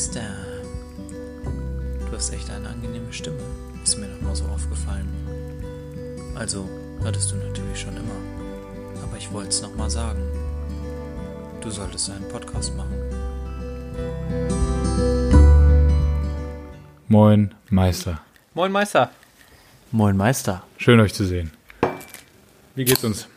Meister. 0.00 0.22
Du 2.08 2.16
hast 2.16 2.32
echt 2.32 2.48
eine 2.48 2.70
angenehme 2.70 3.12
Stimme. 3.12 3.36
Ist 3.84 3.98
mir 3.98 4.08
noch 4.08 4.22
mal 4.22 4.34
so 4.34 4.46
aufgefallen. 4.46 5.06
Also, 6.34 6.66
hattest 7.04 7.30
du 7.30 7.36
natürlich 7.36 7.78
schon 7.78 7.94
immer. 7.98 9.02
Aber 9.02 9.18
ich 9.18 9.30
wollte 9.30 9.50
es 9.50 9.60
noch 9.60 9.76
mal 9.76 9.90
sagen. 9.90 10.22
Du 11.60 11.68
solltest 11.68 12.08
einen 12.08 12.26
Podcast 12.28 12.74
machen. 12.78 12.94
Moin, 17.08 17.54
Meister. 17.68 18.22
Moin 18.54 18.72
Meister. 18.72 19.10
Moin 19.92 20.16
Meister. 20.16 20.62
Schön 20.78 20.98
euch 21.00 21.12
zu 21.12 21.26
sehen. 21.26 21.50
Wie 22.74 22.86
geht's 22.86 23.04
uns? 23.04 23.28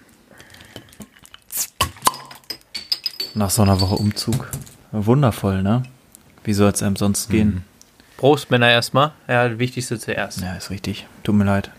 Nach 3.33 3.49
so 3.49 3.63
einer 3.63 3.81
Woche 3.81 3.95
Umzug. 3.95 4.49
Wundervoll, 4.93 5.61
ne? 5.61 5.83
Wie 6.43 6.53
soll 6.53 6.71
es 6.71 6.83
einem 6.83 6.95
sonst 6.95 7.29
gehen? 7.29 7.63
Prost, 8.17 8.51
Männer, 8.51 8.69
erstmal. 8.69 9.11
Ja, 9.27 9.47
das 9.49 9.59
Wichtigste 9.59 9.97
zuerst. 9.99 10.41
Ja, 10.41 10.55
ist 10.55 10.69
richtig. 10.69 11.05
Tut 11.23 11.35
mir 11.35 11.43
leid. 11.45 11.71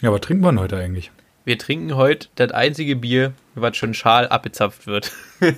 Ja, 0.00 0.12
was 0.12 0.20
trinken 0.20 0.42
wir 0.42 0.50
denn 0.50 0.60
heute 0.60 0.76
eigentlich? 0.78 1.10
Wir 1.44 1.58
trinken 1.58 1.94
heute 1.96 2.28
das 2.36 2.50
einzige 2.52 2.96
Bier, 2.96 3.32
was 3.54 3.76
schon 3.76 3.94
schal 3.94 4.28
abgezapft 4.28 4.86
wird. 4.86 5.12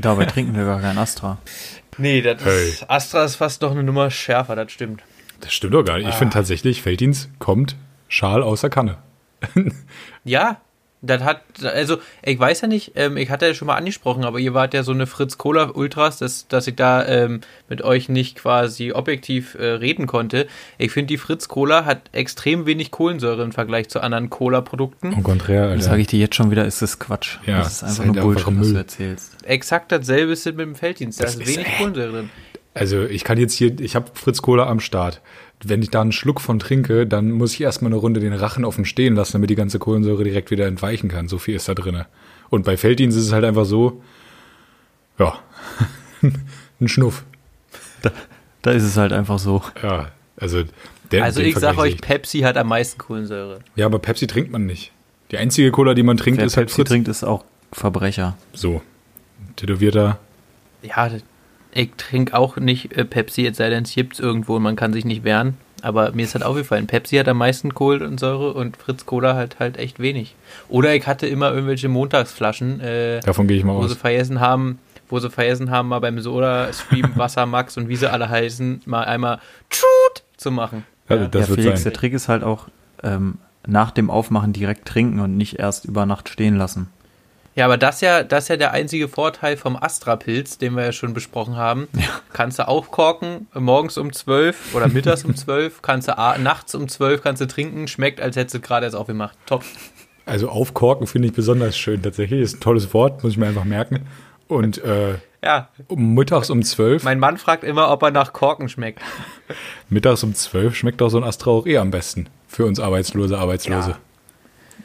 Dabei 0.00 0.24
trinken 0.26 0.54
wir 0.56 0.64
gar 0.64 0.80
kein 0.80 0.98
Astra. 0.98 1.38
Nee, 1.98 2.22
das 2.22 2.42
Hey. 2.44 2.68
ist, 2.68 2.90
Astra 2.90 3.24
ist 3.24 3.36
fast 3.36 3.62
noch 3.62 3.70
eine 3.70 3.82
Nummer 3.82 4.10
schärfer, 4.10 4.56
das 4.56 4.72
stimmt. 4.72 5.02
Das 5.40 5.52
stimmt 5.52 5.74
doch 5.74 5.84
gar 5.84 5.98
nicht. 5.98 6.08
Ich 6.08 6.14
finde 6.14 6.32
tatsächlich, 6.34 6.82
Felddienst 6.82 7.28
kommt 7.38 7.76
Schal 8.08 8.42
aus 8.42 8.60
der 8.62 8.70
Kanne. 8.70 8.98
Ja, 10.26 10.58
das 11.06 11.22
hat, 11.22 11.42
also 11.64 11.98
ich 12.22 12.38
weiß 12.38 12.62
ja 12.62 12.68
nicht, 12.68 12.92
ähm, 12.96 13.16
ich 13.16 13.30
hatte 13.30 13.46
ja 13.46 13.54
schon 13.54 13.66
mal 13.66 13.76
angesprochen, 13.76 14.24
aber 14.24 14.38
ihr 14.38 14.54
wart 14.54 14.74
ja 14.74 14.82
so 14.82 14.92
eine 14.92 15.06
Fritz 15.06 15.38
Cola 15.38 15.70
Ultras, 15.74 16.18
dass, 16.18 16.48
dass 16.48 16.66
ich 16.66 16.76
da 16.76 17.04
ähm, 17.06 17.40
mit 17.68 17.82
euch 17.82 18.08
nicht 18.08 18.36
quasi 18.36 18.92
objektiv 18.92 19.54
äh, 19.54 19.64
reden 19.64 20.06
konnte. 20.06 20.46
Ich 20.78 20.92
finde, 20.92 21.08
die 21.08 21.18
Fritz 21.18 21.48
Cola 21.48 21.84
hat 21.84 22.02
extrem 22.12 22.66
wenig 22.66 22.90
Kohlensäure 22.90 23.42
im 23.42 23.52
Vergleich 23.52 23.88
zu 23.88 24.00
anderen 24.00 24.30
Cola-Produkten. 24.30 25.14
Au 25.14 25.20
contraire, 25.22 25.68
Alter. 25.70 25.82
Sage 25.82 26.00
ich 26.00 26.06
dir 26.06 26.18
jetzt 26.20 26.34
schon 26.36 26.50
wieder, 26.50 26.64
ist 26.64 26.80
das 26.82 26.98
Quatsch. 26.98 27.38
Ja, 27.46 27.58
das 27.58 27.68
ist 27.68 27.82
ist 27.82 28.00
einfach 28.00 28.04
halt 28.04 28.14
nur 28.14 28.24
Bullshit, 28.24 28.60
was 28.60 28.68
du 28.70 28.76
erzählst. 28.76 29.32
Exakt 29.44 29.92
dasselbe 29.92 30.32
ist 30.32 30.46
mit 30.46 30.58
dem 30.60 30.74
Felddienst. 30.74 31.20
Da 31.20 31.24
Das 31.24 31.34
ist 31.34 31.42
ist- 31.46 31.56
wenig 31.56 31.76
Kohlensäure 31.78 32.12
drin. 32.12 32.30
Also 32.74 33.04
ich 33.04 33.22
kann 33.24 33.38
jetzt 33.38 33.54
hier, 33.54 33.78
ich 33.80 33.94
habe 33.94 34.10
Fritz 34.14 34.42
Cola 34.42 34.66
am 34.66 34.80
Start. 34.80 35.20
Wenn 35.64 35.80
ich 35.80 35.90
da 35.90 36.00
einen 36.02 36.12
Schluck 36.12 36.40
von 36.40 36.58
trinke, 36.58 37.06
dann 37.06 37.30
muss 37.30 37.54
ich 37.54 37.60
erstmal 37.60 37.90
eine 37.92 38.00
Runde 38.00 38.20
den 38.20 38.32
Rachen 38.32 38.64
offen 38.64 38.84
stehen 38.84 39.14
lassen, 39.14 39.32
damit 39.34 39.48
die 39.50 39.54
ganze 39.54 39.78
Kohlensäure 39.78 40.24
direkt 40.24 40.50
wieder 40.50 40.66
entweichen 40.66 41.08
kann. 41.08 41.28
So 41.28 41.38
viel 41.38 41.54
ist 41.54 41.68
da 41.68 41.74
drinne. 41.74 42.06
Und 42.50 42.64
bei 42.64 42.76
Felddienst 42.76 43.16
ist 43.16 43.26
es 43.26 43.32
halt 43.32 43.44
einfach 43.44 43.64
so, 43.64 44.02
ja, 45.18 45.38
ein 46.80 46.88
Schnuff. 46.88 47.24
Da 48.62 48.70
ist 48.72 48.82
es 48.82 48.96
halt 48.96 49.12
einfach 49.12 49.38
so. 49.38 49.62
Ja, 49.82 50.08
also 50.36 50.64
der 51.12 51.22
Also 51.24 51.40
ich 51.40 51.56
sag 51.56 51.78
euch, 51.78 52.00
Pepsi 52.00 52.40
hat 52.40 52.56
am 52.56 52.68
meisten 52.68 52.98
Kohlensäure. 52.98 53.60
Ja, 53.76 53.86
aber 53.86 53.98
Pepsi 54.00 54.26
trinkt 54.26 54.50
man 54.50 54.66
nicht. 54.66 54.90
Die 55.30 55.38
einzige 55.38 55.70
Cola, 55.70 55.94
die 55.94 56.02
man 56.02 56.16
trinkt, 56.16 56.38
Wer 56.40 56.46
ist 56.46 56.56
halt 56.56 56.66
Pepsi 56.66 56.76
Fritz. 56.82 56.88
trinkt, 56.88 57.08
ist 57.08 57.24
auch 57.24 57.44
Verbrecher. 57.72 58.36
So. 58.52 58.82
Tätowierter. 59.56 60.18
Ja, 60.82 61.08
das- 61.08 61.22
ich 61.74 61.90
trinke 61.96 62.34
auch 62.36 62.56
nicht 62.56 62.96
äh, 62.96 63.04
Pepsi, 63.04 63.46
es 63.46 63.56
sei 63.56 63.68
denn, 63.70 63.84
es 63.84 63.94
gibt's 63.94 64.20
irgendwo 64.20 64.56
und 64.56 64.62
man 64.62 64.76
kann 64.76 64.92
sich 64.92 65.04
nicht 65.04 65.24
wehren. 65.24 65.56
Aber 65.82 66.12
mir 66.12 66.22
ist 66.24 66.34
halt 66.34 66.44
aufgefallen, 66.44 66.86
Pepsi 66.86 67.16
hat 67.16 67.28
am 67.28 67.36
meisten 67.36 67.74
Kohlensäure 67.74 68.54
und 68.54 68.78
Fritz 68.78 69.04
Cola 69.04 69.34
halt 69.34 69.58
halt 69.58 69.76
echt 69.76 69.98
wenig. 70.00 70.34
Oder 70.70 70.94
ich 70.94 71.06
hatte 71.06 71.26
immer 71.26 71.52
irgendwelche 71.52 71.88
Montagsflaschen, 71.90 72.80
äh, 72.80 73.20
Davon 73.20 73.46
gehe 73.46 73.58
ich 73.58 73.64
mal 73.64 73.74
wo 73.76 73.86
sie 73.86 73.92
aus. 73.94 74.00
vergessen 74.00 74.40
haben, 74.40 74.78
wo 75.10 75.18
sie 75.18 75.28
vergessen 75.28 75.70
haben, 75.70 75.88
mal 75.88 75.98
beim 75.98 76.18
Soda 76.20 76.72
Stream, 76.72 77.10
Wasser 77.16 77.44
Max 77.44 77.76
und 77.76 77.88
wie 77.88 77.96
sie 77.96 78.10
alle 78.10 78.30
heißen, 78.30 78.80
mal 78.86 79.04
einmal 79.04 79.40
Tschut 79.68 80.22
zu 80.38 80.50
machen. 80.50 80.84
Ja, 81.10 81.16
Ja. 81.16 81.26
das 81.26 81.42
ja, 81.42 81.48
wird 81.50 81.60
Felix, 81.60 81.80
sein. 81.82 81.92
der 81.92 82.00
Trick 82.00 82.12
ist 82.14 82.28
halt 82.30 82.44
auch 82.44 82.68
ähm, 83.02 83.36
nach 83.66 83.90
dem 83.90 84.08
Aufmachen 84.10 84.54
direkt 84.54 84.86
trinken 84.88 85.20
und 85.20 85.36
nicht 85.36 85.58
erst 85.58 85.84
über 85.84 86.06
Nacht 86.06 86.30
stehen 86.30 86.56
lassen. 86.56 86.88
Ja, 87.56 87.66
aber 87.66 87.76
das 87.76 88.00
ja, 88.00 88.24
das 88.24 88.44
ist 88.44 88.48
ja 88.48 88.56
der 88.56 88.72
einzige 88.72 89.06
Vorteil 89.06 89.56
vom 89.56 89.76
Astra-Pilz, 89.76 90.58
den 90.58 90.74
wir 90.74 90.84
ja 90.84 90.92
schon 90.92 91.14
besprochen 91.14 91.56
haben. 91.56 91.86
Kannst 92.32 92.58
du 92.58 92.66
aufkorken, 92.66 93.46
morgens 93.54 93.96
um 93.96 94.12
12 94.12 94.74
oder 94.74 94.88
mittags 94.88 95.24
um 95.24 95.36
12, 95.36 95.80
kannst 95.80 96.08
du 96.08 96.12
nachts 96.40 96.74
um 96.74 96.88
12 96.88 97.22
kannst 97.22 97.40
du 97.40 97.46
trinken, 97.46 97.86
schmeckt, 97.86 98.20
als 98.20 98.34
hättest 98.36 98.56
du 98.56 98.60
gerade 98.60 98.86
erst 98.86 98.96
aufgemacht. 98.96 99.38
Top. 99.46 99.62
Also 100.26 100.48
aufkorken 100.48 101.06
finde 101.06 101.28
ich 101.28 101.34
besonders 101.34 101.76
schön 101.76 102.02
tatsächlich. 102.02 102.40
Ist 102.40 102.56
ein 102.56 102.60
tolles 102.60 102.92
Wort, 102.92 103.22
muss 103.22 103.32
ich 103.32 103.38
mir 103.38 103.46
einfach 103.46 103.64
merken. 103.64 104.06
Und 104.48 104.82
äh, 104.82 105.18
Ja, 105.42 105.68
um 105.86 106.14
mittags 106.14 106.50
um 106.50 106.62
zwölf, 106.62 107.04
mein 107.04 107.18
Mann 107.18 107.38
fragt 107.38 107.62
immer, 107.62 107.90
ob 107.90 108.02
er 108.02 108.10
nach 108.10 108.32
Korken 108.32 108.68
schmeckt. 108.68 109.00
mittags 109.90 110.24
um 110.24 110.34
zwölf 110.34 110.74
schmeckt 110.74 111.00
doch 111.00 111.08
so 111.08 111.18
ein 111.18 111.24
Astra 111.24 111.50
auch 111.50 111.66
eh 111.66 111.78
am 111.78 111.90
besten. 111.90 112.28
Für 112.48 112.66
uns 112.66 112.80
Arbeitslose, 112.80 113.38
Arbeitslose. 113.38 113.90
Ja. 113.90 113.98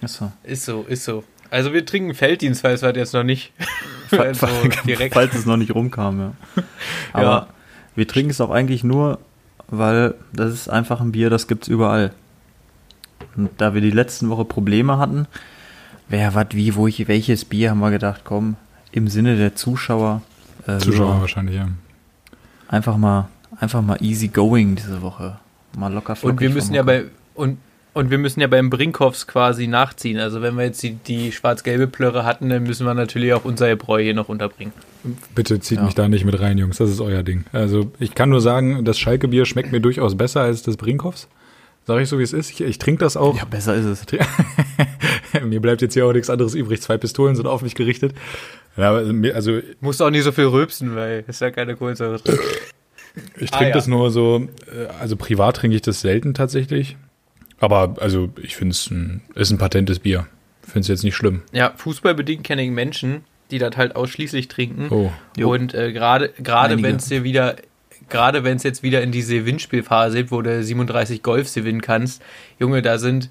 Achso. 0.01 0.31
Ist 0.43 0.65
so, 0.65 0.85
ist 0.87 1.03
so. 1.03 1.23
Also 1.51 1.73
wir 1.73 1.85
trinken 1.85 2.13
Felddienst, 2.13 2.63
weil 2.63 2.75
es 2.75 2.83
halt 2.83 2.95
jetzt 2.95 3.13
noch 3.13 3.23
nicht 3.23 3.51
Fall- 4.09 4.33
so. 4.35 4.47
Falls 5.11 5.33
es 5.35 5.45
noch 5.45 5.57
nicht 5.57 5.73
rumkam, 5.73 6.19
ja. 6.19 6.31
Aber 7.13 7.23
Ja. 7.23 7.47
wir 7.95 8.07
trinken 8.07 8.31
es 8.31 8.41
auch 8.41 8.51
eigentlich 8.51 8.83
nur, 8.83 9.19
weil 9.67 10.15
das 10.33 10.53
ist 10.53 10.69
einfach 10.69 11.01
ein 11.01 11.11
Bier, 11.11 11.29
das 11.29 11.47
gibt's 11.47 11.67
überall. 11.67 12.11
Und 13.35 13.49
da 13.57 13.73
wir 13.73 13.81
die 13.81 13.91
letzten 13.91 14.29
Woche 14.29 14.45
Probleme 14.45 14.97
hatten, 14.97 15.27
wer, 16.07 16.33
was, 16.35 16.47
wie, 16.51 16.75
wo 16.75 16.87
ich, 16.87 17.07
welches 17.07 17.45
Bier, 17.45 17.71
haben 17.71 17.79
wir 17.79 17.91
gedacht, 17.91 18.21
komm, 18.23 18.55
im 18.91 19.07
Sinne 19.07 19.35
der 19.37 19.55
Zuschauer, 19.55 20.21
äh, 20.67 20.77
Zuschauer 20.77 21.15
ja, 21.15 21.21
wahrscheinlich, 21.21 21.55
ja. 21.55 21.67
einfach 22.67 22.97
mal, 22.97 23.27
einfach 23.59 23.81
mal 23.81 23.97
easy 24.01 24.27
going 24.27 24.75
diese 24.75 25.01
Woche. 25.01 25.39
Mal 25.77 25.93
locker 25.93 26.15
flockig 26.15 26.35
Und 26.37 26.41
wir 26.41 26.49
müssen 26.49 26.73
ja 26.73 26.81
bei 26.83 27.05
und, 27.35 27.59
und 27.93 28.11
wir 28.11 28.17
müssen 28.17 28.39
ja 28.41 28.47
beim 28.47 28.69
Brinkhoffs 28.69 29.27
quasi 29.27 29.67
nachziehen. 29.67 30.19
Also 30.19 30.41
wenn 30.41 30.55
wir 30.55 30.65
jetzt 30.65 30.81
die, 30.83 30.91
die 30.93 31.31
schwarz-gelbe 31.31 31.87
Plörre 31.87 32.23
hatten, 32.25 32.49
dann 32.49 32.63
müssen 32.63 32.85
wir 32.85 32.93
natürlich 32.93 33.33
auch 33.33 33.45
unser 33.45 33.67
Gebräu 33.69 34.01
hier 34.03 34.13
noch 34.13 34.29
unterbringen. 34.29 34.73
Bitte 35.35 35.59
zieht 35.59 35.79
Ja. 35.79 35.83
mich 35.85 35.95
da 35.95 36.07
nicht 36.07 36.25
mit 36.25 36.39
rein, 36.39 36.57
Jungs. 36.57 36.77
Das 36.77 36.89
ist 36.89 37.01
euer 37.01 37.23
Ding. 37.23 37.45
Also 37.51 37.91
ich 37.99 38.15
kann 38.15 38.29
nur 38.29 38.41
sagen, 38.41 38.85
das 38.85 38.99
Schalke-Bier 38.99 39.45
schmeckt 39.45 39.71
mir 39.71 39.81
durchaus 39.81 40.15
besser 40.15 40.41
als 40.41 40.61
das 40.63 40.77
Brinkhoffs. 40.77 41.27
Sag 41.87 41.99
ich 42.01 42.09
so, 42.09 42.19
wie 42.19 42.23
es 42.23 42.33
ist. 42.33 42.51
Ich, 42.51 42.61
ich 42.61 42.77
trinke 42.77 43.03
das 43.03 43.17
auch. 43.17 43.35
Ja, 43.35 43.45
besser 43.45 43.73
ist 43.73 43.85
es. 43.85 44.05
mir 45.43 45.59
bleibt 45.59 45.81
jetzt 45.81 45.93
hier 45.95 46.05
auch 46.05 46.13
nichts 46.13 46.29
anderes 46.29 46.53
übrig. 46.53 46.81
Zwei 46.81 46.97
Pistolen 46.97 47.35
sind 47.35 47.47
auf 47.47 47.61
mich 47.63 47.73
gerichtet. 47.73 48.13
Ja, 48.77 48.91
also 49.33 49.59
Musst 49.81 50.01
auch 50.01 50.11
nicht 50.11 50.23
so 50.23 50.31
viel 50.31 50.45
rülpsen, 50.45 50.95
weil 50.95 51.23
ist 51.27 51.41
ja 51.41 51.49
keine 51.51 51.75
Kohlensäure 51.75 52.17
drin. 52.19 52.37
Ich 53.39 53.51
Ah, 53.53 53.57
trinke 53.57 53.69
ja. 53.71 53.73
das 53.75 53.87
nur 53.87 54.11
so, 54.11 54.47
äh, 54.71 54.85
also 54.99 55.15
privat 55.15 55.55
trinke 55.57 55.75
ich 55.75 55.81
das 55.81 56.01
selten 56.01 56.33
tatsächlich. 56.35 56.95
Aber 57.59 57.95
also 57.99 58.29
ich 58.41 58.55
finde 58.55 58.71
es 58.71 58.89
ein, 58.89 59.21
ist 59.35 59.51
ein 59.51 59.57
patentes 59.57 59.99
Bier. 59.99 60.27
Finde 60.61 60.81
es 60.81 60.87
jetzt 60.87 61.03
nicht 61.03 61.15
schlimm. 61.15 61.41
Ja, 61.51 61.73
fußballbedingt 61.75 62.43
kenne 62.43 62.63
ich 62.63 62.69
Menschen, 62.69 63.23
die 63.51 63.57
das 63.57 63.75
halt 63.75 63.95
ausschließlich 63.95 64.47
trinken. 64.47 64.87
Oh. 64.89 65.11
Jo. 65.37 65.51
Und 65.51 65.73
äh, 65.73 65.91
gerade 65.91 66.31
wenn 66.37 66.97
es 66.97 67.07
dir 67.07 67.23
wieder 67.23 67.55
gerade 68.09 68.43
wenn 68.43 68.57
es 68.57 68.63
jetzt 68.63 68.83
wieder 68.83 69.01
in 69.01 69.11
diese 69.11 69.35
Gewinnspielphase 69.35 70.17
geht, 70.17 70.31
wo 70.31 70.41
du 70.41 70.63
37 70.63 71.21
Golfs 71.23 71.53
gewinnen 71.53 71.81
kannst, 71.81 72.21
Junge, 72.59 72.81
da 72.81 72.97
sind 72.97 73.29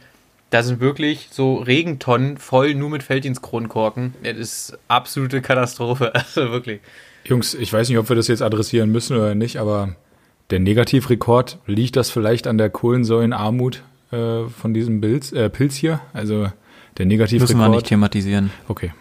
da 0.50 0.62
sind 0.62 0.80
wirklich 0.80 1.28
so 1.30 1.56
Regentonnen 1.56 2.38
voll 2.38 2.74
nur 2.74 2.88
mit 2.88 3.02
Felddienstkronkorken. 3.02 4.14
Das 4.22 4.36
ist 4.36 4.78
absolute 4.88 5.42
Katastrophe, 5.42 6.14
also 6.14 6.50
wirklich. 6.50 6.80
Jungs, 7.24 7.52
ich 7.54 7.70
weiß 7.70 7.88
nicht, 7.88 7.98
ob 7.98 8.08
wir 8.08 8.16
das 8.16 8.28
jetzt 8.28 8.40
adressieren 8.40 8.90
müssen 8.90 9.16
oder 9.16 9.34
nicht, 9.34 9.58
aber 9.58 9.94
der 10.48 10.60
Negativrekord, 10.60 11.58
liegt 11.66 11.96
das 11.96 12.08
vielleicht 12.08 12.46
an 12.46 12.56
der 12.56 12.70
Kohlensäulenarmut 12.70 13.82
äh, 14.10 14.48
von 14.48 14.74
diesem 14.74 15.00
Pilz, 15.00 15.32
äh, 15.32 15.48
Pilz 15.50 15.74
hier? 15.74 16.00
Also 16.12 16.50
der 16.96 17.06
Negativrekord. 17.06 17.50
Müssen 17.56 17.60
wir 17.60 17.68
nicht 17.68 17.86
thematisieren. 17.86 18.50
Okay. 18.68 18.92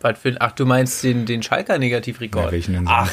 Was 0.00 0.18
für, 0.18 0.34
ach, 0.40 0.52
du 0.52 0.66
meinst 0.66 1.02
den, 1.02 1.24
den 1.24 1.42
Schalker 1.42 1.74
Ja, 1.74 1.78
Negativrekord? 1.78 2.52
welchen 2.52 2.74
denn 2.74 2.84
ach, 2.86 3.10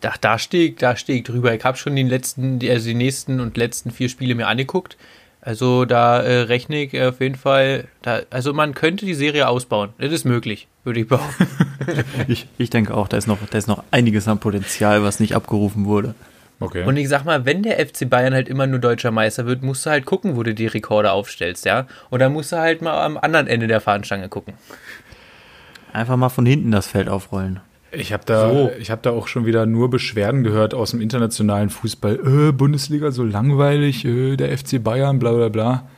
da, 0.00 0.14
da 0.20 0.38
stehe 0.38 0.70
ich, 0.70 0.76
da 0.76 0.94
ich 0.94 1.22
drüber. 1.24 1.54
Ich 1.54 1.64
habe 1.64 1.76
schon 1.76 1.96
die 1.96 2.02
letzten, 2.02 2.58
also 2.68 2.88
die 2.88 2.94
nächsten 2.94 3.40
und 3.40 3.56
letzten 3.56 3.90
vier 3.90 4.08
Spiele 4.08 4.34
mir 4.34 4.46
angeguckt. 4.46 4.96
Also 5.40 5.84
da 5.84 6.20
äh, 6.20 6.40
rechne 6.42 6.82
ich 6.82 7.00
auf 7.00 7.20
jeden 7.20 7.36
Fall, 7.36 7.88
da, 8.02 8.20
also 8.30 8.52
man 8.52 8.74
könnte 8.74 9.06
die 9.06 9.14
Serie 9.14 9.48
ausbauen. 9.48 9.90
Das 9.98 10.12
ist 10.12 10.24
möglich, 10.24 10.66
würde 10.84 11.00
ich 11.00 11.08
behaupten. 11.08 11.46
Ich, 12.26 12.46
ich 12.58 12.68
denke 12.68 12.92
auch, 12.92 13.08
da 13.08 13.16
ist, 13.16 13.26
noch, 13.26 13.38
da 13.50 13.56
ist 13.56 13.66
noch 13.66 13.82
einiges 13.90 14.28
an 14.28 14.40
Potenzial, 14.40 15.02
was 15.02 15.20
nicht 15.20 15.34
abgerufen 15.34 15.86
wurde. 15.86 16.14
Okay. 16.60 16.84
Und 16.84 16.96
ich 16.96 17.08
sag 17.08 17.24
mal, 17.24 17.44
wenn 17.44 17.62
der 17.62 17.78
FC 17.78 18.08
Bayern 18.10 18.34
halt 18.34 18.48
immer 18.48 18.66
nur 18.66 18.80
deutscher 18.80 19.12
Meister 19.12 19.46
wird, 19.46 19.62
musst 19.62 19.86
du 19.86 19.90
halt 19.90 20.06
gucken, 20.06 20.36
wo 20.36 20.42
du 20.42 20.54
die 20.54 20.66
Rekorde 20.66 21.12
aufstellst, 21.12 21.64
ja. 21.64 21.86
Und 22.10 22.18
dann 22.18 22.32
musst 22.32 22.50
du 22.50 22.56
halt 22.56 22.82
mal 22.82 23.04
am 23.04 23.16
anderen 23.16 23.46
Ende 23.46 23.68
der 23.68 23.80
Fahnenstange 23.80 24.28
gucken. 24.28 24.54
Einfach 25.92 26.16
mal 26.16 26.28
von 26.28 26.46
hinten 26.46 26.72
das 26.72 26.88
Feld 26.88 27.08
aufrollen. 27.08 27.60
Ich 27.90 28.12
habe 28.12 28.24
da, 28.26 28.50
So. 28.50 28.70
ich 28.78 28.90
hab 28.90 29.02
da 29.02 29.10
auch 29.10 29.28
schon 29.28 29.46
wieder 29.46 29.64
nur 29.64 29.88
Beschwerden 29.88 30.44
gehört 30.44 30.74
aus 30.74 30.90
dem 30.90 31.00
internationalen 31.00 31.70
Fußball. 31.70 32.48
Äh, 32.48 32.52
Bundesliga 32.52 33.12
so 33.12 33.24
langweilig, 33.24 34.04
äh, 34.04 34.36
der 34.36 34.56
FC 34.56 34.82
Bayern, 34.82 35.18
bla 35.18 35.32
bla 35.32 35.48
bla. 35.48 35.88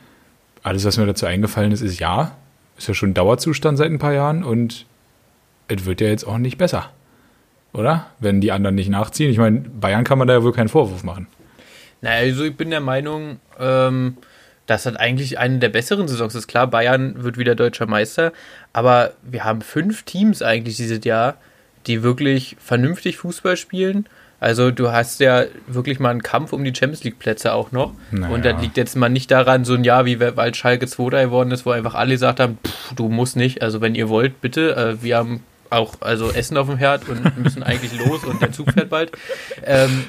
Alles, 0.63 0.85
was 0.85 0.97
mir 0.97 1.05
dazu 1.07 1.25
eingefallen 1.25 1.71
ist, 1.71 1.81
ist 1.81 1.99
ja, 1.99 2.37
ist 2.77 2.87
ja 2.87 2.93
schon 2.93 3.13
Dauerzustand 3.13 3.77
seit 3.77 3.91
ein 3.91 3.99
paar 3.99 4.13
Jahren 4.13 4.43
und 4.43 4.85
es 5.67 5.85
wird 5.85 6.01
ja 6.01 6.07
jetzt 6.07 6.23
auch 6.23 6.37
nicht 6.37 6.57
besser. 6.57 6.91
Oder? 7.73 8.07
Wenn 8.19 8.41
die 8.41 8.51
anderen 8.51 8.75
nicht 8.75 8.89
nachziehen. 8.89 9.31
Ich 9.31 9.37
meine, 9.37 9.59
Bayern 9.59 10.03
kann 10.03 10.17
man 10.17 10.27
da 10.27 10.35
ja 10.35 10.43
wohl 10.43 10.53
keinen 10.53 10.69
Vorwurf 10.69 11.03
machen. 11.03 11.27
Naja, 12.01 12.25
also 12.27 12.43
ich 12.43 12.55
bin 12.55 12.69
der 12.69 12.81
Meinung, 12.81 13.39
ähm, 13.59 14.17
das 14.65 14.85
hat 14.85 14.99
eigentlich 14.99 15.37
eine 15.39 15.59
der 15.59 15.69
besseren 15.69 16.07
Saisons 16.07 16.35
ist. 16.35 16.47
Klar, 16.47 16.67
Bayern 16.67 17.23
wird 17.23 17.37
wieder 17.37 17.55
deutscher 17.55 17.87
Meister, 17.87 18.33
aber 18.73 19.13
wir 19.21 19.43
haben 19.43 19.61
fünf 19.61 20.03
Teams 20.03 20.41
eigentlich 20.41 20.77
dieses 20.77 21.03
Jahr, 21.05 21.35
die 21.87 22.03
wirklich 22.03 22.57
vernünftig 22.59 23.17
Fußball 23.17 23.57
spielen. 23.57 24.07
Also 24.39 24.71
du 24.71 24.91
hast 24.91 25.19
ja 25.19 25.45
wirklich 25.67 25.99
mal 25.99 26.09
einen 26.09 26.23
Kampf 26.23 26.51
um 26.51 26.63
die 26.63 26.73
Champions 26.73 27.03
League 27.03 27.19
Plätze 27.19 27.53
auch 27.53 27.71
noch. 27.71 27.93
Naja. 28.09 28.33
Und 28.33 28.43
das 28.43 28.59
liegt 28.59 28.75
jetzt 28.75 28.95
mal 28.95 29.07
nicht 29.07 29.29
daran, 29.29 29.65
so 29.65 29.75
ein 29.75 29.83
Jahr 29.83 30.05
wie 30.05 30.19
weil 30.19 30.55
Schalke 30.55 30.87
2 30.87 31.25
geworden 31.25 31.51
ist, 31.51 31.67
wo 31.67 31.69
einfach 31.69 31.93
alle 31.93 32.13
gesagt 32.13 32.39
haben, 32.39 32.57
pff, 32.65 32.95
du 32.95 33.07
musst 33.07 33.35
nicht. 33.35 33.61
Also 33.61 33.81
wenn 33.81 33.93
ihr 33.93 34.09
wollt, 34.09 34.41
bitte. 34.41 34.75
Äh, 34.75 35.03
wir 35.03 35.17
haben 35.17 35.43
auch 35.71 35.95
also 36.01 36.31
Essen 36.31 36.57
auf 36.57 36.67
dem 36.67 36.77
Herd 36.77 37.07
und 37.07 37.37
müssen 37.37 37.63
eigentlich 37.63 37.97
los 38.05 38.23
und 38.23 38.41
der 38.41 38.51
Zug 38.51 38.71
fährt 38.71 38.89
bald. 38.89 39.11
Ähm, 39.65 40.03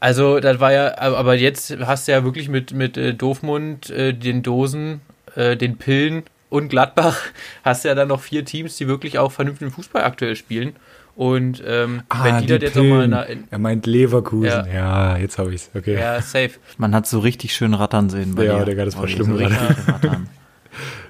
also, 0.00 0.40
das 0.40 0.58
war 0.60 0.72
ja, 0.72 0.98
aber 0.98 1.34
jetzt 1.34 1.76
hast 1.84 2.08
du 2.08 2.12
ja 2.12 2.24
wirklich 2.24 2.48
mit, 2.48 2.72
mit 2.72 2.96
äh, 2.96 3.12
Doofmund, 3.12 3.90
äh, 3.90 4.14
den 4.14 4.42
Dosen, 4.42 5.02
äh, 5.36 5.56
den 5.56 5.76
Pillen 5.76 6.22
und 6.48 6.70
Gladbach, 6.70 7.18
hast 7.64 7.84
du 7.84 7.88
ja 7.88 7.94
dann 7.94 8.08
noch 8.08 8.22
vier 8.22 8.44
Teams, 8.44 8.76
die 8.76 8.88
wirklich 8.88 9.18
auch 9.18 9.30
vernünftigen 9.30 9.70
Fußball 9.70 10.02
aktuell 10.02 10.36
spielen. 10.36 10.74
Und 11.16 11.62
ähm, 11.66 12.02
ah, 12.08 12.24
wenn 12.24 12.38
die, 12.38 12.46
die 12.46 12.52
das 12.54 12.62
jetzt 12.62 12.76
nochmal. 12.76 13.36
Er 13.50 13.58
meint 13.58 13.84
Leverkusen. 13.84 14.46
Ja, 14.48 14.66
ja 14.66 15.16
jetzt 15.18 15.36
habe 15.36 15.50
ich 15.50 15.62
es. 15.62 15.70
Okay. 15.74 15.98
Ja, 15.98 16.22
safe. 16.22 16.52
Man 16.78 16.94
hat 16.94 17.06
so 17.06 17.18
richtig 17.18 17.54
schön 17.54 17.74
rattern 17.74 18.08
sehen 18.08 18.34
bei 18.34 18.46
Ja, 18.46 18.64
dir. 18.64 18.74
der 18.74 18.86
das 18.86 18.96
war 18.96 19.06
schlimm 19.06 19.36
so. 19.36 19.44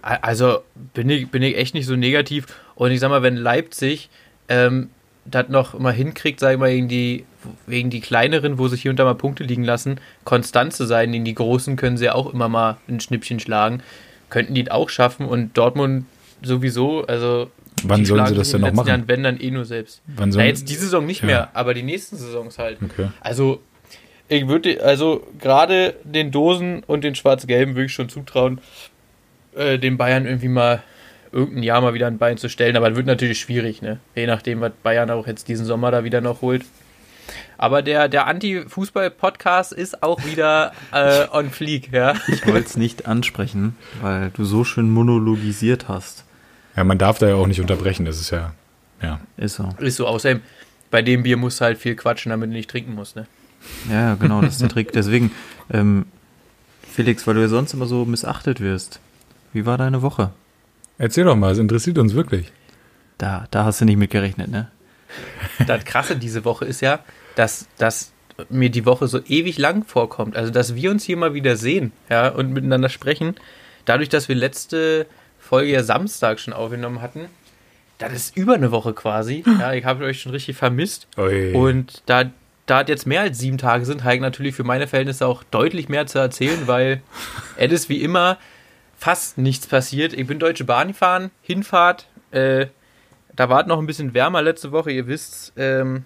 Also 0.03 0.61
bin 0.95 1.11
ich, 1.11 1.31
bin 1.31 1.43
ich 1.43 1.57
echt 1.57 1.75
nicht 1.75 1.87
so 1.87 1.97
negativ. 1.97 2.47
Und 2.75 2.91
ich 2.91 3.01
sag 3.01 3.11
mal, 3.11 3.23
wenn 3.23 3.37
Leipzig 3.37 4.09
ähm, 4.49 4.91
das 5.25 5.49
noch 5.49 5.79
mal 5.79 5.93
hinkriegt, 5.93 6.41
sag 6.41 6.53
ich 6.53 6.59
mal, 6.59 6.71
gegen 6.71 6.89
die, 6.89 7.25
wegen 7.67 7.91
die 7.91 8.01
kleineren, 8.01 8.59
wo 8.59 8.69
sich 8.69 8.83
hier 8.83 8.91
und 8.91 8.99
da 8.99 9.05
mal 9.05 9.15
Punkte 9.15 9.45
liegen 9.45 9.65
lassen, 9.65 10.01
konstant 10.25 10.73
zu 10.73 10.85
sein. 10.85 11.13
In 11.15 11.25
die 11.25 11.35
großen 11.35 11.77
können 11.77 11.97
sie 11.97 12.07
ja 12.07 12.15
auch 12.15 12.33
immer 12.33 12.49
mal 12.49 12.79
ein 12.89 13.01
Schnippchen 13.01 13.41
schlagen. 13.41 13.83
Könnten 14.29 14.55
die 14.55 14.71
auch 14.71 14.89
schaffen 14.89 15.27
und 15.27 15.57
Dortmund 15.57 16.07
sowieso, 16.43 17.05
also. 17.07 17.51
Wann 17.83 18.05
sollen 18.05 18.27
sie 18.27 18.35
das 18.35 18.51
denn 18.51 18.61
noch 18.61 18.73
machen? 18.73 18.89
Jahren, 18.89 19.09
wenn 19.09 19.23
dann 19.23 19.41
eh 19.41 19.51
nur 19.51 19.65
selbst. 19.65 20.03
Wann 20.07 20.33
sollen, 20.33 20.45
Na, 20.45 20.49
jetzt 20.49 20.69
diese 20.69 20.83
Saison 20.83 21.07
nicht 21.07 21.23
ja. 21.23 21.27
mehr, 21.27 21.51
aber 21.55 21.73
die 21.73 21.83
nächsten 21.83 22.17
Saisons 22.17 22.59
halt. 22.59 22.79
Okay. 22.83 23.09
Also, 23.21 23.63
ich 24.29 24.47
würde, 24.47 24.83
also 24.85 25.27
gerade 25.41 25.97
den 26.05 26.31
Dosen 26.31 26.85
und 26.87 27.03
den 27.03 27.15
Schwarz-Gelben 27.15 27.75
würde 27.75 27.87
ich 27.87 27.93
schon 27.93 28.09
zutrauen, 28.09 28.61
äh, 29.55 29.79
den 29.79 29.97
Bayern 29.97 30.27
irgendwie 30.27 30.49
mal 30.49 30.83
irgendein 31.33 31.63
Jahr 31.63 31.81
mal 31.81 31.95
wieder 31.95 32.07
ein 32.07 32.19
Bein 32.19 32.39
zu 32.39 32.49
stellen. 32.49 32.77
Aber 32.77 32.91
es 32.91 32.97
wird 32.97 33.07
natürlich 33.07 33.41
schwierig, 33.41 33.83
ne? 33.83 33.99
Je 34.15 34.27
nachdem, 34.27 34.61
was 34.61 34.73
Bayern 34.83 35.11
auch 35.11 35.27
jetzt 35.27 35.49
diesen 35.49 35.67
Sommer 35.67 35.91
da 35.91 36.05
wieder 36.05 36.21
noch 36.21 36.43
holt. 36.43 36.65
Aber 37.59 37.83
der, 37.83 38.09
der 38.09 38.27
Anti-Fußball-Podcast 38.27 39.73
ist 39.73 40.03
auch 40.03 40.25
wieder 40.25 40.73
äh, 40.93 41.27
on 41.31 41.51
fleek, 41.51 41.93
ja. 41.93 42.15
Ich 42.27 42.47
wollte 42.47 42.67
es 42.67 42.77
nicht 42.77 43.07
ansprechen, 43.07 43.77
weil 44.01 44.31
du 44.31 44.45
so 44.45 44.65
schön 44.65 44.91
monologisiert 44.91 45.87
hast. 45.87 46.25
Ja, 46.75 46.85
man 46.85 46.99
darf 46.99 47.19
da 47.19 47.29
ja 47.29 47.35
auch 47.35 47.47
nicht 47.47 47.61
unterbrechen, 47.61 48.07
das 48.07 48.19
ist 48.21 48.31
ja, 48.31 48.55
ja. 49.03 49.21
Ist 49.37 49.57
so. 49.57 49.69
Ist 49.79 49.97
so, 49.97 50.07
außerdem, 50.07 50.41
bei 50.91 51.03
dem 51.03 51.23
Bier 51.23 51.37
musst 51.37 51.61
du 51.61 51.67
halt 51.67 51.79
viel 51.79 51.95
quatschen, 51.95 52.31
damit 52.31 52.49
du 52.49 52.55
nicht 52.55 52.71
trinken 52.71 52.95
musst, 52.95 53.15
ne? 53.15 53.27
Ja, 53.91 54.15
genau, 54.15 54.41
das 54.41 54.55
ist 54.55 54.63
der 54.63 54.71
Trick. 54.71 54.93
Deswegen, 54.93 55.31
ähm, 55.71 56.07
Felix, 56.91 57.27
weil 57.27 57.35
du 57.35 57.43
ja 57.43 57.49
sonst 57.49 57.75
immer 57.75 57.87
so 57.87 58.07
missachtet 58.07 58.61
wirst. 58.61 59.01
Wie 59.53 59.67
war 59.67 59.79
deine 59.79 60.03
Woche? 60.03 60.31
Erzähl 60.99 61.25
doch 61.25 61.37
mal, 61.37 61.53
es 61.53 61.59
interessiert 61.59 61.99
uns 61.99 62.15
wirklich. 62.15 62.53
Da, 63.19 63.47
da 63.51 63.65
hast 63.65 63.81
du 63.81 63.85
nicht 63.85 63.97
mit 63.97 64.11
gerechnet, 64.11 64.51
ne? 64.51 64.71
Das 65.67 65.85
Krasse 65.85 66.17
diese 66.17 66.45
Woche 66.45 66.65
ist 66.65 66.81
ja, 66.81 67.01
dass, 67.35 67.67
dass 67.79 68.13
mir 68.49 68.71
die 68.71 68.87
Woche 68.87 69.09
so 69.09 69.21
ewig 69.27 69.59
lang 69.59 69.85
vorkommt. 69.85 70.37
Also, 70.37 70.51
dass 70.51 70.75
wir 70.75 70.91
uns 70.91 71.05
hier 71.05 71.17
mal 71.17 71.35
wieder 71.35 71.57
sehen, 71.57 71.93
ja, 72.09 72.29
und 72.29 72.53
miteinander 72.53 72.89
sprechen. 72.89 73.35
Dadurch, 73.85 74.09
dass 74.09 74.29
wir 74.29 74.37
letzte 74.37 75.07
Folge 75.39 75.73
ja 75.73 75.83
Samstag 75.83 76.39
schon 76.39 76.55
aufgenommen 76.55 77.03
hatten, 77.03 77.27
das 77.99 78.13
ist 78.13 78.37
über 78.37 78.55
eine 78.55 78.71
Woche 78.71 78.95
quasi. 78.95 79.45
Ja, 79.59 79.73
ich 79.75 79.85
habe 79.85 80.05
euch 80.05 80.23
schon 80.23 80.33
richtig 80.33 80.57
vermisst. 80.57 81.07
Oi. 81.17 81.53
Und 81.53 82.03
da, 82.07 82.31
da 82.67 82.83
jetzt 82.83 83.07
mehr 83.07 83.23
als 83.23 83.39
sieben 83.39 83.59
Tage 83.59 83.85
sind, 83.85 84.05
habe 84.05 84.15
ich 84.15 84.21
natürlich 84.21 84.55
für 84.55 84.65
meine 84.65 84.87
Verhältnisse 84.87 85.27
auch 85.27 85.43
deutlich 85.45 85.89
mehr 85.89 86.07
zu 86.07 86.19
erzählen, 86.19 86.67
weil 86.67 87.03
ist 87.57 87.89
wie 87.89 88.03
immer 88.03 88.39
fast 89.01 89.39
nichts 89.39 89.67
passiert. 89.67 90.13
Ich 90.13 90.27
bin 90.27 90.39
Deutsche 90.39 90.65
Bahn 90.65 90.89
gefahren, 90.89 91.31
Hinfahrt. 91.41 92.07
Äh, 92.33 92.67
da 93.35 93.49
war 93.49 93.63
es 93.63 93.67
noch 93.67 93.79
ein 93.79 93.87
bisschen 93.87 94.13
wärmer 94.13 94.43
letzte 94.43 94.73
Woche, 94.73 94.93
ihr 94.93 95.07
wisst. 95.07 95.55
Ähm, 95.57 96.05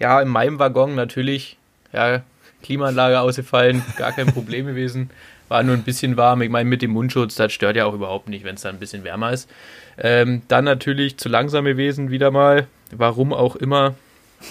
ja, 0.00 0.20
in 0.20 0.28
meinem 0.28 0.58
Waggon 0.58 0.96
natürlich. 0.96 1.56
Ja, 1.92 2.22
Klimaanlage 2.64 3.20
ausgefallen, 3.20 3.82
gar 3.96 4.10
kein 4.10 4.26
Problem 4.26 4.66
gewesen. 4.66 5.10
War 5.48 5.62
nur 5.62 5.76
ein 5.76 5.84
bisschen 5.84 6.16
warm. 6.16 6.42
Ich 6.42 6.50
meine, 6.50 6.68
mit 6.68 6.82
dem 6.82 6.90
Mundschutz, 6.90 7.36
das 7.36 7.52
stört 7.52 7.76
ja 7.76 7.84
auch 7.84 7.94
überhaupt 7.94 8.28
nicht, 8.28 8.44
wenn 8.44 8.56
es 8.56 8.62
dann 8.62 8.74
ein 8.74 8.80
bisschen 8.80 9.04
wärmer 9.04 9.32
ist. 9.32 9.48
Ähm, 9.96 10.42
dann 10.48 10.64
natürlich 10.64 11.16
zu 11.18 11.28
langsam 11.28 11.64
gewesen, 11.64 12.10
wieder 12.10 12.32
mal. 12.32 12.66
Warum 12.90 13.32
auch 13.32 13.54
immer. 13.54 13.94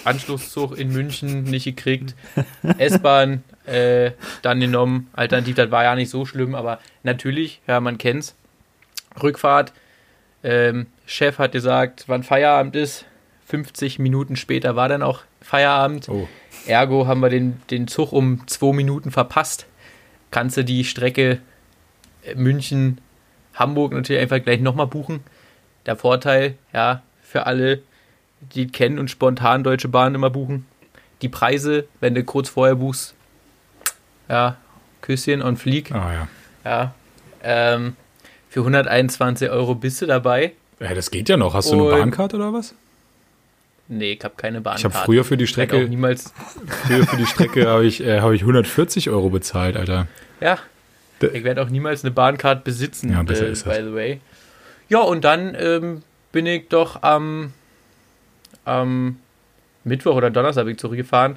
Anschlusszug 0.04 0.78
in 0.78 0.92
München 0.92 1.44
nicht 1.44 1.64
gekriegt. 1.64 2.14
S-Bahn 2.78 3.44
äh, 3.66 4.12
dann 4.42 4.60
genommen. 4.60 5.08
Alternativ, 5.14 5.54
das 5.56 5.70
war 5.70 5.84
ja 5.84 5.94
nicht 5.94 6.10
so 6.10 6.26
schlimm, 6.26 6.54
aber 6.54 6.78
natürlich, 7.02 7.60
ja, 7.66 7.80
man 7.80 7.98
kennt's. 7.98 8.34
Rückfahrt. 9.22 9.72
Ähm, 10.42 10.86
Chef 11.06 11.38
hat 11.38 11.52
gesagt, 11.52 12.04
wann 12.06 12.22
Feierabend 12.22 12.76
ist. 12.76 13.06
50 13.46 13.98
Minuten 13.98 14.36
später 14.36 14.74
war 14.76 14.88
dann 14.88 15.02
auch 15.02 15.20
Feierabend. 15.40 16.08
Oh. 16.08 16.28
Ergo 16.66 17.06
haben 17.06 17.20
wir 17.20 17.28
den, 17.28 17.60
den 17.70 17.88
Zug 17.88 18.12
um 18.12 18.46
zwei 18.46 18.72
Minuten 18.72 19.10
verpasst. 19.10 19.66
Kannst 20.30 20.56
du 20.56 20.64
die 20.64 20.84
Strecke 20.84 21.40
äh, 22.22 22.34
München, 22.34 23.00
Hamburg 23.54 23.92
natürlich 23.92 24.20
einfach 24.20 24.42
gleich 24.42 24.60
nochmal 24.60 24.86
buchen. 24.86 25.20
Der 25.86 25.96
Vorteil, 25.96 26.56
ja, 26.72 27.02
für 27.22 27.46
alle, 27.46 27.82
die 28.40 28.66
kennen 28.66 28.98
und 28.98 29.10
spontan 29.10 29.62
Deutsche 29.62 29.88
Bahn 29.88 30.14
immer 30.14 30.30
buchen. 30.30 30.66
Die 31.22 31.28
Preise, 31.28 31.86
wenn 32.00 32.14
du 32.14 32.24
kurz 32.24 32.48
vorher 32.48 32.76
buchst, 32.76 33.13
ja, 34.28 34.56
Küsschen 35.00 35.42
und 35.42 35.58
Flieg. 35.58 35.92
Ah, 35.92 36.12
ja. 36.12 36.28
Ja. 36.64 36.94
Ähm, 37.42 37.96
für 38.48 38.60
121 38.60 39.50
Euro 39.50 39.74
bist 39.74 40.00
du 40.00 40.06
dabei. 40.06 40.52
Ja, 40.80 40.94
das 40.94 41.10
geht 41.10 41.28
ja 41.28 41.36
noch. 41.36 41.54
Hast 41.54 41.70
du 41.70 41.88
eine 41.88 41.98
Bahnkarte 41.98 42.36
oder 42.36 42.52
was? 42.52 42.74
Nee, 43.88 44.12
ich 44.12 44.24
habe 44.24 44.34
keine 44.36 44.60
Bahnkarte. 44.60 44.88
Ich 44.88 44.94
habe 44.94 45.04
früher 45.04 45.24
für 45.24 45.36
die 45.36 45.46
Strecke 45.46 45.88
niemals 45.88 46.32
früher 46.86 47.06
für 47.06 47.16
die 47.16 47.26
Strecke 47.26 47.68
habe 47.68 47.84
ich 47.84 48.02
äh, 48.02 48.20
habe 48.20 48.34
ich 48.34 48.40
140 48.40 49.10
Euro 49.10 49.28
bezahlt, 49.28 49.76
Alter. 49.76 50.06
Ja. 50.40 50.58
Ich 51.20 51.44
werde 51.44 51.62
auch 51.62 51.68
niemals 51.68 52.04
eine 52.04 52.10
Bahnkarte 52.10 52.62
besitzen, 52.64 53.10
ja, 53.10 53.22
besser 53.22 53.46
äh, 53.46 53.52
ist 53.52 53.64
by 53.64 53.76
the 53.82 53.94
way. 53.94 54.20
Ja, 54.88 55.00
und 55.00 55.24
dann 55.24 55.56
ähm, 55.58 56.02
bin 56.32 56.46
ich 56.46 56.68
doch 56.68 57.02
am, 57.02 57.52
am 58.64 59.18
Mittwoch 59.84 60.16
oder 60.16 60.30
Donnerstag 60.30 60.78
zurückgefahren 60.78 61.36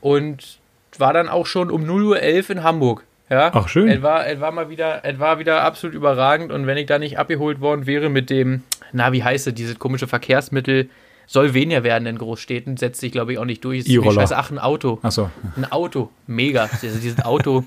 und 0.00 0.58
war 1.00 1.12
dann 1.12 1.28
auch 1.28 1.46
schon 1.46 1.70
um 1.70 1.84
0.11 1.84 2.44
Uhr 2.44 2.50
in 2.50 2.62
Hamburg. 2.62 3.04
Ja, 3.30 3.50
Ach, 3.52 3.68
schön. 3.68 3.88
Es 3.88 4.02
war, 4.02 4.26
es 4.26 4.40
war 4.40 4.52
mal 4.52 4.70
wieder, 4.70 5.00
es 5.04 5.18
war 5.18 5.38
wieder 5.38 5.62
absolut 5.62 5.94
überragend 5.94 6.50
und 6.50 6.66
wenn 6.66 6.78
ich 6.78 6.86
da 6.86 6.98
nicht 6.98 7.18
abgeholt 7.18 7.60
worden 7.60 7.86
wäre 7.86 8.08
mit 8.08 8.30
dem, 8.30 8.62
na, 8.92 9.12
wie 9.12 9.22
heißt 9.22 9.46
es, 9.46 9.54
dieses 9.54 9.78
komische 9.78 10.06
Verkehrsmittel, 10.06 10.88
soll 11.26 11.52
weniger 11.52 11.84
werden 11.84 12.06
in 12.06 12.16
Großstädten, 12.16 12.78
setzt 12.78 13.00
sich, 13.00 13.12
glaube 13.12 13.32
ich, 13.32 13.38
auch 13.38 13.44
nicht 13.44 13.62
durch. 13.62 13.86
E-Roller. 13.86 14.26
Ach, 14.30 14.50
ein 14.50 14.58
Auto. 14.58 14.98
Ach 15.02 15.12
so. 15.12 15.30
Ein 15.56 15.70
Auto. 15.70 16.10
Mega. 16.26 16.62
Also 16.62 16.98
dieses 16.98 17.22
Auto, 17.22 17.64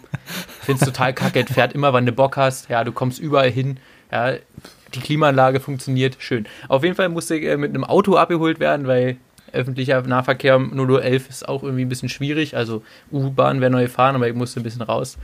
findest 0.62 0.88
total 0.88 1.14
kacke, 1.14 1.46
fährt 1.46 1.74
immer, 1.74 1.94
wann 1.94 2.08
du 2.08 2.12
Bock 2.12 2.38
hast. 2.38 2.70
Ja, 2.70 2.84
du 2.84 2.92
kommst 2.92 3.20
überall 3.20 3.52
hin. 3.52 3.78
Ja, 4.12 4.34
die 4.96 5.00
Klimaanlage 5.00 5.60
funktioniert. 5.60 6.18
Schön. 6.20 6.48
Auf 6.70 6.84
jeden 6.84 6.96
Fall 6.96 7.10
musste 7.10 7.36
ich 7.36 7.46
äh, 7.46 7.56
mit 7.56 7.70
einem 7.70 7.84
Auto 7.84 8.16
abgeholt 8.16 8.60
werden, 8.60 8.88
weil 8.88 9.18
öffentlicher 9.54 10.02
Nahverkehr 10.02 10.58
0.11 10.58 11.30
ist 11.30 11.48
auch 11.48 11.64
irgendwie 11.64 11.86
ein 11.86 11.90
bisschen 11.90 12.10
schwierig. 12.10 12.56
Also 12.56 12.84
U-Bahn 13.12 13.62
wäre 13.62 13.72
neu 13.72 13.88
fahren, 13.88 14.16
aber 14.16 14.28
ich 14.28 14.36
musste 14.36 14.60
ein 14.60 14.64
bisschen 14.64 14.82
raus. 14.82 15.18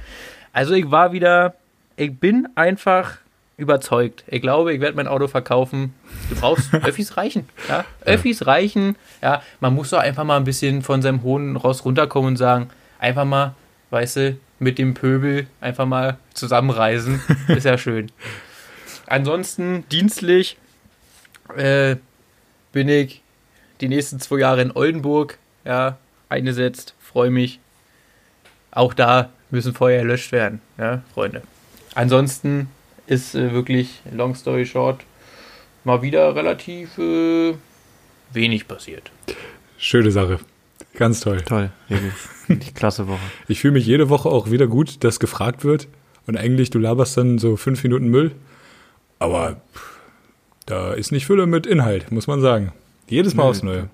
Also 0.53 0.74
ich 0.74 0.89
war 0.91 1.12
wieder, 1.12 1.55
ich 1.96 2.17
bin 2.19 2.48
einfach 2.55 3.17
überzeugt. 3.57 4.24
Ich 4.27 4.41
glaube, 4.41 4.74
ich 4.74 4.79
werde 4.79 4.96
mein 4.96 5.07
Auto 5.07 5.27
verkaufen. 5.27 5.93
Du 6.29 6.36
brauchst 6.36 6.74
Öffis 6.86 7.17
reichen. 7.17 7.50
Ja? 7.67 7.86
Öffis 8.05 8.46
reichen. 8.46 8.96
Ja, 9.22 9.41
man 9.60 9.74
muss 9.74 9.89
doch 9.89 10.00
einfach 10.00 10.24
mal 10.24 10.38
ein 10.38 10.43
bisschen 10.43 10.84
von 10.84 11.01
seinem 11.01 11.24
hohen 11.24 11.55
Ross 11.55 11.84
runterkommen 11.84 12.29
und 12.29 12.38
sagen, 12.38 12.69
einfach 13.00 13.25
mal, 13.25 13.55
weißt 13.89 14.15
du, 14.17 14.38
mit 14.60 14.77
dem 14.77 14.93
Pöbel 14.93 15.48
einfach 15.60 15.86
mal 15.86 16.17
zusammenreisen. 16.34 17.22
Ist 17.48 17.65
ja 17.65 17.77
schön. 17.77 18.12
Ansonsten 19.07 19.86
dienstlich 19.89 20.57
äh, 21.55 21.96
bin 22.72 22.89
ich 22.89 23.22
die 23.81 23.89
nächsten 23.89 24.19
zwei 24.19 24.39
Jahre 24.39 24.62
in 24.62 24.72
Oldenburg 24.72 25.38
ja, 25.65 25.98
eingesetzt. 26.29 26.93
Freue 27.00 27.29
mich. 27.29 27.60
Auch 28.72 28.93
da 28.93 29.29
müssen 29.50 29.74
Feuer 29.74 30.00
erlöscht 30.00 30.31
werden, 30.31 30.62
ja, 30.77 31.01
Freunde. 31.13 31.41
Ansonsten 31.96 32.69
ist 33.07 33.34
äh, 33.34 33.53
wirklich, 33.53 34.01
long 34.12 34.36
story 34.36 34.65
short, 34.65 35.01
mal 35.84 36.01
wieder 36.01 36.36
relativ 36.36 36.98
äh, 36.98 37.55
wenig 38.34 38.67
passiert. 38.67 39.10
Schöne 39.77 40.12
Sache. 40.12 40.39
Ganz 40.96 41.22
toll. 41.22 41.41
Toll, 41.41 41.72
wirklich. 41.88 42.74
Klasse 42.74 43.07
Woche. 43.07 43.19
Ich 43.48 43.62
fühle 43.62 43.74
mich 43.74 43.86
jede 43.86 44.10
Woche 44.10 44.29
auch 44.29 44.51
wieder 44.51 44.67
gut, 44.67 45.03
dass 45.03 45.19
gefragt 45.19 45.63
wird. 45.63 45.88
Und 46.25 46.38
eigentlich, 46.38 46.69
du 46.69 46.79
laberst 46.79 47.15
dann 47.17 47.38
so 47.39 47.55
fünf 47.55 47.84
Minuten 47.84 48.07
Müll. 48.10 48.31
Aber 49.19 49.62
pff, 49.74 50.00
da 50.65 50.93
ist 50.93 51.12
nicht 51.12 51.25
Fülle 51.25 51.46
mit 51.46 51.65
Inhalt, 51.65 52.12
muss 52.12 52.27
man 52.27 52.41
sagen. 52.41 52.74
Jedes 53.10 53.36
Mal 53.36 53.44
Nö. 53.44 53.50
aufs 53.50 53.64
Neue. 53.64 53.90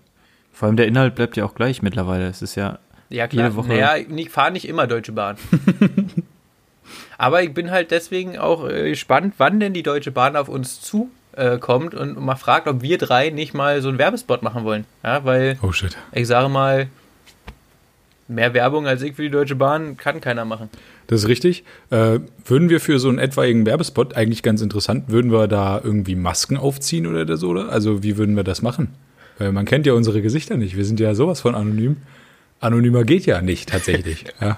Vor 0.52 0.68
allem 0.68 0.78
der 0.78 0.88
Inhalt 0.88 1.16
bleibt 1.16 1.36
ja 1.38 1.46
auch 1.46 1.56
gleich 1.56 1.82
mittlerweile. 1.82 2.28
Es 2.28 2.42
ist 2.42 2.56
ja 2.56 2.80
Ja, 3.10 3.28
klar. 3.28 3.46
Jede 3.46 3.56
Woche. 3.56 3.70
Naja, 3.70 3.96
ich 3.98 4.30
fahre 4.30 4.52
nicht 4.52 4.68
immer 4.68 4.88
Deutsche 4.88 5.12
Bahn. 5.12 5.38
Aber 7.18 7.44
ich 7.44 7.54
bin 7.54 7.72
halt 7.72 7.92
deswegen 7.92 8.38
auch 8.38 8.68
äh, 8.68 8.90
gespannt, 8.90 9.36
wann 9.38 9.60
denn 9.60 9.74
die 9.74 9.84
Deutsche 9.84 10.12
Bahn 10.12 10.36
auf 10.36 10.50
uns 10.50 10.82
zukommt 10.82 11.12
äh, 11.36 11.58
kommt 11.58 11.96
und 11.96 12.20
mal 12.20 12.36
fragt, 12.36 12.68
ob 12.68 12.84
wir 12.84 13.00
drei 13.00 13.32
nicht 13.32 13.56
mal 13.56 13.82
so 13.82 13.90
einen 13.90 13.98
Werbespot 13.98 14.44
machen 14.44 14.66
wollen. 14.66 14.86
Ja, 15.04 15.26
weil 15.26 15.58
Oh 15.64 15.72
shit. 15.72 15.98
ich 16.12 16.28
sage 16.28 16.48
mal, 16.48 16.90
mehr 18.28 18.54
Werbung 18.54 18.86
als 18.86 19.02
ich 19.02 19.16
für 19.16 19.24
die 19.24 19.32
Deutsche 19.32 19.56
Bahn 19.56 19.98
kann 19.98 20.22
keiner 20.22 20.46
machen. 20.46 20.70
Das 21.08 21.24
ist 21.24 21.28
richtig. 21.28 21.64
Äh, 21.90 22.20
würden 22.46 22.70
wir 22.70 22.80
für 22.80 23.00
so 23.00 23.10
einen 23.10 23.18
etwaigen 23.18 23.66
Werbespot, 23.66 24.16
eigentlich 24.16 24.44
ganz 24.44 24.62
interessant, 24.62 25.06
würden 25.10 25.32
wir 25.32 25.48
da 25.48 25.82
irgendwie 25.84 26.14
Masken 26.16 26.56
aufziehen 26.56 27.08
oder 27.08 27.36
so? 27.36 27.50
Oder? 27.50 27.70
Also 27.70 28.04
wie 28.04 28.18
würden 28.18 28.36
wir 28.36 28.44
das 28.44 28.62
machen? 28.62 28.90
Weil 29.38 29.52
man 29.52 29.66
kennt 29.66 29.86
ja 29.86 29.94
unsere 29.94 30.22
Gesichter 30.22 30.58
nicht. 30.58 30.78
Wir 30.78 30.86
sind 30.86 31.00
ja 31.00 31.16
sowas 31.16 31.42
von 31.42 31.56
anonym. 31.56 31.98
Anonymer 32.60 33.04
geht 33.04 33.26
ja 33.26 33.42
nicht 33.42 33.70
tatsächlich. 33.70 34.26
ja. 34.42 34.58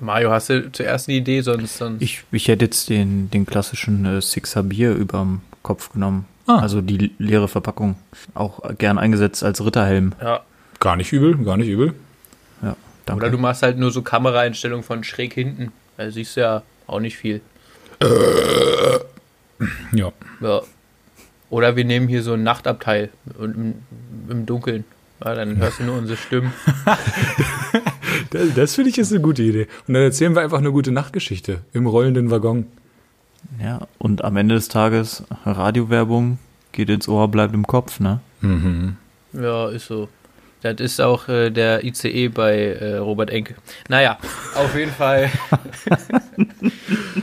Mario, 0.00 0.30
hast 0.30 0.50
du 0.50 0.70
zuerst 0.72 1.08
eine 1.08 1.16
Idee, 1.18 1.40
sonst. 1.40 1.78
sonst 1.78 2.02
Ich, 2.02 2.24
ich 2.32 2.48
hätte 2.48 2.64
jetzt 2.64 2.90
den, 2.90 3.30
den 3.30 3.46
klassischen 3.46 4.04
äh, 4.04 4.20
Sixer 4.20 4.62
Bier 4.62 4.92
überm 4.94 5.40
Kopf 5.62 5.92
genommen. 5.92 6.26
Ah. 6.46 6.58
Also 6.58 6.80
die 6.82 7.12
leere 7.18 7.48
Verpackung. 7.48 7.96
Auch 8.34 8.60
gern 8.76 8.98
eingesetzt 8.98 9.42
als 9.42 9.64
Ritterhelm. 9.64 10.12
ja. 10.20 10.42
Gar 10.80 10.96
nicht 10.96 11.12
übel, 11.12 11.42
gar 11.44 11.56
nicht 11.56 11.68
übel. 11.68 11.94
Ja, 12.60 12.76
danke. 13.06 13.22
Oder 13.22 13.30
du 13.30 13.38
machst 13.38 13.62
halt 13.62 13.78
nur 13.78 13.90
so 13.90 14.02
Kameraeinstellungen 14.02 14.84
von 14.84 15.02
schräg 15.02 15.32
hinten. 15.32 15.72
Da 15.96 16.10
siehst 16.10 16.36
du 16.36 16.40
ja 16.42 16.62
auch 16.86 17.00
nicht 17.00 17.16
viel. 17.16 17.40
Ja. 19.92 20.12
Ja. 20.40 20.62
Oder 21.54 21.76
wir 21.76 21.84
nehmen 21.84 22.08
hier 22.08 22.24
so 22.24 22.32
ein 22.32 22.42
Nachtabteil 22.42 23.10
und 23.38 23.54
im, 23.54 23.74
im 24.28 24.44
Dunkeln. 24.44 24.82
Ja, 25.24 25.36
dann 25.36 25.56
hörst 25.58 25.78
du 25.78 25.84
nur 25.84 25.96
unsere 25.96 26.18
Stimmen. 26.18 26.52
Das, 28.30 28.54
das 28.54 28.74
finde 28.74 28.90
ich 28.90 28.98
ist 28.98 29.12
eine 29.12 29.20
gute 29.20 29.42
Idee. 29.42 29.66
Und 29.86 29.94
dann 29.94 30.02
erzählen 30.02 30.34
wir 30.34 30.42
einfach 30.42 30.58
eine 30.58 30.72
gute 30.72 30.90
Nachtgeschichte 30.90 31.60
im 31.72 31.86
rollenden 31.86 32.30
Waggon. 32.30 32.66
ja, 33.60 33.86
und 33.98 34.24
am 34.24 34.36
Ende 34.36 34.54
des 34.56 34.68
Tages 34.68 35.24
Radiowerbung 35.44 36.38
geht 36.72 36.90
ins 36.90 37.08
Ohr, 37.08 37.28
bleibt 37.28 37.54
im 37.54 37.66
Kopf, 37.66 38.00
ne? 38.00 38.20
Mhm. 38.40 38.96
Ja, 39.32 39.68
ist 39.68 39.86
so. 39.86 40.08
Das 40.64 40.80
ist 40.80 40.98
auch 40.98 41.28
äh, 41.28 41.50
der 41.50 41.84
ICE 41.84 42.28
bei 42.28 42.56
äh, 42.56 42.96
Robert 42.96 43.28
Enke. 43.28 43.54
Naja, 43.90 44.16
auf 44.54 44.74
jeden 44.74 44.92
Fall. 44.92 45.30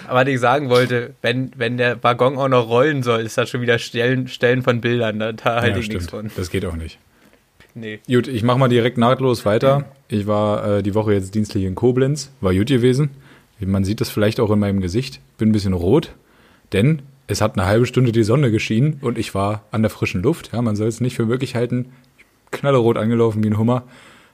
Aber 0.07 0.19
was 0.21 0.27
ich 0.27 0.39
sagen 0.39 0.69
wollte, 0.69 1.15
wenn, 1.23 1.51
wenn 1.57 1.77
der 1.77 2.01
Waggon 2.03 2.37
auch 2.37 2.47
noch 2.47 2.69
rollen 2.69 3.01
soll, 3.01 3.21
ist 3.21 3.37
das 3.39 3.49
schon 3.49 3.61
wieder 3.61 3.79
Stellen, 3.79 4.27
Stellen 4.27 4.61
von 4.61 4.79
Bildern. 4.79 5.17
Da, 5.17 5.31
da 5.31 5.55
halte 5.61 5.71
Ja, 5.71 5.77
ich 5.77 5.89
nichts 5.89 6.03
stimmt. 6.05 6.29
von. 6.29 6.31
Das 6.35 6.51
geht 6.51 6.65
auch 6.65 6.75
nicht. 6.75 6.99
Nee. 7.73 7.99
Gut, 8.07 8.27
ich 8.27 8.43
mache 8.43 8.59
mal 8.59 8.67
direkt 8.67 8.99
nahtlos 8.99 9.43
weiter. 9.43 9.85
Ich 10.07 10.27
war 10.27 10.77
äh, 10.77 10.83
die 10.83 10.93
Woche 10.93 11.13
jetzt 11.13 11.33
dienstlich 11.33 11.63
in 11.63 11.73
Koblenz, 11.73 12.31
war 12.41 12.53
gut 12.53 12.67
gewesen. 12.67 13.09
Man 13.59 13.83
sieht 13.83 14.01
das 14.01 14.09
vielleicht 14.11 14.39
auch 14.39 14.51
in 14.51 14.59
meinem 14.59 14.81
Gesicht. 14.81 15.19
Bin 15.39 15.49
ein 15.49 15.51
bisschen 15.53 15.73
rot, 15.73 16.11
denn 16.73 17.01
es 17.27 17.41
hat 17.41 17.57
eine 17.57 17.65
halbe 17.65 17.85
Stunde 17.87 18.11
die 18.11 18.23
Sonne 18.23 18.51
geschienen 18.51 18.99
und 19.01 19.17
ich 19.17 19.33
war 19.33 19.63
an 19.71 19.81
der 19.81 19.89
frischen 19.89 20.21
Luft. 20.21 20.51
Ja, 20.53 20.61
man 20.61 20.75
soll 20.75 20.87
es 20.87 20.99
nicht 20.99 21.15
für 21.15 21.25
möglich 21.25 21.55
halten. 21.55 21.93
Knallerot 22.51 22.97
angelaufen 22.97 23.43
wie 23.43 23.49
ein 23.49 23.57
Hummer. 23.57 23.83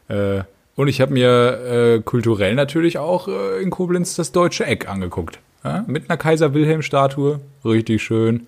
Äh, 0.08 0.42
und 0.76 0.88
ich 0.88 1.02
habe 1.02 1.14
mir 1.14 1.98
äh, 1.98 2.02
kulturell 2.02 2.54
natürlich 2.56 2.98
auch 2.98 3.28
äh, 3.28 3.62
in 3.62 3.70
Koblenz 3.70 4.16
das 4.16 4.32
deutsche 4.32 4.66
Eck 4.66 4.88
angeguckt. 4.88 5.40
Ja, 5.64 5.84
mit 5.88 6.10
einer 6.10 6.18
Kaiser-Wilhelm-Statue. 6.18 7.40
Richtig 7.66 8.04
schön. 8.04 8.48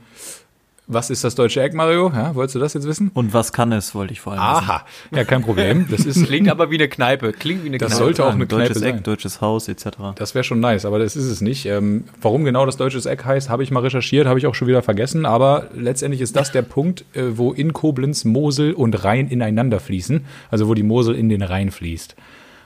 Was 0.92 1.12
ist 1.12 1.24
das 1.24 1.36
deutsche 1.36 1.62
Eck, 1.62 1.76
Mario? 1.76 2.12
Ja, 2.12 2.34
wolltest 2.34 2.56
du 2.56 2.60
das 2.60 2.74
jetzt 2.74 2.88
wissen? 2.88 3.12
Und 3.14 3.32
was 3.32 3.54
kann 3.54 3.72
es, 3.72 3.94
wollte 3.94 4.12
ich 4.12 4.22
vor 4.22 4.34
allem 4.34 4.42
wissen. 4.42 4.70
Aha, 4.72 4.86
ja, 5.16 5.24
kein 5.24 5.44
Problem. 5.44 5.86
Das 5.88 6.04
ist 6.04 6.26
Klingt 6.26 6.50
aber 6.50 6.72
wie 6.72 6.76
eine 6.76 6.88
Kneipe. 6.88 7.32
Klingt 7.32 7.64
wie 7.64 7.68
eine 7.68 7.78
Das 7.78 7.90
Kneipe. 7.92 8.04
sollte 8.06 8.26
auch 8.26 8.34
eine 8.34 8.48
deutsches 8.48 8.78
Kneipe 8.78 8.80
sein. 8.80 8.98
Eck, 8.98 9.04
deutsches 9.04 9.40
Haus 9.40 9.68
etc. 9.68 9.86
Das 10.16 10.34
wäre 10.34 10.44
schon 10.44 10.60
nice, 10.60 10.86
aber 10.86 10.98
das 10.98 11.16
ist 11.16 11.26
es 11.26 11.42
nicht. 11.42 11.68
Ähm, 11.68 12.06
warum 12.24 12.44
genau 12.44 12.66
das 12.66 12.76
deutsches 12.78 13.06
Eck 13.06 13.24
heißt, 13.24 13.52
habe 13.52 13.62
ich 13.62 13.70
mal 13.70 13.82
recherchiert, 13.82 14.26
habe 14.26 14.40
ich 14.40 14.48
auch 14.48 14.56
schon 14.56 14.68
wieder 14.68 14.82
vergessen. 14.82 15.28
Aber 15.28 15.68
letztendlich 15.76 16.22
ist 16.22 16.36
das 16.36 16.52
der 16.52 16.64
Punkt, 16.64 17.06
äh, 17.14 17.38
wo 17.38 17.54
in 17.54 17.72
Koblenz 17.72 18.26
Mosel 18.26 18.74
und 18.74 19.04
Rhein 19.04 19.28
ineinander 19.28 19.80
fließen. 19.80 20.26
Also 20.50 20.68
wo 20.68 20.74
die 20.74 20.82
Mosel 20.82 21.14
in 21.14 21.30
den 21.30 21.44
Rhein 21.44 21.70
fließt. 21.70 22.16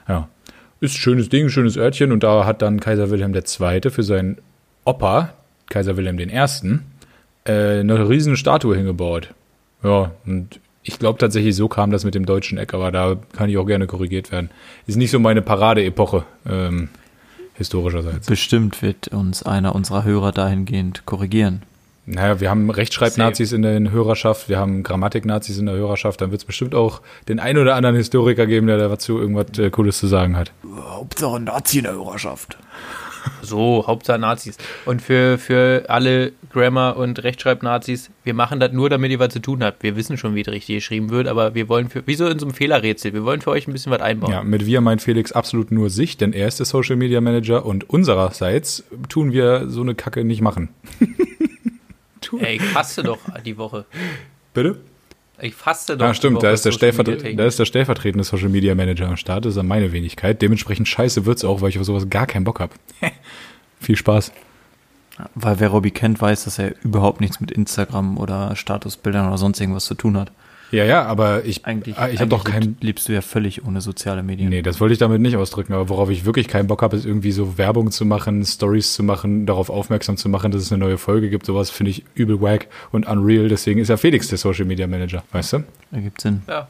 Ja. 0.08 0.30
Ist 0.80 0.96
ein 0.96 0.98
schönes 0.98 1.28
Ding, 1.28 1.50
schönes 1.50 1.76
Örtchen. 1.76 2.14
Und 2.14 2.24
da 2.24 2.46
hat 2.46 2.62
dann 2.62 2.80
Kaiser 2.80 3.10
Wilhelm 3.10 3.34
II. 3.36 3.90
für 3.90 4.04
seinen 4.04 4.38
Opa, 4.86 5.34
Kaiser 5.70 5.98
Wilhelm 5.98 6.20
I., 6.20 6.80
äh, 7.46 7.80
eine 7.80 8.10
riesen 8.10 8.38
Statue 8.38 8.76
hingebaut. 8.76 9.34
Ja, 9.84 10.12
und 10.26 10.60
ich 10.84 11.00
glaube 11.00 11.20
tatsächlich, 11.20 11.56
so 11.56 11.68
kam 11.68 11.92
das 11.92 12.04
mit 12.04 12.16
dem 12.16 12.26
deutschen 12.26 12.58
Eck, 12.58 12.74
aber 12.74 12.92
da 12.92 13.16
kann 13.34 13.50
ich 13.50 13.58
auch 13.58 13.66
gerne 13.66 13.88
korrigiert 13.88 14.32
werden. 14.32 14.50
Ist 14.86 14.98
nicht 14.98 15.12
so 15.12 15.20
meine 15.20 15.42
Paradeepoche, 15.42 16.26
ähm, 16.50 16.90
historischerseits. 17.56 18.28
Bestimmt 18.28 18.82
wird 18.82 19.10
uns 19.10 19.44
einer 19.44 19.76
unserer 19.76 20.04
Hörer 20.04 20.32
dahingehend 20.32 21.06
korrigieren. 21.06 21.62
Naja, 22.06 22.42
wir 22.42 22.50
haben 22.50 22.70
Rechtschreibnazis 22.70 23.54
in 23.54 23.62
der 23.62 23.80
Hörerschaft, 23.92 24.50
wir 24.50 24.60
haben 24.60 24.84
Grammatiknazis 24.84 25.58
in 25.58 25.68
der 25.68 25.76
Hörerschaft, 25.76 26.20
dann 26.20 26.32
wird 26.32 26.42
es 26.42 26.46
bestimmt 26.46 26.76
auch 26.76 27.02
den 27.30 27.40
einen 27.40 27.60
oder 27.60 27.76
anderen 27.76 27.96
Historiker 27.96 28.46
geben, 28.46 28.68
der 28.68 28.78
dazu 28.78 29.20
irgendwas 29.20 29.58
äh, 29.58 29.70
Cooles 29.70 30.00
zu 30.00 30.08
sagen 30.08 30.36
hat. 30.36 30.52
Hauptsache 30.66 31.40
Nazi 31.40 31.78
in 31.78 31.86
der 31.86 31.94
Hörerschaft. 31.94 32.58
So, 33.42 33.86
Hauptsache 33.88 34.20
Nazis. 34.20 34.58
Und 34.86 35.02
für, 35.02 35.38
für 35.38 35.86
alle 35.88 36.32
Grammar- 36.52 36.98
und 36.98 37.24
Rechtschreibnazis, 37.24 38.10
wir 38.24 38.34
machen 38.34 38.60
das 38.60 38.72
nur, 38.72 38.90
damit 38.90 39.12
ihr 39.12 39.20
was 39.20 39.34
zu 39.34 39.40
tun 39.40 39.64
habt. 39.64 39.84
Wir 39.84 39.96
wissen 39.96 40.18
schon, 40.18 40.36
wie 40.36 40.42
es 40.42 40.48
richtig 40.48 40.76
geschrieben 40.76 41.10
wird, 41.10 41.28
aber 41.28 41.56
wir 41.56 41.70
wollen 41.70 41.90
für, 41.90 42.06
wie 42.06 42.16
so 42.16 42.28
in 42.28 42.40
so 42.40 42.46
einem 42.46 42.56
Fehlerrätsel, 42.56 43.14
wir 43.14 43.26
wollen 43.26 43.42
für 43.42 43.52
euch 43.52 43.68
ein 43.68 43.74
bisschen 43.74 43.92
was 43.92 44.02
einbauen. 44.02 44.32
Ja, 44.32 44.44
mit 44.44 44.66
wir 44.66 44.82
meint 44.82 45.02
Felix 45.02 45.32
absolut 45.32 45.72
nur 45.72 45.90
sich, 45.90 46.18
denn 46.18 46.34
er 46.34 46.48
ist 46.48 46.60
der 46.60 46.66
Social 46.66 46.96
Media 46.96 47.22
Manager 47.22 47.66
und 47.66 47.90
unsererseits 47.90 48.84
tun 49.10 49.32
wir 49.32 49.70
so 49.70 49.82
eine 49.82 49.96
Kacke 49.96 50.24
nicht 50.24 50.42
machen. 50.42 50.70
Ey, 52.40 52.56
ich 52.56 52.64
faste 52.64 53.04
doch 53.04 53.20
die 53.46 53.58
Woche. 53.58 53.86
Bitte? 54.54 54.78
Ich 55.40 55.56
faste 55.56 55.98
doch. 55.98 56.06
Ja, 56.06 56.12
die 56.12 56.18
stimmt, 56.18 56.44
da 56.44 56.52
ist, 56.52 56.64
der 56.64 56.72
Stellvertre 56.72 57.36
da 57.36 57.46
ist 57.46 57.60
der 57.60 57.66
stellvertretende 57.66 58.24
Social 58.24 58.50
Media 58.50 58.76
Manager 58.76 59.08
am 59.08 59.18
Start, 59.18 59.46
das 59.46 59.52
ist 59.52 59.58
dann 59.58 59.68
meine 59.68 59.92
Wenigkeit. 59.92 60.42
Dementsprechend 60.42 60.88
scheiße 60.88 61.26
wird's 61.26 61.44
auch, 61.44 61.62
weil 61.62 61.70
ich 61.70 61.80
auf 61.80 61.86
sowas 61.86 62.10
gar 62.10 62.28
keinen 62.28 62.44
Bock 62.44 62.60
habe. 62.60 62.74
Viel 63.80 63.96
Spaß. 63.96 64.32
Weil 65.36 65.60
wer 65.60 65.70
Robby 65.70 65.92
kennt, 65.92 66.22
weiß, 66.22 66.46
dass 66.46 66.60
er 66.60 66.74
überhaupt 66.84 67.22
nichts 67.22 67.40
mit 67.40 67.52
Instagram 67.52 68.18
oder 68.18 68.56
Statusbildern 68.56 69.28
oder 69.28 69.38
sonst 69.38 69.60
irgendwas 69.60 69.86
zu 69.86 69.96
tun 69.96 70.18
hat. 70.18 70.32
Ja, 70.74 70.86
ja, 70.86 71.04
aber 71.06 71.46
ich, 71.46 71.66
Eigentlich, 71.66 71.98
ah, 71.98 72.10
ich 72.10 72.20
habe 72.20 72.30
doch 72.30 72.46
eigentlich 72.46 72.54
keinen. 72.54 72.78
lebst 72.82 73.08
du 73.08 73.14
ja 73.14 73.22
völlig 73.22 73.64
ohne 73.64 73.80
soziale 73.80 74.24
Medien. 74.24 74.50
Nee, 74.50 74.64
das 74.64 74.82
wollte 74.82 74.94
ich 74.94 75.00
damit 75.00 75.22
nicht 75.22 75.38
ausdrücken, 75.38 75.74
aber 75.74 75.88
worauf 75.88 76.10
ich 76.10 76.26
wirklich 76.26 76.48
keinen 76.48 76.66
Bock 76.68 76.82
habe, 76.82 76.98
ist 76.98 77.06
irgendwie 77.06 77.32
so 77.32 77.60
Werbung 77.60 77.92
zu 77.92 78.06
machen, 78.06 78.44
Stories 78.44 78.94
zu 78.94 79.04
machen, 79.04 79.46
darauf 79.46 79.70
aufmerksam 79.70 80.18
zu 80.18 80.30
machen, 80.30 80.52
dass 80.52 80.64
es 80.64 80.72
eine 80.72 80.80
neue 80.84 80.98
Folge 80.98 81.30
gibt. 81.30 81.46
Sowas 81.46 81.70
finde 81.70 81.92
ich 81.92 82.04
übel 82.16 82.42
wack 82.42 82.68
und 82.92 83.06
unreal. 83.08 83.50
Deswegen 83.50 83.80
ist 83.80 83.90
ja 83.90 83.98
Felix 83.98 84.30
der 84.30 84.40
Social 84.40 84.66
Media 84.66 84.88
Manager, 84.88 85.24
weißt 85.32 85.54
du? 85.54 85.64
Ergibt 85.92 86.22
Sinn. 86.22 86.42
Ja. 86.48 86.68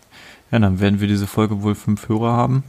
Ja, 0.51 0.59
dann 0.59 0.79
werden 0.81 0.99
wir 0.99 1.07
diese 1.07 1.25
Folge 1.25 1.63
wohl 1.63 1.73
fünf 1.73 2.09
Hörer 2.09 2.33
haben, 2.33 2.63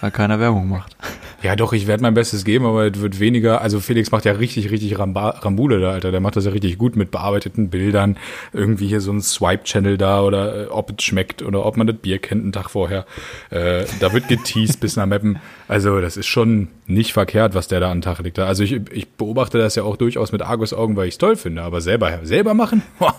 weil 0.00 0.10
keiner 0.10 0.40
Werbung 0.40 0.68
macht. 0.68 0.96
Ja, 1.40 1.54
doch, 1.54 1.72
ich 1.72 1.86
werde 1.86 2.02
mein 2.02 2.14
Bestes 2.14 2.44
geben, 2.44 2.66
aber 2.66 2.86
es 2.86 3.00
wird 3.00 3.20
weniger. 3.20 3.60
Also 3.60 3.78
Felix 3.78 4.10
macht 4.10 4.24
ja 4.24 4.32
richtig, 4.32 4.72
richtig 4.72 4.98
Ramba, 4.98 5.30
Rambule 5.30 5.78
da, 5.78 5.92
Alter. 5.92 6.10
Der 6.10 6.18
macht 6.20 6.34
das 6.34 6.46
ja 6.46 6.50
richtig 6.50 6.78
gut 6.78 6.96
mit 6.96 7.12
bearbeiteten 7.12 7.70
Bildern. 7.70 8.16
Irgendwie 8.52 8.88
hier 8.88 9.00
so 9.00 9.12
ein 9.12 9.20
Swipe-Channel 9.20 9.98
da 9.98 10.22
oder 10.22 10.64
äh, 10.64 10.66
ob 10.66 10.98
es 10.98 11.04
schmeckt 11.04 11.42
oder 11.42 11.64
ob 11.64 11.76
man 11.76 11.86
das 11.86 11.96
Bier 11.96 12.18
kennt 12.18 12.42
einen 12.42 12.52
Tag 12.52 12.70
vorher. 12.70 13.06
Äh, 13.50 13.84
da 14.00 14.12
wird 14.12 14.26
geteased 14.26 14.80
bis 14.80 14.96
nach 14.96 15.06
Meppen. 15.06 15.38
Also 15.68 16.00
das 16.00 16.16
ist 16.16 16.26
schon 16.26 16.68
nicht 16.88 17.12
verkehrt, 17.12 17.54
was 17.54 17.68
der 17.68 17.78
da 17.78 17.90
an 17.92 17.98
den 17.98 18.02
Tag 18.02 18.18
legt. 18.18 18.40
Also 18.40 18.64
ich, 18.64 18.72
ich 18.90 19.08
beobachte 19.08 19.58
das 19.58 19.76
ja 19.76 19.84
auch 19.84 19.96
durchaus 19.96 20.32
mit 20.32 20.42
Argusaugen, 20.42 20.96
weil 20.96 21.06
ich 21.06 21.14
es 21.14 21.18
toll 21.18 21.36
finde. 21.36 21.62
Aber 21.62 21.80
selber, 21.80 22.18
selber 22.24 22.54
machen? 22.54 22.82
Boah, 22.98 23.14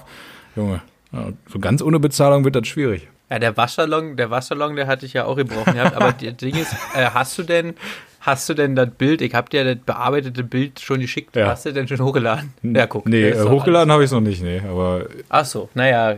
Junge, 0.57 0.81
so 1.47 1.59
ganz 1.59 1.81
ohne 1.81 2.01
Bezahlung 2.01 2.43
wird 2.43 2.55
das 2.55 2.67
schwierig. 2.67 3.07
Ja, 3.29 3.37
der 3.39 3.55
Waschsalon, 3.57 4.17
der 4.17 4.29
Waschsalon, 4.31 4.75
der 4.75 4.87
hatte 4.87 5.05
ich 5.05 5.13
ja 5.13 5.25
auch 5.25 5.35
gebrochen 5.35 5.73
gehabt. 5.73 5.95
Aber 5.95 6.11
das 6.13 6.37
Ding 6.37 6.55
ist, 6.55 6.73
äh, 6.95 7.05
hast 7.13 7.37
du 7.37 7.43
denn, 7.43 7.75
hast 8.21 8.49
du 8.49 8.53
denn 8.55 8.75
das 8.75 8.89
Bild, 8.91 9.21
ich 9.21 9.33
hab 9.35 9.49
dir 9.49 9.63
das 9.63 9.83
bearbeitete 9.85 10.43
Bild 10.43 10.79
schon 10.79 10.99
geschickt, 10.99 11.35
Ja. 11.35 11.47
hast 11.47 11.65
du 11.65 11.73
denn 11.73 11.87
schon 11.87 11.99
hochgeladen? 12.01 12.53
Ja, 12.63 12.87
guck. 12.87 13.07
Nee, 13.07 13.29
äh, 13.29 13.43
hochgeladen 13.47 13.91
habe 13.91 14.03
ich 14.03 14.07
es 14.07 14.11
noch 14.13 14.21
nicht, 14.21 14.41
nee. 14.41 14.61
Aber 14.67 15.05
Ach 15.29 15.45
so, 15.45 15.69
naja, 15.75 16.17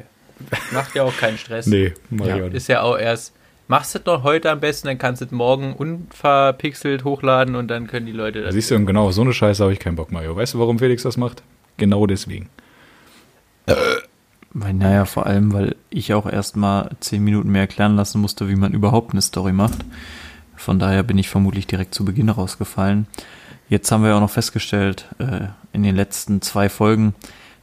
macht 0.72 0.96
ja 0.96 1.04
auch 1.04 1.16
keinen 1.18 1.38
Stress. 1.38 1.66
nee, 1.68 1.94
ich 2.12 2.26
ja, 2.26 2.38
ist 2.48 2.68
ja 2.70 2.82
auch 2.82 2.98
erst, 2.98 3.34
machst 3.68 3.94
du 3.94 4.00
es 4.00 4.06
noch 4.06 4.24
heute 4.24 4.50
am 4.50 4.62
besten, 4.62 4.88
dann 4.88 4.98
kannst 4.98 5.22
du 5.22 5.26
es 5.26 5.32
morgen 5.32 5.74
unverpixelt 5.74 7.04
hochladen 7.04 7.56
und 7.56 7.68
dann 7.68 7.88
können 7.88 8.06
die 8.06 8.12
Leute 8.14 8.42
das. 8.42 8.54
Siehst 8.54 8.72
du, 8.72 8.76
und 8.76 8.86
genau 8.86 9.12
so 9.12 9.22
eine 9.22 9.34
Scheiße 9.34 9.62
habe 9.64 9.74
ich 9.74 9.80
keinen 9.80 9.96
Bock, 9.98 10.12
Mario. 10.14 10.36
Weißt 10.36 10.54
du, 10.54 10.60
warum 10.60 10.80
Felix 10.80 11.04
das 11.04 11.18
macht? 11.18 11.44
Genau 11.78 12.08
deswegen. 12.08 12.50
Weil, 14.54 14.74
naja, 14.74 15.06
vor 15.06 15.26
allem, 15.28 15.54
weil 15.54 15.76
ich 15.90 16.14
auch 16.14 16.26
erstmal 16.26 16.92
zehn 17.00 17.24
Minuten 17.24 17.52
mehr 17.52 17.62
erklären 17.62 17.96
lassen 17.96 18.20
musste, 18.20 18.50
wie 18.50 18.56
man 18.56 18.74
überhaupt 18.74 19.12
eine 19.12 19.22
Story 19.22 19.54
macht. 19.54 19.86
Von 20.56 20.78
daher 20.78 21.04
bin 21.04 21.18
ich 21.18 21.30
vermutlich 21.30 21.68
direkt 21.68 21.96
zu 21.96 22.04
Beginn 22.04 22.30
rausgefallen. 22.30 23.08
Jetzt 23.70 23.92
haben 23.92 24.04
wir 24.04 24.16
auch 24.16 24.20
noch 24.20 24.30
festgestellt, 24.30 25.08
äh, 25.20 25.48
in 25.72 25.84
den 25.84 25.96
letzten 25.96 26.42
zwei 26.42 26.68
Folgen, 26.68 27.16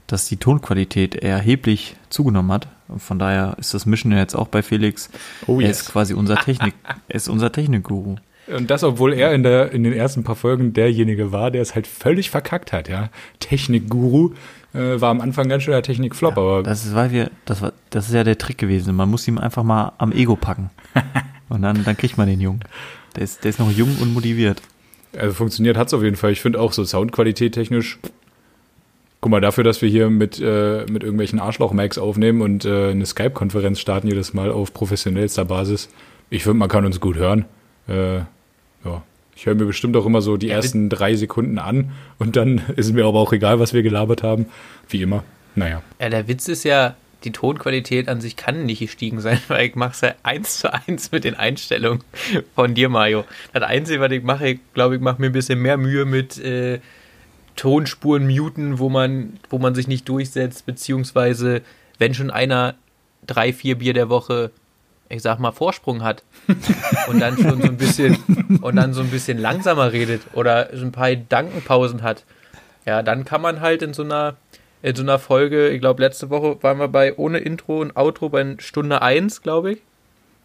dass 0.06 0.26
die 0.26 0.38
Tonqualität 0.38 1.14
erheblich 1.14 1.96
zugenommen 2.08 2.50
hat. 2.50 2.68
Von 2.96 3.18
daher 3.18 3.56
ist 3.58 3.74
das 3.74 3.84
Mischen 3.84 4.10
jetzt 4.12 4.34
auch 4.34 4.48
bei 4.48 4.62
Felix. 4.62 5.10
Oh, 5.46 5.60
er 5.60 5.68
yes. 5.68 5.82
ist 5.82 5.92
quasi 5.92 6.14
unser 6.14 6.36
Technik, 6.36 6.74
er 7.08 7.14
ist 7.14 7.28
unser 7.28 7.52
Technikguru. 7.52 8.16
Und 8.46 8.70
das, 8.70 8.82
obwohl 8.82 9.12
er 9.12 9.34
in, 9.34 9.42
der, 9.42 9.72
in 9.72 9.84
den 9.84 9.92
ersten 9.92 10.24
paar 10.24 10.36
Folgen 10.36 10.72
derjenige 10.72 11.32
war, 11.32 11.50
der 11.50 11.60
es 11.60 11.74
halt 11.74 11.86
völlig 11.86 12.30
verkackt 12.30 12.72
hat, 12.72 12.88
ja. 12.88 13.10
Technikguru 13.40 14.32
äh, 14.74 15.00
war 15.00 15.10
am 15.10 15.20
Anfang 15.20 15.48
ganz 15.48 15.62
schön 15.62 15.72
der 15.72 15.82
Technikflop, 15.82 16.36
aber 16.36 16.62
Das 16.62 16.84
ist, 16.84 16.94
weil 16.94 17.10
wir, 17.10 17.30
das 17.44 17.62
war, 17.62 17.72
das 17.90 18.08
ist 18.08 18.14
ja 18.14 18.24
der 18.24 18.38
Trick 18.38 18.58
gewesen. 18.58 18.94
Man 18.94 19.10
muss 19.10 19.26
ihm 19.28 19.38
einfach 19.38 19.62
mal 19.62 19.92
am 19.98 20.12
Ego 20.12 20.36
packen. 20.36 20.70
Und 21.48 21.62
dann, 21.62 21.82
dann 21.84 21.96
kriegt 21.96 22.18
man 22.18 22.28
den 22.28 22.40
Jungen. 22.40 22.60
Der 23.16 23.22
ist, 23.22 23.42
der 23.44 23.50
ist 23.50 23.58
noch 23.58 23.70
jung 23.70 23.96
und 24.02 24.12
motiviert. 24.12 24.60
also 25.18 25.32
funktioniert 25.32 25.78
hat's 25.78 25.94
auf 25.94 26.02
jeden 26.02 26.16
Fall. 26.16 26.30
Ich 26.30 26.42
finde 26.42 26.60
auch 26.60 26.72
so 26.72 26.84
Soundqualität 26.84 27.54
technisch. 27.54 27.98
Guck 29.20 29.30
mal, 29.30 29.40
dafür, 29.40 29.64
dass 29.64 29.80
wir 29.82 29.88
hier 29.88 30.10
mit, 30.10 30.38
äh, 30.38 30.84
mit 30.90 31.02
irgendwelchen 31.02 31.40
Arschloch-Macs 31.40 31.98
aufnehmen 31.98 32.42
und 32.42 32.64
äh, 32.66 32.90
eine 32.90 33.06
Skype-Konferenz 33.06 33.80
starten 33.80 34.06
jedes 34.06 34.34
Mal 34.34 34.52
auf 34.52 34.72
professionellster 34.74 35.44
Basis. 35.46 35.88
Ich 36.30 36.42
finde, 36.44 36.58
man 36.58 36.68
kann 36.68 36.84
uns 36.84 37.00
gut 37.00 37.16
hören. 37.16 37.46
Äh, 37.88 38.18
ja. 38.18 39.02
Ich 39.38 39.46
höre 39.46 39.54
mir 39.54 39.66
bestimmt 39.66 39.96
auch 39.96 40.04
immer 40.04 40.20
so 40.20 40.36
die 40.36 40.50
ersten 40.50 40.88
drei 40.88 41.14
Sekunden 41.14 41.60
an 41.60 41.92
und 42.18 42.34
dann 42.34 42.60
ist 42.76 42.92
mir 42.92 43.04
aber 43.04 43.20
auch 43.20 43.32
egal, 43.32 43.60
was 43.60 43.72
wir 43.72 43.84
gelabert 43.84 44.24
haben. 44.24 44.46
Wie 44.88 45.00
immer. 45.00 45.22
Naja. 45.54 45.80
Ja, 46.00 46.08
der 46.08 46.26
Witz 46.26 46.48
ist 46.48 46.64
ja, 46.64 46.96
die 47.22 47.30
Tonqualität 47.30 48.08
an 48.08 48.20
sich 48.20 48.34
kann 48.34 48.66
nicht 48.66 48.80
gestiegen 48.80 49.20
sein, 49.20 49.38
weil 49.48 49.66
ich 49.66 49.76
mache 49.76 49.92
es 49.92 50.00
ja 50.00 50.14
eins 50.24 50.58
zu 50.58 50.74
eins 50.74 51.12
mit 51.12 51.22
den 51.22 51.36
Einstellungen 51.36 52.02
von 52.56 52.74
dir, 52.74 52.88
Mario. 52.88 53.24
Das 53.52 53.62
Einzige, 53.62 54.00
was 54.00 54.10
ich 54.10 54.24
mache, 54.24 54.48
ich 54.48 54.60
glaube, 54.74 54.96
ich 54.96 55.00
mache 55.00 55.20
mir 55.20 55.28
ein 55.28 55.32
bisschen 55.32 55.62
mehr 55.62 55.76
Mühe 55.76 56.04
mit 56.04 56.36
äh, 56.38 56.80
Tonspuren 57.54 58.26
muten, 58.26 58.80
wo 58.80 58.88
man, 58.88 59.34
wo 59.50 59.60
man 59.60 59.76
sich 59.76 59.86
nicht 59.86 60.08
durchsetzt, 60.08 60.66
beziehungsweise 60.66 61.62
wenn 61.98 62.12
schon 62.12 62.32
einer 62.32 62.74
drei, 63.24 63.52
vier 63.52 63.78
Bier 63.78 63.92
der 63.92 64.08
Woche, 64.08 64.50
ich 65.08 65.22
sag 65.22 65.38
mal, 65.38 65.52
Vorsprung 65.52 66.02
hat 66.02 66.22
und 67.08 67.20
dann 67.20 67.38
schon 67.38 67.62
so 67.62 67.68
ein 67.68 67.76
bisschen 67.76 68.18
und 68.62 68.76
dann 68.76 68.92
so 68.92 69.00
ein 69.00 69.10
bisschen 69.10 69.38
langsamer 69.38 69.92
redet 69.92 70.22
oder 70.34 70.68
so 70.74 70.84
ein 70.84 70.92
paar 70.92 71.10
Gedankenpausen 71.10 72.02
hat, 72.02 72.24
ja, 72.84 73.02
dann 73.02 73.24
kann 73.24 73.40
man 73.40 73.60
halt 73.60 73.82
in 73.82 73.94
so 73.94 74.02
einer 74.02 74.36
in 74.80 74.94
so 74.94 75.02
einer 75.02 75.18
Folge, 75.18 75.68
ich 75.70 75.80
glaube, 75.80 76.02
letzte 76.02 76.30
Woche 76.30 76.62
waren 76.62 76.78
wir 76.78 76.88
bei 76.88 77.16
ohne 77.16 77.38
Intro 77.38 77.80
und 77.80 77.96
Outro 77.96 78.28
bei 78.28 78.54
Stunde 78.58 79.02
1, 79.02 79.42
glaube 79.42 79.72
ich. 79.72 79.82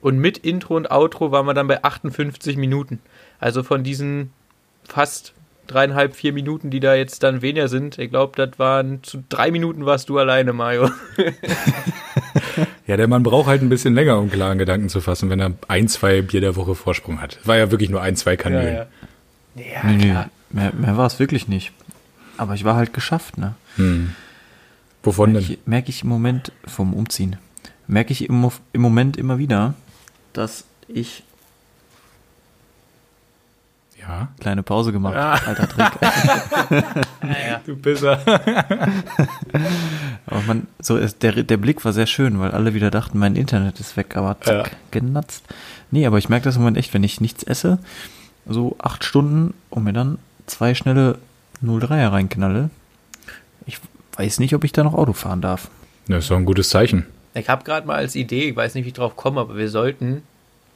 Und 0.02 0.18
mit 0.18 0.40
Intro 0.40 0.76
und 0.76 0.90
Outro 0.90 1.32
waren 1.32 1.46
wir 1.46 1.54
dann 1.54 1.68
bei 1.68 1.84
58 1.84 2.58
Minuten. 2.58 3.00
Also 3.40 3.62
von 3.62 3.84
diesen 3.84 4.34
fast 4.84 5.34
dreieinhalb, 5.68 6.16
vier 6.16 6.34
Minuten, 6.34 6.72
die 6.72 6.80
da 6.80 6.96
jetzt 6.96 7.24
dann 7.24 7.42
weniger 7.42 7.68
sind, 7.68 8.00
ich 8.00 8.10
glaube, 8.10 8.34
das 8.36 8.60
waren 8.60 9.04
zu 9.04 9.24
drei 9.30 9.52
Minuten 9.52 9.86
warst 9.86 10.10
du 10.10 10.18
alleine, 10.18 10.52
Mario. 10.52 10.90
Ja, 12.86 12.98
der 12.98 13.08
Mann 13.08 13.24
braucht 13.24 13.48
halt 13.48 13.62
ein 13.62 13.70
bisschen 13.70 13.94
länger, 13.96 14.20
um 14.20 14.30
klaren 14.30 14.58
Gedanken 14.58 14.90
zu 14.90 15.00
fassen, 15.00 15.30
wenn 15.30 15.40
er 15.40 15.54
ein, 15.68 15.88
zwei 15.88 16.22
Bier 16.22 16.42
der 16.42 16.56
Woche 16.56 16.76
Vorsprung 16.76 17.22
hat. 17.22 17.40
War 17.46 17.58
ja 17.58 17.72
wirklich 17.72 17.90
nur 17.90 18.02
ein, 18.02 18.16
zwei 18.16 18.36
Kanälen. 18.36 18.76
ja. 18.76 18.86
Ja, 19.56 19.84
nee, 19.84 19.98
nee, 19.98 20.10
klar. 20.10 20.30
mehr, 20.50 20.74
mehr 20.74 20.98
war 20.98 21.06
es 21.06 21.20
wirklich 21.20 21.48
nicht. 21.48 21.72
Aber 22.38 22.56
ich 22.56 22.64
war 22.64 22.76
halt 22.76 22.92
geschafft, 22.92 23.38
ne? 23.38 23.54
Hm. 23.76 24.16
Wovon 25.04 25.34
Merke 25.34 25.48
denn? 25.48 25.58
ich, 25.62 25.68
merke 25.68 25.90
ich 25.90 26.02
im 26.04 26.10
Moment 26.10 26.52
vom 26.66 26.94
Umziehen, 26.94 27.36
merke 27.88 28.14
ich 28.14 28.28
im, 28.28 28.50
im 28.72 28.82
Moment 28.82 29.18
immer 29.18 29.38
wieder, 29.38 29.76
dass 30.34 30.66
ich 30.88 31.24
Ja. 34.08 34.28
kleine 34.40 34.64
Pause 34.64 34.92
gemacht, 34.92 35.16
Ah. 35.16 35.34
alter 35.46 35.68
Trick. 35.70 35.92
Ja, 37.24 37.62
Du 37.66 37.76
Pisser. 37.78 38.20
Aber 40.26 40.42
man, 40.46 40.68
so 40.80 40.98
ist, 40.98 41.24
der, 41.24 41.44
der 41.44 41.58
Blick 41.58 41.84
war 41.86 41.94
sehr 41.94 42.08
schön, 42.08 42.40
weil 42.40 42.52
alle 42.52 42.74
wieder 42.74 42.92
dachten, 42.92 43.18
mein 43.20 43.36
Internet 43.36 43.80
ist 43.80 43.96
weg, 43.98 44.16
aber 44.18 44.38
zack, 44.42 44.68
Ja. 44.68 44.78
genatzt. 44.92 45.44
Nee, 45.92 46.06
aber 46.06 46.18
ich 46.18 46.30
merke 46.30 46.46
das 46.46 46.56
im 46.56 46.62
Moment 46.62 46.78
echt, 46.78 46.94
wenn 46.94 47.04
ich 47.04 47.22
nichts 47.22 47.44
esse, 47.44 47.80
so 48.48 48.76
acht 48.80 49.04
Stunden 49.04 49.54
und 49.70 49.84
mir 49.84 49.94
dann 49.94 50.18
zwei 50.48 50.74
schnelle 50.76 51.18
03er 51.64 52.12
reinknalle. 52.12 52.70
Ich 53.66 53.80
weiß 54.18 54.40
nicht, 54.40 54.54
ob 54.56 54.64
ich 54.64 54.72
da 54.72 54.84
noch 54.84 54.94
Auto 54.96 55.14
fahren 55.14 55.42
darf. 55.42 55.70
Das 56.08 56.24
ist 56.26 56.32
doch 56.32 56.38
ein 56.38 56.46
gutes 56.46 56.70
Zeichen. 56.70 57.06
Ich 57.36 57.48
habe 57.50 57.64
gerade 57.64 57.88
mal 57.88 57.96
als 57.96 58.16
Idee, 58.16 58.50
ich 58.50 58.56
weiß 58.56 58.76
nicht, 58.76 58.84
wie 58.86 58.90
ich 58.90 58.94
drauf 58.94 59.16
komme, 59.16 59.40
aber 59.42 59.56
wir 59.58 59.70
sollten, 59.70 60.24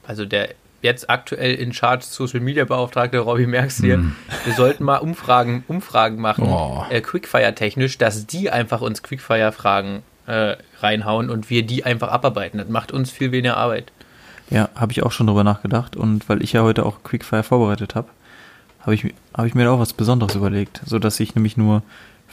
also 0.08 0.26
der 0.26 0.50
jetzt 0.82 1.10
aktuell 1.10 1.56
in 1.56 1.74
Charge 1.74 2.04
Social 2.06 2.40
Media 2.40 2.66
Beauftragte 2.66 3.20
Robby 3.20 3.48
Merks 3.48 3.78
hier, 3.82 4.04
wir 4.46 4.54
sollten 4.54 4.84
mal 4.84 4.98
Umfragen, 4.98 5.64
Umfragen 5.68 6.22
machen, 6.22 6.46
Oh. 6.48 6.86
äh, 6.90 7.02
Quickfire 7.02 7.56
technisch, 7.56 7.98
dass 7.98 8.28
die 8.28 8.50
einfach 8.52 8.82
uns 8.82 9.02
Quickfire 9.04 9.52
Fragen 9.52 10.04
äh, 10.28 10.56
reinhauen 10.80 11.30
und 11.30 11.50
wir 11.50 11.64
die 11.66 11.84
einfach 11.86 12.10
abarbeiten. 12.10 12.58
Das 12.60 12.70
macht 12.70 12.92
uns 12.92 13.10
viel 13.12 13.32
weniger 13.32 13.58
Arbeit. 13.58 13.92
Ja, 14.50 14.70
habe 14.76 14.92
ich 14.92 15.04
auch 15.04 15.12
schon 15.12 15.28
drüber 15.28 15.44
nachgedacht 15.44 15.96
und 15.96 16.30
weil 16.30 16.42
ich 16.44 16.54
ja 16.54 16.62
heute 16.62 16.86
auch 16.86 17.04
Quickfire 17.04 17.44
vorbereitet 17.44 17.96
habe, 17.96 18.08
habe 18.82 18.94
ich, 18.96 19.14
hab 19.34 19.46
ich 19.46 19.56
mir 19.56 19.66
da 19.66 19.72
auch 19.72 19.80
was 19.80 19.94
Besonderes 19.94 20.36
überlegt, 20.36 20.82
so 20.86 21.00
dass 21.00 21.20
ich 21.20 21.36
nämlich 21.36 21.58
nur 21.58 21.82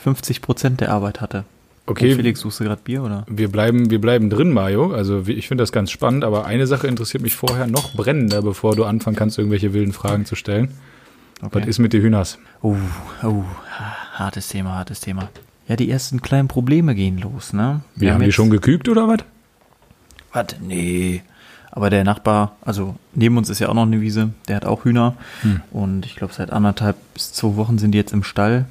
50% 0.04 0.76
der 0.76 0.90
Arbeit 0.92 1.20
hatte. 1.20 1.44
Okay. 1.86 2.12
Oh, 2.12 2.16
Felix, 2.16 2.40
suchst 2.40 2.60
du 2.60 2.64
gerade 2.64 2.80
Bier 2.82 3.02
oder? 3.02 3.26
Wir 3.28 3.48
bleiben, 3.48 3.90
wir 3.90 4.00
bleiben 4.00 4.30
drin, 4.30 4.52
Mario. 4.52 4.92
Also 4.92 5.24
ich 5.26 5.48
finde 5.48 5.62
das 5.62 5.70
ganz 5.70 5.90
spannend, 5.90 6.24
aber 6.24 6.46
eine 6.46 6.66
Sache 6.66 6.86
interessiert 6.86 7.22
mich 7.22 7.34
vorher 7.34 7.66
noch 7.66 7.92
brennender, 7.92 8.40
bevor 8.40 8.74
du 8.74 8.84
anfangen 8.84 9.16
kannst, 9.16 9.38
irgendwelche 9.38 9.74
wilden 9.74 9.92
Fragen 9.92 10.24
zu 10.24 10.34
stellen. 10.34 10.70
Was 11.40 11.66
ist 11.66 11.78
mit 11.78 11.92
den 11.92 12.00
Hühners? 12.00 12.38
Oh, 12.62 12.76
oh, 13.22 13.44
hartes 14.14 14.48
Thema, 14.48 14.76
hartes 14.76 15.00
Thema. 15.00 15.28
Ja, 15.68 15.76
die 15.76 15.90
ersten 15.90 16.22
kleinen 16.22 16.48
Probleme 16.48 16.94
gehen 16.94 17.18
los, 17.18 17.52
ne? 17.52 17.82
Wir 17.96 18.14
haben 18.14 18.24
die 18.24 18.32
schon 18.32 18.50
gekügt 18.50 18.88
oder 18.88 19.08
was? 19.08 19.18
Was? 20.32 20.56
Nee. 20.60 21.22
Aber 21.70 21.90
der 21.90 22.04
Nachbar, 22.04 22.56
also 22.62 22.94
neben 23.14 23.36
uns 23.36 23.50
ist 23.50 23.58
ja 23.58 23.68
auch 23.68 23.74
noch 23.74 23.82
eine 23.82 24.00
Wiese, 24.00 24.30
der 24.48 24.56
hat 24.56 24.64
auch 24.64 24.84
Hühner. 24.84 25.16
Hm. 25.42 25.60
Und 25.70 26.06
ich 26.06 26.16
glaube, 26.16 26.32
seit 26.32 26.50
anderthalb 26.50 26.96
bis 27.14 27.32
zwei 27.32 27.56
Wochen 27.56 27.78
sind 27.78 27.92
die 27.92 27.98
jetzt 27.98 28.12
im 28.12 28.22
Stall. 28.22 28.66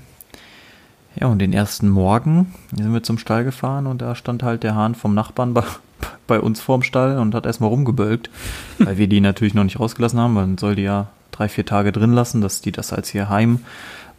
Ja, 1.19 1.28
und 1.28 1.39
den 1.39 1.54
ersten 1.54 1.89
Morgen 1.89 2.54
sind 2.76 2.91
wir 2.91 3.04
zum 3.04 3.17
Stall 3.17 3.43
gefahren 3.43 3.86
und 3.86 4.02
da 4.02 4.15
stand 4.15 4.41
halt 4.41 4.63
der 4.63 4.76
Hahn 4.76 4.95
vom 4.95 5.13
Nachbarn 5.13 5.54
bei, 5.54 5.63
bei 6.28 6.39
uns 6.39 6.60
vorm 6.60 6.82
Stall 6.82 7.19
und 7.19 7.36
hat 7.36 7.45
erstmal 7.45 7.69
rumgebölkt, 7.69 8.30
weil 8.80 8.97
wir 8.97 9.08
die 9.08 9.21
natürlich 9.21 9.54
noch 9.54 9.63
nicht 9.63 9.80
rausgelassen 9.80 10.19
haben. 10.19 10.34
Man 10.34 10.58
soll 10.58 10.76
die 10.76 10.84
ja 10.84 11.08
drei, 11.32 11.49
vier 11.49 11.65
Tage 11.65 11.91
drin 11.91 12.13
lassen, 12.13 12.41
dass 12.41 12.62
die 12.62 12.71
das 12.71 12.93
als 12.93 13.13
ihr 13.13 13.30
Heim 13.30 13.60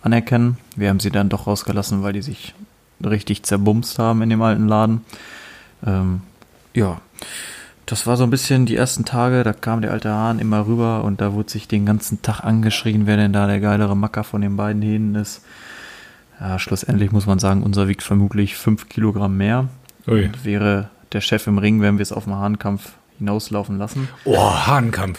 anerkennen. 0.02 0.58
Wir 0.76 0.88
haben 0.88 1.00
sie 1.00 1.10
dann 1.10 1.28
doch 1.28 1.46
rausgelassen, 1.46 2.02
weil 2.02 2.12
die 2.12 2.22
sich 2.22 2.54
richtig 3.04 3.42
zerbumst 3.42 3.98
haben 3.98 4.22
in 4.22 4.30
dem 4.30 4.42
alten 4.42 4.68
Laden. 4.68 5.04
Ähm, 5.84 6.22
ja, 6.74 7.00
das 7.86 8.06
war 8.06 8.16
so 8.16 8.24
ein 8.24 8.30
bisschen 8.30 8.66
die 8.66 8.76
ersten 8.76 9.04
Tage, 9.04 9.42
da 9.42 9.52
kam 9.52 9.82
der 9.82 9.92
alte 9.92 10.10
Hahn 10.10 10.38
immer 10.38 10.66
rüber 10.66 11.04
und 11.04 11.20
da 11.20 11.32
wurde 11.34 11.50
sich 11.50 11.68
den 11.68 11.84
ganzen 11.84 12.22
Tag 12.22 12.40
angeschrien, 12.40 13.06
wer 13.06 13.16
denn 13.16 13.32
da 13.32 13.46
der 13.46 13.60
geilere 13.60 13.96
Macker 13.96 14.24
von 14.24 14.40
den 14.40 14.56
beiden 14.56 14.80
Hähnen 14.82 15.14
ist. 15.16 15.42
Ja, 16.40 16.58
schlussendlich 16.58 17.12
muss 17.12 17.26
man 17.26 17.38
sagen, 17.38 17.62
unser 17.62 17.88
wiegt 17.88 18.02
vermutlich 18.02 18.56
fünf 18.56 18.88
Kilogramm 18.88 19.36
mehr. 19.36 19.68
Ui. 20.06 20.26
Und 20.26 20.44
wäre 20.44 20.90
der 21.12 21.20
Chef 21.20 21.46
im 21.46 21.58
Ring, 21.58 21.80
wenn 21.80 21.98
wir 21.98 22.02
es 22.02 22.12
auf 22.12 22.24
den 22.24 22.34
Hahnkampf 22.34 22.92
hinauslaufen 23.18 23.78
lassen. 23.78 24.08
Oh, 24.24 24.36
Hahnkampf. 24.36 25.18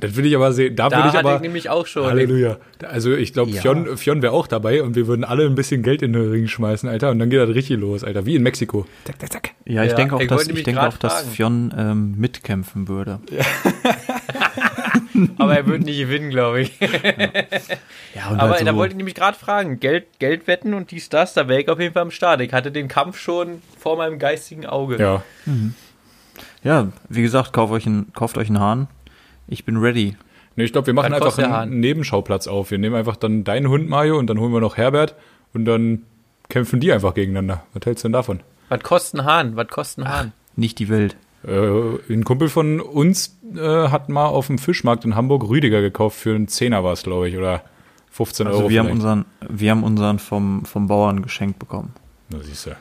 Das 0.00 0.16
will 0.16 0.24
ich 0.24 0.34
aber 0.34 0.52
sehen. 0.54 0.76
Da, 0.76 0.88
Da 0.88 0.96
will 0.96 1.10
ich 1.10 1.12
hatte 1.14 1.18
aber. 1.28 1.36
ich 1.36 1.42
nämlich 1.42 1.68
auch 1.68 1.86
schon. 1.86 2.06
Halleluja. 2.06 2.56
Also 2.88 3.12
ich 3.12 3.34
glaube, 3.34 3.50
Ja. 3.50 3.60
Fionn, 3.60 3.98
Fionn 3.98 4.22
wäre 4.22 4.32
auch 4.32 4.46
dabei 4.46 4.82
und 4.82 4.96
wir 4.96 5.06
würden 5.06 5.24
alle 5.24 5.44
ein 5.44 5.54
bisschen 5.54 5.82
Geld 5.82 6.00
in 6.00 6.14
den 6.14 6.30
Ring 6.30 6.48
schmeißen, 6.48 6.88
Alter. 6.88 7.10
Und 7.10 7.18
dann 7.18 7.28
geht 7.28 7.38
das 7.38 7.50
richtig 7.50 7.78
los, 7.78 8.02
Alter. 8.02 8.24
Wie 8.24 8.34
in 8.34 8.42
Mexiko. 8.42 8.86
Zack, 9.04 9.20
zack, 9.20 9.32
zack. 9.32 9.50
Ja, 9.66 9.84
ich 9.84 9.90
Ja, 9.90 9.96
denke 9.96 10.16
auch, 10.16 10.20
ich 10.22 10.28
dass, 10.28 10.48
ich 10.48 10.62
denke 10.64 10.82
auch, 10.82 10.96
dass. 10.96 11.22
Fionn 11.28 11.72
ähm, 11.76 12.14
mitkämpfen 12.16 12.88
würde. 12.88 13.20
Aber 15.38 15.56
er 15.56 15.66
wird 15.66 15.82
nicht 15.82 15.98
gewinnen, 15.98 16.30
glaube 16.30 16.62
ich. 16.62 16.78
Ja, 18.14 18.28
und 18.30 18.40
Aber 18.40 18.54
halt 18.54 18.66
da 18.66 18.72
so- 18.72 18.76
wollte 18.76 18.92
ich 18.94 18.96
nämlich 18.96 19.14
gerade 19.14 19.38
fragen, 19.38 19.78
Geld, 19.78 20.06
Geld 20.18 20.46
wetten 20.48 20.74
und 20.74 20.90
dies, 20.90 21.08
das, 21.08 21.32
da 21.34 21.46
wäre 21.48 21.60
ich 21.60 21.68
auf 21.68 21.78
jeden 21.78 21.94
Fall 21.94 22.02
am 22.02 22.10
Start. 22.10 22.40
Ich 22.40 22.52
hatte 22.52 22.72
den 22.72 22.88
Kampf 22.88 23.18
schon 23.18 23.62
vor 23.78 23.96
meinem 23.96 24.18
geistigen 24.18 24.66
Auge. 24.66 24.98
Ja. 24.98 25.22
ja, 26.64 26.88
wie 27.08 27.22
gesagt, 27.22 27.52
kauft 27.52 27.72
euch, 27.72 27.86
einen, 27.86 28.12
kauft 28.12 28.36
euch 28.36 28.48
einen 28.48 28.60
Hahn. 28.60 28.88
Ich 29.46 29.64
bin 29.64 29.76
ready. 29.76 30.16
Nee, 30.56 30.64
ich 30.64 30.72
glaube, 30.72 30.88
wir 30.88 30.94
machen 30.94 31.12
Was 31.12 31.22
einfach 31.22 31.38
einen 31.38 31.52
Hahn? 31.52 31.70
Nebenschauplatz 31.80 32.46
auf. 32.48 32.70
Wir 32.70 32.78
nehmen 32.78 32.96
einfach 32.96 33.16
dann 33.16 33.44
deinen 33.44 33.68
Hund, 33.68 33.88
Mario, 33.88 34.18
und 34.18 34.26
dann 34.26 34.38
holen 34.40 34.52
wir 34.52 34.60
noch 34.60 34.76
Herbert 34.76 35.14
und 35.54 35.64
dann 35.64 36.02
kämpfen 36.48 36.80
die 36.80 36.92
einfach 36.92 37.14
gegeneinander. 37.14 37.64
Was 37.72 37.86
hältst 37.86 38.04
du 38.04 38.08
denn 38.08 38.12
davon? 38.14 38.40
Was 38.68 38.82
kostet 38.82 39.20
ein 39.20 39.26
Hahn? 39.26 39.56
Was 39.56 39.68
kostet 39.68 40.04
ein 40.04 40.08
Hahn? 40.12 40.32
Nicht 40.56 40.78
die 40.80 40.88
Welt. 40.88 41.16
Äh, 41.46 42.12
ein 42.12 42.24
Kumpel 42.24 42.48
von 42.48 42.80
uns 42.80 43.38
äh, 43.56 43.88
hat 43.88 44.08
mal 44.08 44.26
auf 44.26 44.48
dem 44.48 44.58
Fischmarkt 44.58 45.04
in 45.04 45.14
Hamburg 45.16 45.48
Rüdiger 45.48 45.80
gekauft 45.80 46.18
für 46.18 46.34
einen 46.34 46.48
Zehner 46.48 46.84
war 46.84 46.92
es, 46.92 47.02
glaube 47.02 47.28
ich, 47.28 47.36
oder 47.38 47.62
15 48.10 48.46
Also 48.46 48.58
Euro. 48.60 48.70
wir 48.70 48.78
haben 48.80 48.86
vielleicht. 48.86 48.96
unseren, 49.02 49.24
wir 49.48 49.70
haben 49.70 49.82
unseren 49.84 50.18
vom, 50.18 50.64
vom 50.64 50.86
Bauern 50.88 51.22
geschenkt 51.22 51.58
bekommen. 51.58 51.92
Na, 52.28 52.38
siehst 52.42 52.66
du. 52.66 52.76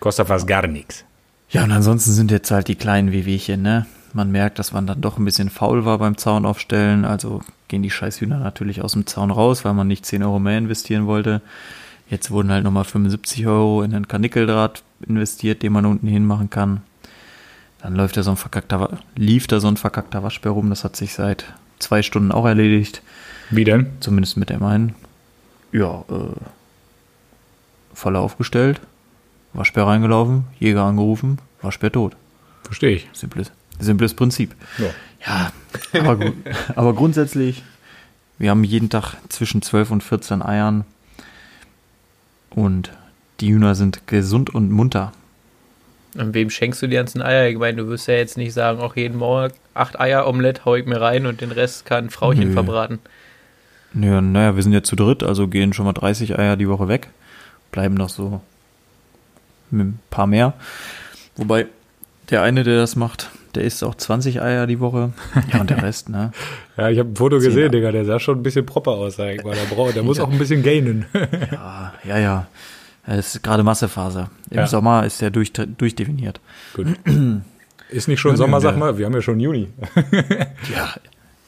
Kostet 0.00 0.28
fast 0.28 0.46
gar 0.46 0.66
nichts. 0.66 1.04
Ja, 1.48 1.64
und 1.64 1.72
ansonsten 1.72 2.12
sind 2.12 2.30
jetzt 2.30 2.50
halt 2.50 2.68
die 2.68 2.74
kleinen 2.76 3.12
Wehwehchen, 3.12 3.62
ne? 3.62 3.86
Man 4.12 4.30
merkt, 4.30 4.58
dass 4.58 4.72
man 4.72 4.86
dann 4.86 5.00
doch 5.00 5.18
ein 5.18 5.24
bisschen 5.24 5.50
faul 5.50 5.84
war 5.84 5.98
beim 5.98 6.16
Zaun 6.16 6.46
aufstellen. 6.46 7.04
Also 7.04 7.40
gehen 7.68 7.82
die 7.82 7.90
Scheißhühner 7.90 8.38
natürlich 8.38 8.80
aus 8.82 8.92
dem 8.92 9.06
Zaun 9.06 9.30
raus, 9.30 9.64
weil 9.64 9.74
man 9.74 9.86
nicht 9.88 10.06
10 10.06 10.22
Euro 10.22 10.38
mehr 10.38 10.58
investieren 10.58 11.06
wollte. 11.06 11.42
Jetzt 12.08 12.30
wurden 12.30 12.50
halt 12.50 12.64
nochmal 12.64 12.84
75 12.84 13.46
Euro 13.46 13.82
in 13.82 13.94
einen 13.94 14.08
Karnickeldraht 14.08 14.82
investiert, 15.06 15.62
den 15.62 15.72
man 15.72 15.84
unten 15.86 16.06
hinmachen 16.06 16.48
kann. 16.50 16.82
Dann 17.82 17.94
läuft 17.94 18.16
da 18.16 18.22
so 18.22 18.30
ein 18.30 18.36
verkackter, 18.36 18.98
lief 19.16 19.46
da 19.46 19.60
so 19.60 19.68
ein 19.68 19.76
verkackter 19.76 20.22
Waschbär 20.22 20.52
rum. 20.52 20.70
Das 20.70 20.82
hat 20.84 20.96
sich 20.96 21.14
seit 21.14 21.44
zwei 21.78 22.02
Stunden 22.02 22.32
auch 22.32 22.46
erledigt. 22.46 23.02
Wie 23.50 23.64
denn? 23.64 23.90
Zumindest 24.00 24.36
mit 24.36 24.50
dem 24.50 24.62
einen. 24.62 24.94
Ja, 25.72 26.04
äh, 26.08 26.34
Falle 27.94 28.18
aufgestellt, 28.18 28.80
Waschbär 29.52 29.86
reingelaufen, 29.86 30.44
Jäger 30.58 30.82
angerufen, 30.84 31.38
Waschbär 31.62 31.92
tot. 31.92 32.16
Verstehe 32.64 32.90
ich. 32.96 33.08
Simples, 33.12 33.52
simples 33.78 34.14
Prinzip. 34.14 34.54
Ja. 34.78 34.86
Ja, 35.26 35.52
aber, 36.00 36.16
gu- 36.16 36.32
aber 36.76 36.94
grundsätzlich, 36.94 37.62
wir 38.38 38.50
haben 38.50 38.64
jeden 38.64 38.90
Tag 38.90 39.14
zwischen 39.28 39.62
12 39.62 39.90
und 39.90 40.02
14 40.02 40.42
Eiern 40.42 40.84
und 42.50 42.92
die 43.40 43.52
Hühner 43.52 43.74
sind 43.74 44.06
gesund 44.06 44.50
und 44.54 44.70
munter. 44.70 45.12
Und 46.18 46.34
wem 46.34 46.50
schenkst 46.50 46.82
du 46.82 46.86
die 46.86 46.96
ganzen 46.96 47.22
Eier? 47.22 47.48
Ich 47.48 47.58
meine, 47.58 47.82
du 47.82 47.88
wirst 47.88 48.08
ja 48.08 48.14
jetzt 48.14 48.36
nicht 48.36 48.52
sagen, 48.52 48.80
auch 48.80 48.96
jeden 48.96 49.18
Morgen 49.18 49.54
acht 49.74 50.00
Eier 50.00 50.26
Omelette 50.26 50.64
hau 50.64 50.74
ich 50.74 50.86
mir 50.86 51.00
rein 51.00 51.26
und 51.26 51.40
den 51.40 51.52
Rest 51.52 51.86
kann 51.86 52.10
Frauchen 52.10 52.48
Nö. 52.48 52.52
verbraten. 52.52 52.98
Naja, 53.92 54.20
naja, 54.20 54.56
wir 54.56 54.62
sind 54.62 54.72
ja 54.72 54.82
zu 54.82 54.96
dritt, 54.96 55.22
also 55.22 55.48
gehen 55.48 55.72
schon 55.72 55.86
mal 55.86 55.92
30 55.92 56.38
Eier 56.38 56.56
die 56.56 56.68
Woche 56.68 56.88
weg. 56.88 57.08
Bleiben 57.72 57.94
noch 57.94 58.08
so 58.08 58.40
ein 59.72 59.98
paar 60.10 60.26
mehr. 60.26 60.54
Wobei 61.36 61.66
der 62.30 62.42
eine, 62.42 62.64
der 62.64 62.76
das 62.76 62.96
macht, 62.96 63.30
der 63.54 63.64
isst 63.64 63.84
auch 63.84 63.94
20 63.94 64.42
Eier 64.42 64.66
die 64.66 64.80
Woche. 64.80 65.12
Ja, 65.52 65.60
und 65.60 65.70
der 65.70 65.82
Rest, 65.82 66.08
ne? 66.08 66.32
Ja, 66.76 66.90
ich 66.90 66.98
habe 66.98 67.10
ein 67.10 67.16
Foto 67.16 67.38
gesehen. 67.38 67.72
Digga. 67.72 67.92
Der 67.92 68.04
sah 68.04 68.18
schon 68.18 68.38
ein 68.38 68.42
bisschen 68.42 68.66
proper 68.66 68.92
aus, 68.92 69.16
sag 69.16 69.34
ich 69.34 69.44
mal. 69.44 69.54
Der, 69.54 69.74
braucht, 69.74 69.96
der 69.96 70.02
muss 70.04 70.20
auch 70.20 70.30
ein 70.30 70.38
bisschen 70.38 70.62
gainen. 70.62 71.06
Ja, 71.52 71.94
ja, 72.04 72.18
ja. 72.18 72.46
Es 73.06 73.34
ist 73.36 73.42
gerade 73.42 73.62
Massephase. 73.62 74.28
Im 74.50 74.56
Ja. 74.58 74.66
Sommer 74.66 75.04
ist 75.06 75.20
der 75.20 75.30
durch, 75.30 75.52
durchdefiniert. 75.52 76.40
Gut. 76.74 76.88
Ist 77.88 78.08
nicht 78.08 78.18
schon 78.18 78.32
Ja, 78.32 78.36
Sommer, 78.36 78.60
sag 78.60 78.76
mal? 78.76 78.98
Wir 78.98 79.06
haben 79.06 79.14
ja 79.14 79.22
schon 79.22 79.38
Juni. 79.38 79.68
Ja, 80.74 80.92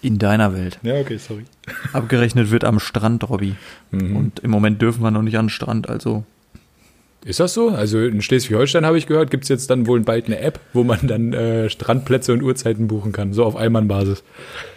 in 0.02 0.18
deiner 0.18 0.54
Welt. 0.54 0.78
Ja, 0.84 0.94
okay, 1.00 1.16
sorry. 1.18 1.42
Abgerechnet 1.92 2.52
wird 2.52 2.62
am 2.62 2.78
Strand, 2.78 3.28
Robby. 3.28 3.56
Mhm. 3.90 4.16
Und 4.16 4.38
im 4.40 4.52
Moment 4.52 4.80
dürfen 4.80 5.02
wir 5.02 5.10
noch 5.10 5.22
nicht 5.22 5.36
an 5.36 5.46
den 5.46 5.50
Strand, 5.50 5.88
also 5.90 6.22
Ist 7.24 7.40
das 7.40 7.54
so? 7.54 7.70
Also 7.70 7.98
in 7.98 8.22
Schleswig-Holstein 8.22 8.86
habe 8.86 8.96
ich 8.98 9.08
gehört, 9.08 9.32
gibt 9.32 9.42
es 9.42 9.48
jetzt 9.48 9.68
dann 9.70 9.88
wohl 9.88 9.98
bald 10.02 10.26
eine 10.26 10.38
App, 10.38 10.60
wo 10.72 10.84
man 10.84 11.08
dann 11.08 11.32
äh, 11.32 11.68
Strandplätze 11.68 12.32
und 12.32 12.42
Uhrzeiten 12.44 12.86
buchen 12.86 13.10
kann, 13.10 13.32
so 13.32 13.44
auf 13.44 13.56
Einmannbasis. 13.56 14.22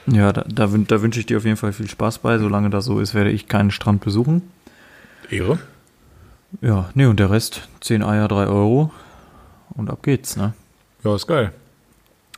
ja, 0.07 0.33
da, 0.33 0.43
da, 0.51 0.65
da 0.65 1.01
wünsche 1.03 1.19
ich 1.19 1.27
dir 1.27 1.37
auf 1.37 1.45
jeden 1.45 1.57
Fall 1.57 1.73
viel 1.73 1.87
Spaß 1.89 2.17
bei. 2.19 2.39
Solange 2.39 2.71
das 2.71 2.85
so 2.85 2.99
ist, 2.99 3.13
werde 3.13 3.29
ich 3.29 3.47
keinen 3.47 3.69
Strand 3.69 4.01
besuchen. 4.03 4.41
Ehre. 5.29 5.59
Ja, 6.61 6.89
nee, 6.95 7.05
und 7.05 7.19
der 7.19 7.29
Rest, 7.31 7.67
10 7.81 8.03
Eier, 8.03 8.27
3 8.27 8.47
Euro. 8.47 8.91
Und 9.75 9.89
ab 9.89 10.03
geht's, 10.03 10.35
ne? 10.35 10.53
Ja, 11.03 11.15
ist 11.15 11.27
geil. 11.27 11.51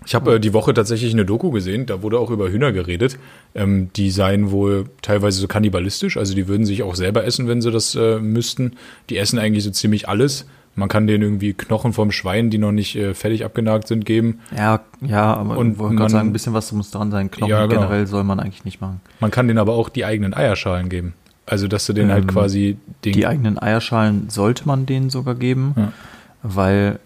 Ich 0.05 0.13
habe 0.15 0.35
äh, 0.35 0.39
die 0.39 0.53
Woche 0.53 0.73
tatsächlich 0.73 1.13
eine 1.13 1.25
Doku 1.25 1.49
gesehen, 1.51 1.85
da 1.85 2.01
wurde 2.01 2.19
auch 2.19 2.29
über 2.29 2.49
Hühner 2.49 2.71
geredet. 2.73 3.17
Ähm, 3.55 3.89
die 3.95 4.11
seien 4.11 4.51
wohl 4.51 4.85
teilweise 5.01 5.39
so 5.39 5.47
kannibalistisch, 5.47 6.17
also 6.17 6.35
die 6.35 6.47
würden 6.47 6.65
sich 6.65 6.83
auch 6.83 6.95
selber 6.95 7.23
essen, 7.23 7.47
wenn 7.47 7.61
sie 7.61 7.71
das 7.71 7.95
äh, 7.95 8.19
müssten. 8.19 8.73
Die 9.09 9.17
essen 9.17 9.39
eigentlich 9.39 9.63
so 9.63 9.71
ziemlich 9.71 10.07
alles. 10.09 10.45
Man 10.75 10.89
kann 10.89 11.05
denen 11.07 11.23
irgendwie 11.23 11.53
Knochen 11.53 11.93
vom 11.93 12.11
Schwein, 12.11 12.49
die 12.49 12.57
noch 12.57 12.71
nicht 12.71 12.95
äh, 12.95 13.13
fertig 13.13 13.45
abgenagt 13.45 13.87
sind, 13.87 14.05
geben. 14.05 14.39
Ja, 14.55 14.81
ja, 15.01 15.33
aber 15.35 15.55
Und 15.57 15.77
wollte 15.77 15.93
man- 15.93 15.97
gerade 15.97 16.11
sagen, 16.11 16.29
ein 16.29 16.33
bisschen 16.33 16.53
was 16.53 16.71
muss 16.71 16.91
dran 16.91 17.09
sein. 17.11 17.31
Knochen 17.31 17.49
Ja, 17.49 17.65
genau. 17.67 17.81
generell 17.81 18.07
soll 18.07 18.23
man 18.23 18.39
eigentlich 18.39 18.65
nicht 18.65 18.81
machen. 18.81 18.99
Man 19.19 19.31
kann 19.31 19.47
denen 19.47 19.59
aber 19.59 19.73
auch 19.73 19.89
die 19.89 20.03
eigenen 20.03 20.33
Eierschalen 20.33 20.89
geben. 20.89 21.13
Also, 21.45 21.67
dass 21.67 21.85
du 21.85 21.93
denen 21.93 22.11
halt 22.11 22.23
Ähm, 22.23 22.29
quasi 22.29 22.77
den, 23.03 23.13
Die 23.13 23.27
eigenen 23.27 23.59
Eierschalen 23.59 24.29
sollte 24.29 24.65
man 24.65 24.85
denen 24.85 25.09
sogar 25.09 25.35
geben, 25.35 25.73
Ja. 25.77 25.91
weil 26.41 26.99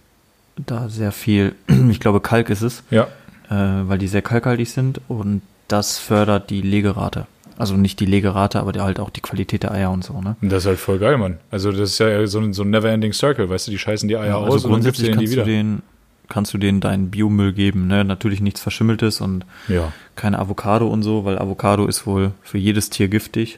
da 0.65 0.89
sehr 0.89 1.11
viel, 1.11 1.55
ich 1.89 1.99
glaube 1.99 2.19
Kalk 2.21 2.49
ist 2.49 2.61
es, 2.61 2.83
ja, 2.91 3.03
äh, 3.49 3.87
weil 3.87 3.97
die 3.97 4.07
sehr 4.07 4.21
kalkhaltig 4.21 4.69
sind 4.69 5.01
und 5.07 5.41
das 5.67 5.97
fördert 5.97 6.49
die 6.49 6.61
Legerate. 6.61 7.27
Also 7.57 7.75
nicht 7.75 7.99
die 7.99 8.05
Legerate, 8.05 8.59
aber 8.59 8.71
halt 8.83 8.99
auch 8.99 9.09
die 9.09 9.21
Qualität 9.21 9.63
der 9.63 9.71
Eier 9.71 9.89
und 9.91 10.03
so, 10.03 10.21
ne? 10.21 10.35
Das 10.41 10.63
ist 10.63 10.67
halt 10.67 10.77
voll 10.79 10.99
geil, 10.99 11.17
Mann. 11.17 11.37
Also 11.49 11.71
das 11.71 11.89
ist 11.91 11.99
ja 11.99 12.25
so 12.27 12.39
ein, 12.39 12.53
so 12.53 12.61
ein 12.63 12.69
Never-Ending 12.69 13.13
Circle, 13.13 13.49
weißt 13.49 13.67
du, 13.67 13.71
die 13.71 13.79
scheißen 13.79 14.07
die 14.07 14.15
Eier 14.17 14.27
Ja, 14.27 14.35
aus 14.35 14.53
also 14.53 14.67
und 14.67 14.73
dann 14.75 14.83
gibst 14.83 15.01
du 15.01 15.05
grundsätzlich 15.07 15.07
denen 15.07 15.19
die 15.19 15.25
kannst 15.25 15.33
du 15.33 15.51
wieder. 15.51 15.63
den, 15.63 15.81
kannst 16.29 16.53
du 16.53 16.57
denen 16.59 16.79
deinen 16.81 17.09
Biomüll 17.09 17.53
geben, 17.53 17.87
ne? 17.87 18.03
Natürlich 18.05 18.41
nichts 18.41 18.61
Verschimmeltes 18.61 19.21
und 19.21 19.45
Ja. 19.67 19.91
keine 20.15 20.37
Avocado 20.37 20.87
und 20.87 21.01
so, 21.01 21.25
weil 21.25 21.39
Avocado 21.39 21.87
ist 21.87 22.05
wohl 22.05 22.31
für 22.43 22.59
jedes 22.59 22.91
Tier 22.91 23.07
giftig. 23.07 23.57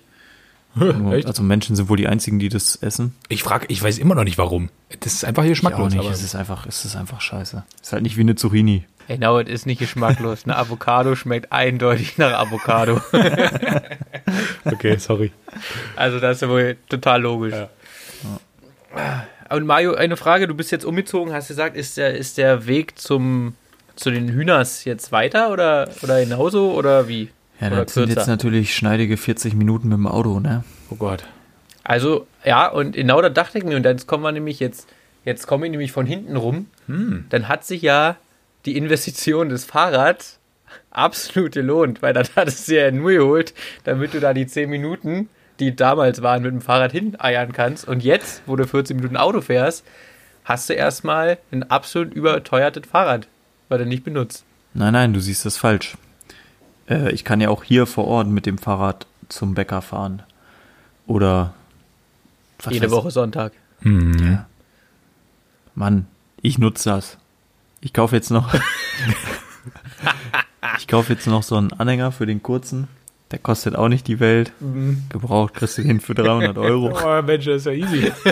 Nur, 0.80 1.14
Echt? 1.14 1.28
also 1.28 1.44
Menschen 1.44 1.76
sind 1.76 1.90
wohl 1.90 1.98
die 1.98 2.08
einzigen, 2.08 2.40
die 2.40 2.50
das 2.50 2.76
essen. 2.78 3.14
Ich 3.28 3.44
frage, 3.44 3.66
ich 3.70 3.82
weiß 3.84 3.98
immer 3.98 4.16
noch 4.16 4.24
nicht 4.24 4.38
warum. 4.38 4.70
Das 5.02 5.14
ist 5.14 5.26
einfach 5.26 5.44
hier 5.44 5.52
Ich 5.52 5.58
auch 5.60 5.62
schmacklos. 5.62 5.94
nicht. 5.94 6.00
aber- 6.04 6.12
Es 6.12 6.24
ist 6.24 6.36
einfach, 6.36 6.66
es 6.66 6.86
ist 6.86 6.96
einfach 6.96 7.22
scheiße. 7.22 7.64
Es 7.82 7.88
ist 7.88 7.94
halt 7.94 8.04
nicht 8.04 8.18
wie 8.18 8.22
eine 8.22 8.36
Zucchini. 8.36 8.86
Genau, 9.08 9.40
es 9.40 9.50
ist 9.50 9.66
nicht 9.66 9.80
geschmacklos. 9.80 10.44
Eine 10.46 10.56
Avocado 10.58 11.16
schmeckt 11.16 11.52
eindeutig 11.52 12.18
nach 12.20 12.34
Avocado. 12.40 13.02
okay, 14.66 14.98
sorry. 14.98 15.32
Also 15.96 16.20
das 16.20 16.38
ist 16.38 16.42
ja 16.42 16.50
wohl 16.50 16.78
total 16.90 17.22
logisch. 17.22 17.54
Ja. 17.56 19.26
Und 19.50 19.66
Mario, 19.66 19.96
eine 19.96 20.16
Frage, 20.18 20.48
du 20.48 20.54
bist 20.54 20.72
jetzt 20.72 20.86
umgezogen, 20.86 21.34
hast 21.34 21.48
gesagt, 21.48 21.76
ist 21.76 21.98
der, 21.98 22.16
ist 22.16 22.38
der 22.38 22.68
Weg 22.68 23.00
zum, 23.00 23.56
zu 23.96 24.12
den 24.12 24.30
Hühners 24.30 24.86
jetzt 24.86 25.12
weiter 25.12 25.52
oder, 25.52 25.90
oder 26.04 26.20
genauso 26.24 26.72
oder 26.74 27.08
wie? 27.08 27.30
Ja, 27.60 27.70
das 27.70 27.94
sind 27.94 28.10
jetzt 28.10 28.28
natürlich 28.28 28.74
schneidige 28.74 29.18
40 29.18 29.54
Minuten 29.54 29.90
mit 29.90 29.98
dem 29.98 30.08
Auto, 30.08 30.40
ne? 30.40 30.64
Oh 30.90 30.96
Gott. 30.96 31.26
Also, 31.84 32.28
ja, 32.46 32.68
und 32.68 32.94
genau 32.94 33.22
da 33.22 33.30
dachte 33.30 33.58
ich 33.58 33.64
mir, 33.64 33.76
und 33.76 33.84
jetzt 33.84 34.08
kommen 34.08 34.24
wir 34.24 34.32
nämlich 34.32 34.60
jetzt, 34.60 34.88
jetzt 35.26 35.48
komme 35.48 35.66
ich 35.66 35.72
nämlich 35.72 35.92
von 35.92 36.06
hinten 36.06 36.36
rum, 36.36 36.68
Hm. 36.88 37.26
dann 37.30 37.48
hat 37.48 37.66
sich 37.66 37.82
ja 37.82 38.16
die 38.66 38.78
Investition 38.78 39.50
des 39.50 39.66
Fahrrads 39.66 40.40
absolut 40.92 41.54
gelohnt, 41.54 42.02
weil 42.02 42.14
dann 42.14 42.28
hattest 42.36 42.68
du 42.68 42.76
ja 42.76 42.92
nur 42.92 43.12
geholt, 43.12 43.54
damit 43.84 44.14
du 44.14 44.20
da 44.20 44.34
die 44.34 44.48
10 44.48 44.70
Minuten, 44.70 45.30
die 45.60 45.76
damals 45.76 46.22
waren, 46.22 46.44
mit 46.44 46.52
dem 46.52 46.62
Fahrrad 46.62 46.92
hineiern 46.92 47.52
kannst. 47.52 47.88
Und 47.88 48.04
jetzt, 48.04 48.44
wo 48.46 48.56
du 48.56 48.66
14 48.68 48.96
Minuten 48.96 49.18
Auto 49.18 49.42
fährst, 49.42 49.86
hast 50.46 50.70
du 50.70 50.74
erstmal 50.74 51.38
ein 51.52 51.64
absolut 51.70 52.14
überteuertes 52.14 52.84
Fahrrad, 52.90 53.28
weil 53.68 53.80
du 53.80 53.86
nicht 53.86 54.04
benutzt. 54.04 54.46
Nein, 54.74 54.94
nein, 54.94 55.14
du 55.14 55.20
siehst 55.20 55.46
das 55.46 55.58
falsch. 55.58 55.96
Äh, 56.90 57.12
ich 57.12 57.24
kann 57.24 57.42
ja 57.42 57.50
auch 57.50 57.64
hier 57.64 57.86
vor 57.86 58.08
Ort 58.08 58.28
mit 58.28 58.46
dem 58.46 58.58
Fahrrad 58.58 59.06
zum 59.30 59.54
Bäcker 59.54 59.82
fahren. 59.82 60.24
Oder 61.08 61.54
was 62.62 62.74
Jede 62.74 62.92
Woche 62.92 63.12
Sonntag. 63.12 63.54
Mhm. 63.82 64.40
Mann, 65.76 66.08
ich 66.42 66.58
nutze 66.58 66.90
das. 66.90 67.18
Ich 67.82 67.94
kaufe 67.94 68.16
jetzt 68.16 68.32
noch. 68.32 68.54
ich 70.78 70.88
kaufe 70.88 71.14
jetzt 71.14 71.28
noch 71.28 71.44
so 71.44 71.56
einen 71.56 71.72
Anhänger 71.74 72.12
für 72.12 72.26
den 72.26 72.44
kurzen. 72.44 72.88
Der 73.32 73.40
kostet 73.40 73.76
auch 73.76 73.88
nicht 73.88 74.08
die 74.08 74.20
Welt. 74.20 74.52
Gebraucht 75.10 75.54
kriegst 75.54 75.78
du 75.78 75.84
den 75.84 76.00
für 76.00 76.16
300 76.16 76.58
Euro. 76.58 76.98
Oh 77.04 77.22
Mensch, 77.22 77.46
das 77.46 77.58
ist 77.58 77.66
ja 77.66 77.72
easy. 77.74 78.12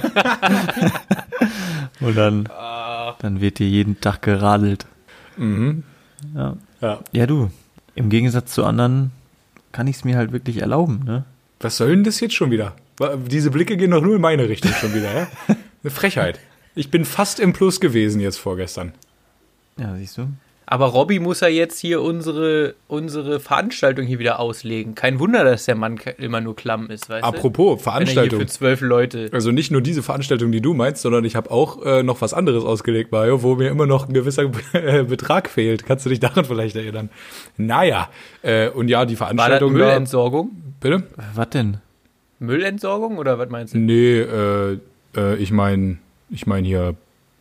Und 2.00 2.17
dann, 2.17 2.50
dann 3.20 3.39
wird 3.39 3.60
dir 3.60 3.67
jeden 3.67 4.02
Tag 4.02 4.24
geradelt. 4.24 4.88
mhm. 5.38 5.84
Ja. 6.34 6.56
Ja. 6.82 7.00
ja, 7.12 7.28
du. 7.28 7.52
Im 7.98 8.10
Gegensatz 8.10 8.54
zu 8.54 8.64
anderen 8.64 9.12
kann 9.72 9.88
ich 9.88 9.96
es 9.96 10.04
mir 10.04 10.18
halt 10.18 10.32
wirklich 10.32 10.58
erlauben, 10.58 11.02
ne? 11.04 11.26
Was 11.60 11.78
soll 11.78 11.90
denn 11.90 12.04
das 12.04 12.20
jetzt 12.20 12.36
schon 12.36 12.52
wieder? 12.52 12.76
Diese 13.26 13.50
Blicke 13.50 13.76
gehen 13.76 13.90
doch 13.90 14.04
nur 14.04 14.16
in 14.16 14.22
meine 14.22 14.48
Richtung 14.48 14.72
schon 14.74 14.94
wieder, 14.94 15.12
ja? 15.12 15.28
Eine 15.84 15.90
Frechheit. 15.90 16.40
Ich 16.76 16.92
bin 16.92 17.06
fast 17.06 17.40
im 17.40 17.54
Plus 17.54 17.80
gewesen 17.80 18.22
jetzt 18.22 18.38
vorgestern. 18.38 18.94
Ja, 19.80 19.96
siehst 19.96 20.20
du? 20.20 20.28
Aber 20.70 20.88
Robby 20.88 21.20
muss 21.20 21.40
ja 21.40 21.48
jetzt 21.48 21.80
hier 21.80 22.02
unsere, 22.02 22.76
unsere 22.90 23.40
Veranstaltung 23.40 24.06
hier 24.06 24.20
wieder 24.20 24.38
auslegen. 24.42 24.96
Kein 24.96 25.18
Wunder, 25.18 25.46
dass 25.46 25.64
der 25.64 25.76
Mann 25.76 25.98
immer 26.18 26.42
nur 26.42 26.58
klamm 26.58 26.90
ist, 26.90 27.10
weißt 27.10 27.24
Apropos 27.24 27.56
du? 27.56 27.64
Wenn 27.64 27.70
er 27.70 27.76
hier 27.76 27.84
Veranstaltung. 27.84 28.40
für 28.42 28.46
zwölf 28.48 28.82
Leute. 28.82 29.30
Also 29.32 29.52
nicht 29.52 29.72
nur 29.72 29.80
diese 29.80 30.04
Veranstaltung, 30.04 30.52
die 30.52 30.60
du 30.60 30.74
meinst, 30.74 31.02
sondern 31.02 31.24
ich 31.24 31.38
habe 31.38 31.52
auch 31.52 31.86
äh, 31.86 32.04
noch 32.04 32.20
was 32.20 32.34
anderes 32.34 32.66
ausgelegt, 32.66 33.14
Mario, 33.14 33.44
wo 33.44 33.56
mir 33.56 33.70
immer 33.70 33.86
noch 33.86 34.10
ein 34.10 34.14
gewisser 34.14 34.44
äh, 34.74 35.04
Betrag 35.04 35.50
fehlt. 35.50 35.86
Kannst 35.86 36.06
du 36.06 36.10
dich 36.10 36.20
daran 36.20 36.44
vielleicht 36.44 36.76
erinnern? 36.76 37.10
Naja, 37.56 38.10
äh, 38.42 38.68
und 38.68 38.90
ja, 38.90 39.06
die 39.06 39.18
War 39.18 39.28
das 39.30 39.38
Veranstaltung 39.38 39.72
da, 39.72 39.86
Müllentsorgung? 39.86 40.52
Bitte? 40.82 41.04
Was 41.34 41.50
denn? 41.52 41.78
Müllentsorgung 42.40 43.18
oder 43.20 43.40
was 43.40 43.50
meinst 43.50 43.74
du? 43.74 43.78
Nee, 43.78 44.20
äh, 44.20 44.80
äh, 45.16 45.36
ich 45.38 45.52
meine, 45.52 45.98
ich 46.30 46.46
meine 46.46 46.68
hier 46.68 46.96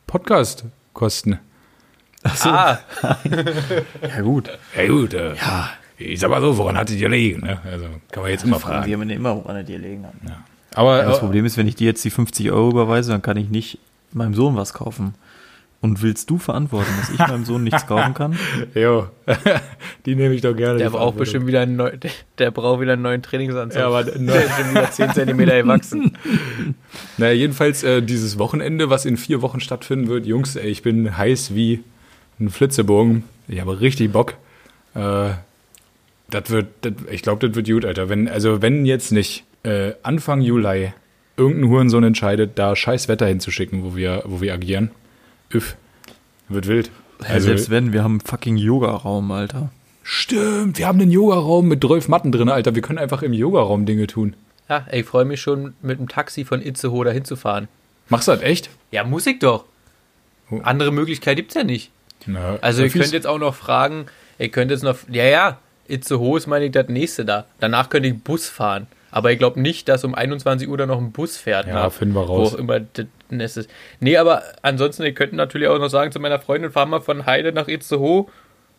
Podcast-Kosten. 0.06 1.40
Ah, 2.44 2.78
Ja, 4.02 4.20
gut. 4.22 4.50
Ja 4.76 4.86
gut, 4.86 5.14
äh, 5.14 5.34
ja. 5.34 5.70
ich 5.98 6.20
sag 6.20 6.30
mal 6.30 6.40
so, 6.40 6.56
woran 6.56 6.76
hattet 6.76 6.98
ihr 6.98 7.08
liegen? 7.08 7.40
Ne? 7.42 7.58
Also 7.70 7.86
kann 8.10 8.22
man 8.22 8.32
jetzt 8.32 8.44
immer 8.44 8.60
Fragen 8.60 8.86
wir 8.86 8.98
mir 8.98 9.14
immer, 9.14 9.36
woran 9.36 9.56
er 9.56 9.64
dir 9.64 9.78
legen 9.78 10.04
hat. 10.06 10.14
Aber 10.74 10.98
Ja, 10.98 11.04
das 11.08 11.18
äh, 11.18 11.20
Problem 11.20 11.44
ist, 11.44 11.56
wenn 11.56 11.68
ich 11.68 11.76
dir 11.76 11.86
jetzt 11.86 12.04
die 12.04 12.10
50 12.10 12.50
Euro 12.50 12.70
überweise, 12.70 13.12
dann 13.12 13.22
kann 13.22 13.36
ich 13.36 13.48
nicht 13.48 13.78
meinem 14.12 14.34
Sohn 14.34 14.56
was 14.56 14.72
kaufen. 14.74 15.14
Und 15.82 16.02
willst 16.02 16.30
du 16.30 16.38
verantworten, 16.38 16.90
dass 16.98 17.10
ich 17.10 17.18
meinem 17.18 17.44
Sohn 17.44 17.62
nichts 17.62 17.86
kaufen 17.86 18.14
kann? 18.14 18.36
Jo, 18.74 19.08
die 20.06 20.16
nehme 20.16 20.34
ich 20.34 20.40
doch 20.40 20.54
gerne. 20.56 20.78
Der 20.78 20.90
braucht 20.90 21.16
bestimmt 21.18 21.46
wieder 21.46 21.60
einen 21.60 21.76
neuen, 21.76 22.00
der, 22.00 22.10
der 22.38 22.50
braucht 22.50 22.80
wieder 22.80 22.94
einen 22.94 23.02
neuen 23.02 23.22
Trainingsanzug. 23.22 23.78
Ja, 23.80 23.86
aber 23.86 24.02
der 24.04 24.14
ist 24.16 24.56
schon 24.56 24.70
wieder 24.70 24.90
10 24.90 25.12
Zentimeter 25.12 25.62
gewachsen. 25.62 26.16
Naja, 27.18 27.34
jedenfalls 27.34 27.82
äh, 27.84 28.02
dieses 28.02 28.38
Wochenende, 28.38 28.90
was 28.90 29.04
in 29.04 29.16
vier 29.16 29.42
Wochen 29.42 29.60
stattfinden 29.60 30.08
wird, 30.08 30.26
Jungs, 30.26 30.56
ey, 30.56 30.68
ich 30.68 30.82
bin 30.82 31.16
heiß 31.16 31.54
wie 31.54 31.84
ein 32.38 32.50
Flitzebogen. 32.50 33.24
Ich 33.48 33.60
habe 33.60 33.80
richtig 33.80 34.12
Bock. 34.12 34.34
Äh, 34.94 35.30
das 36.30 36.50
wird, 36.50 36.68
das, 36.82 36.92
ich 37.10 37.22
glaube, 37.22 37.46
das 37.46 37.56
wird 37.56 37.66
gut, 37.68 37.84
Alter. 37.84 38.08
Wenn, 38.08 38.28
also 38.28 38.62
wenn 38.62 38.84
jetzt 38.86 39.12
nicht 39.12 39.44
äh, 39.62 39.92
Anfang 40.02 40.40
Juli 40.40 40.92
irgendein 41.36 41.70
Hurensohn 41.70 42.04
entscheidet, 42.04 42.58
da 42.58 42.74
scheiß 42.74 43.08
Wetter 43.08 43.26
hinzuschicken, 43.26 43.84
wo 43.84 43.96
wir, 43.96 44.22
wo 44.24 44.40
wir 44.40 44.52
agieren, 44.52 44.90
üff, 45.52 45.76
wird 46.48 46.66
wild. 46.66 46.90
Also, 47.24 47.46
Selbst 47.46 47.70
wenn, 47.70 47.92
wir 47.92 48.02
haben 48.02 48.12
einen 48.12 48.20
fucking 48.20 48.56
Yoga-Raum, 48.56 49.30
Alter. 49.30 49.70
Stimmt, 50.02 50.78
wir 50.78 50.86
haben 50.86 51.00
einen 51.00 51.10
Yogaraum 51.10 51.66
mit 51.66 51.82
12 51.82 52.08
Matten 52.08 52.30
drin, 52.30 52.48
Alter. 52.48 52.74
Wir 52.74 52.82
können 52.82 52.98
einfach 52.98 53.22
im 53.22 53.32
Yogaraum 53.32 53.86
Dinge 53.86 54.06
tun. 54.06 54.36
Ja, 54.68 54.86
ey, 54.88 55.00
ich 55.00 55.06
freue 55.06 55.24
mich 55.24 55.40
schon, 55.40 55.74
mit 55.82 55.98
dem 55.98 56.08
Taxi 56.08 56.44
von 56.44 56.62
Itzehoe 56.62 57.04
dahin 57.04 57.24
zu 57.24 57.36
fahren. 57.36 57.68
Machst 58.08 58.28
du 58.28 58.32
das 58.32 58.42
echt? 58.42 58.70
Ja, 58.90 59.04
muss 59.04 59.26
ich 59.26 59.38
doch. 59.38 59.64
Oh. 60.50 60.60
Andere 60.62 60.92
Möglichkeit 60.92 61.36
gibt's 61.36 61.54
ja 61.54 61.64
nicht. 61.64 61.90
Na, 62.26 62.58
Also 62.60 62.82
ihr 62.82 62.90
könnt 62.90 63.12
jetzt 63.12 63.26
auch 63.26 63.38
noch 63.38 63.54
fragen, 63.54 64.06
ihr 64.38 64.48
könnt 64.48 64.70
jetzt 64.70 64.82
noch, 64.82 64.96
ja, 65.10 65.24
ja, 65.24 65.58
Itzehoe 65.88 66.38
ist 66.38 66.46
meine 66.46 66.64
ich 66.64 66.72
das 66.72 66.88
nächste 66.88 67.24
da. 67.24 67.44
Danach 67.60 67.90
könnt 67.90 68.06
ihr 68.06 68.14
Bus 68.14 68.48
fahren. 68.48 68.86
Aber 69.10 69.32
ich 69.32 69.38
glaube 69.38 69.60
nicht, 69.60 69.88
dass 69.88 70.04
um 70.04 70.14
21 70.14 70.68
Uhr 70.68 70.76
da 70.76 70.84
noch 70.86 70.98
ein 70.98 71.12
Bus 71.12 71.36
fährt. 71.36 71.66
Ja, 71.68 71.84
ne? 71.84 71.90
finden 71.90 72.14
wir 72.14 72.28
Wo 72.28 72.34
raus. 72.34 72.54
auch 72.54 72.58
immer 72.58 72.80
das 73.30 73.56
ist. 73.56 73.70
Nee, 74.00 74.16
aber 74.16 74.42
ansonsten, 74.62 75.04
ihr 75.04 75.14
könnt 75.14 75.32
natürlich 75.32 75.68
auch 75.68 75.78
noch 75.78 75.88
sagen 75.88 76.12
zu 76.12 76.20
meiner 76.20 76.38
Freundin, 76.38 76.70
fahren 76.70 76.90
wir 76.90 77.00
von 77.00 77.24
Heide 77.24 77.52
nach 77.52 77.68
Itzehoe 77.68 78.26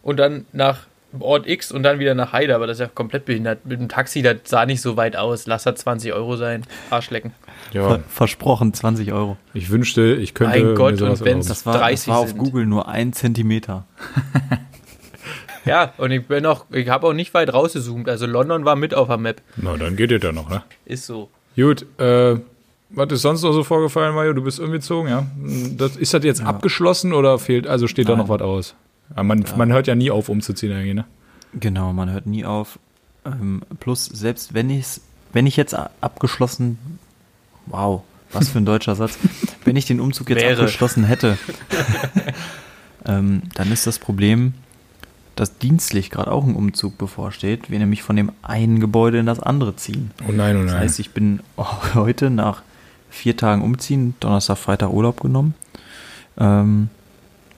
und 0.04 0.18
dann 0.18 0.46
nach 0.54 0.86
Ort 1.20 1.48
X 1.48 1.72
und 1.72 1.84
dann 1.84 2.00
wieder 2.00 2.14
nach 2.16 2.34
Heide. 2.34 2.54
Aber 2.56 2.68
das 2.68 2.78
ist 2.78 2.82
ja 2.82 2.88
komplett 2.88 3.26
behindert. 3.26 3.66
Mit 3.66 3.80
dem 3.80 3.90
Taxi, 3.90 4.22
das 4.22 4.38
sah 4.46 4.66
nicht 4.66 4.82
so 4.82 4.98
weit 4.98 5.16
aus. 5.16 5.48
Lass 5.48 5.64
das 5.64 5.76
20 5.80 6.14
Euro 6.14 6.36
sein. 6.36 6.64
Arschlecken. 6.90 7.34
Ja, 7.74 7.88
Ver 7.88 8.00
versprochen, 8.08 8.74
20 8.74 9.12
Euro. 9.14 9.38
ich 9.54 9.70
wünschte, 9.70 10.16
ich 10.16 10.34
könnte. 10.34 10.64
Mein 10.64 10.76
Gott, 10.76 10.94
und 11.02 11.10
wenn's- 11.10 11.22
erlauben. 11.22 11.48
Das 11.48 11.66
war, 11.66 11.74
das 11.74 11.82
30 11.82 12.08
war 12.10 12.18
auf 12.20 12.30
sind. 12.30 12.38
Google 12.38 12.66
nur 12.66 12.88
ein 12.88 13.14
Zentimeter. 13.14 13.86
Ja, 15.66 15.94
und 15.98 16.12
ich 16.12 16.26
bin 16.26 16.46
auch, 16.46 16.64
ich 16.72 16.88
habe 16.88 17.06
auch 17.08 17.14
nicht 17.14 17.34
weit 17.34 17.54
rausgezoomt. 17.54 18.08
Also 18.08 18.26
London 18.26 18.64
war 18.64 18.78
mit 18.78 18.94
auf 18.94 19.08
der 19.10 19.18
Map. 19.18 19.42
Na, 19.58 19.76
dann 19.76 19.98
geht 19.98 20.12
ihr 20.12 20.20
da 20.20 20.32
noch, 20.32 20.50
ne? 20.50 20.64
Ist 20.86 21.06
so. 21.06 21.30
Gut, 21.58 21.86
äh, 22.00 22.38
was 22.90 23.12
ist 23.12 23.22
sonst 23.24 23.42
noch 23.44 23.52
so 23.52 23.66
vorgefallen, 23.66 24.16
Mario? 24.16 24.32
Du 24.32 24.42
bist 24.44 24.62
umgezogen, 24.62 25.10
ja? 25.12 25.26
Das, 25.76 25.98
ist 25.98 26.14
das 26.14 26.24
jetzt 26.24 26.42
abgeschlossen 26.42 27.12
oder 27.12 27.38
fehlt, 27.38 27.68
also 27.68 27.88
steht 27.88 28.08
da 28.08 28.14
Nein. 28.14 28.20
noch 28.20 28.30
was 28.30 28.42
aus? 28.42 28.76
Ja, 29.16 29.24
man, 29.24 29.46
man 29.56 29.72
hört 29.72 29.88
ja 29.88 29.96
nie 29.96 30.12
auf, 30.12 30.30
umzuziehen 30.30 30.74
eigentlich, 30.74 30.96
ne? 30.96 31.06
Genau, 31.54 31.94
man 31.94 32.10
hört 32.12 32.26
nie 32.28 32.46
auf. 32.46 32.78
Ähm, 33.26 33.62
plus, 33.80 34.06
selbst 34.06 34.54
wenn 34.54 34.70
ich 34.70 35.02
wenn 35.34 35.46
ich 35.46 35.58
jetzt 35.58 35.76
abgeschlossen, 36.02 37.00
wow, 37.66 38.02
was 38.32 38.50
für 38.50 38.58
ein 38.60 38.66
deutscher 38.66 38.96
Satz, 38.96 39.18
wenn 39.66 39.76
ich 39.76 39.86
den 39.86 40.00
Umzug 40.00 40.30
jetzt 40.30 40.42
Wäre. 40.42 40.62
abgeschlossen 40.62 41.04
hätte, 41.04 41.38
ähm, 43.06 43.44
dann 43.56 43.72
ist 43.72 43.88
das 43.88 44.00
Problem, 44.00 44.54
dass 45.36 45.58
dienstlich 45.60 46.10
gerade 46.10 46.32
auch 46.32 46.46
ein 46.46 46.56
Umzug 46.56 46.98
bevorsteht, 46.98 47.70
wir 47.70 47.78
nämlich 47.80 48.02
von 48.02 48.16
dem 48.16 48.32
einen 48.42 48.80
Gebäude 48.80 49.20
in 49.20 49.26
das 49.26 49.40
andere 49.40 49.76
ziehen. 49.76 50.12
Oh 50.28 50.32
nein, 50.32 50.58
oh 50.58 50.64
Das 50.64 50.72
nein. 50.72 50.82
heißt, 50.82 51.00
ich 51.00 51.12
bin 51.12 51.42
heute 51.94 52.30
nach 52.30 52.64
vier 53.10 53.38
Tagen 53.38 53.62
umziehen, 53.62 54.16
Donnerstag, 54.20 54.58
Freitag 54.58 54.92
Urlaub 54.92 55.22
genommen, 55.22 55.54
ähm, 56.40 56.90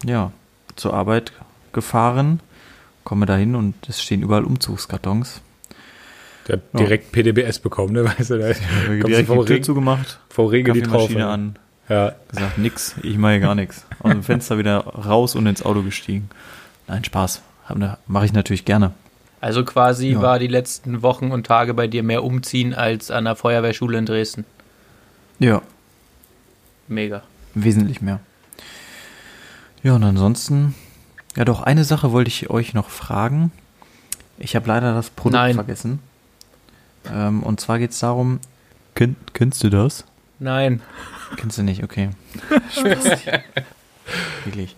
ja, 0.05 0.31
zur 0.75 0.93
Arbeit 0.93 1.33
gefahren, 1.73 2.39
komme 3.03 3.25
dahin 3.25 3.55
und 3.55 3.75
es 3.87 4.01
stehen 4.01 4.21
überall 4.21 4.43
Umzugskartons. 4.43 5.41
Der 6.47 6.57
hat 6.57 6.61
direkt 6.79 7.11
PDBS 7.11 7.59
bekommen, 7.59 7.93
ne? 7.93 8.05
Weißt 8.17 8.29
du, 8.31 8.37
da 8.39 8.47
du 8.87 9.03
Direkt 9.03 9.27
vom 9.27 9.39
die 9.39 9.45
Tür 9.45 9.55
Regen, 9.55 9.63
zugemacht, 9.63 10.19
vom 10.29 10.47
Regen 10.47 10.73
die 10.73 10.81
Traufe. 10.81 11.13
Kaffeemaschine 11.13 11.27
an, 11.27 11.59
Ja, 11.89 12.13
gesagt, 12.29 12.57
nix, 12.57 12.95
ich 13.03 13.17
mache 13.17 13.39
gar 13.39 13.55
nichts. 13.55 13.85
Aus 14.01 14.11
dem 14.11 14.23
Fenster 14.23 14.57
wieder 14.57 14.77
raus 14.79 15.35
und 15.35 15.45
ins 15.47 15.63
Auto 15.63 15.83
gestiegen. 15.83 16.29
Nein, 16.87 17.03
Spaß. 17.03 17.41
Mache 18.07 18.25
ich 18.25 18.33
natürlich 18.33 18.65
gerne. 18.65 18.93
Also 19.41 19.63
quasi 19.63 20.09
Ja. 20.09 20.21
war 20.21 20.39
die 20.39 20.47
letzten 20.47 21.01
Wochen 21.03 21.31
und 21.31 21.45
Tage 21.45 21.73
bei 21.75 21.87
dir 21.87 22.01
mehr 22.03 22.23
umziehen 22.23 22.73
als 22.73 23.11
an 23.11 23.25
der 23.25 23.35
Feuerwehrschule 23.35 23.97
in 23.97 24.05
Dresden. 24.07 24.43
Ja, 25.37 25.61
Mega. 26.87 27.21
wesentlich 27.53 28.01
mehr. 28.01 28.19
Ja, 29.83 29.93
und 29.95 30.03
ansonsten, 30.03 30.73
ja 31.39 31.45
doch, 31.45 31.61
eine 31.63 31.85
Sache 31.85 32.11
wollte 32.11 32.27
ich 32.27 32.49
euch 32.49 32.73
noch 32.73 32.89
fragen. 32.89 33.53
Ich 34.37 34.57
habe 34.57 34.67
leider 34.67 34.93
das 34.93 35.09
Produkt 35.09 35.41
Nein. 35.41 35.55
vergessen. 35.55 35.99
Ähm, 37.09 37.43
und 37.43 37.61
zwar 37.61 37.79
geht 37.79 37.91
es 37.91 37.99
darum, 37.99 38.41
kenn, 38.93 39.15
kennst 39.31 39.63
du 39.63 39.69
das? 39.69 40.03
Nein. 40.39 40.81
Kennst 41.37 41.57
du 41.57 41.63
nicht, 41.63 41.81
okay. 41.81 42.09
Spaß. 42.71 43.21
Wirklich. 44.43 44.75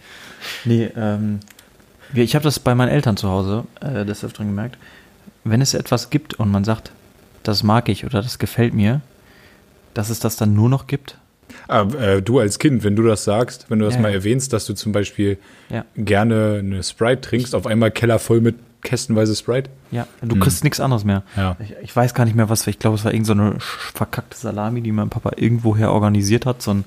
Nee, 0.64 0.92
ähm, 0.96 1.40
ich 2.14 2.36
habe 2.36 2.44
das 2.44 2.60
bei 2.60 2.76
meinen 2.76 2.90
Eltern 2.90 3.18
zu 3.18 3.28
Hause 3.28 3.66
äh, 3.80 4.06
des 4.06 4.24
Öfteren 4.24 4.46
gemerkt. 4.46 4.78
Wenn 5.44 5.62
es 5.62 5.74
etwas 5.74 6.12
gibt 6.12 6.36
und 6.36 6.52
man 6.52 6.64
sagt, 6.64 6.92
das 7.42 7.64
mag 7.64 7.90
ich 7.90 8.06
oder 8.06 8.22
das 8.22 8.38
gefällt 8.38 8.76
mir, 8.76 9.02
dass 9.96 10.12
es 10.12 10.20
das 10.20 10.36
dann 10.36 10.54
nur 10.54 10.70
noch 10.70 10.86
gibt. 10.86 11.18
Aber, 11.68 12.00
äh, 12.00 12.22
du 12.22 12.40
als 12.40 12.60
Kind, 12.60 12.84
wenn 12.84 12.96
du 12.96 13.04
das 13.04 13.24
sagst, 13.24 13.66
wenn 13.70 13.80
du 13.80 13.86
das 13.86 13.96
Ja, 13.96 14.02
mal 14.02 14.12
erwähnst, 14.14 14.54
dass 14.54 14.66
du 14.66 14.74
zum 14.74 14.92
Beispiel 14.92 15.38
Ja. 15.70 15.86
gerne 15.96 16.58
eine 16.60 16.84
Sprite 16.84 17.22
trinkst, 17.22 17.56
auf 17.56 17.66
einmal 17.68 17.92
Keller 17.92 18.20
voll 18.20 18.42
mit 18.42 18.56
kästenweise 18.84 19.36
Sprite. 19.36 19.70
Ja, 19.92 20.08
du 20.22 20.40
kriegst 20.40 20.64
nichts 20.64 20.80
anderes 20.80 21.04
mehr. 21.04 21.22
Ja. 21.38 21.56
Ich, 21.60 21.76
ich 21.84 21.96
weiß 21.96 22.14
gar 22.16 22.26
nicht 22.26 22.36
mehr, 22.36 22.50
was. 22.50 22.66
Ich 22.68 22.80
glaube, 22.80 22.96
es 22.96 23.06
war 23.06 23.14
irgend 23.14 23.28
so 23.28 23.36
verkackte 23.60 24.36
Salami, 24.38 24.82
die 24.82 24.92
mein 24.92 25.10
Papa 25.10 25.32
irgendwoher 25.36 25.92
organisiert 25.92 26.46
hat. 26.48 26.62
So 26.64 26.72
ein, 26.74 26.84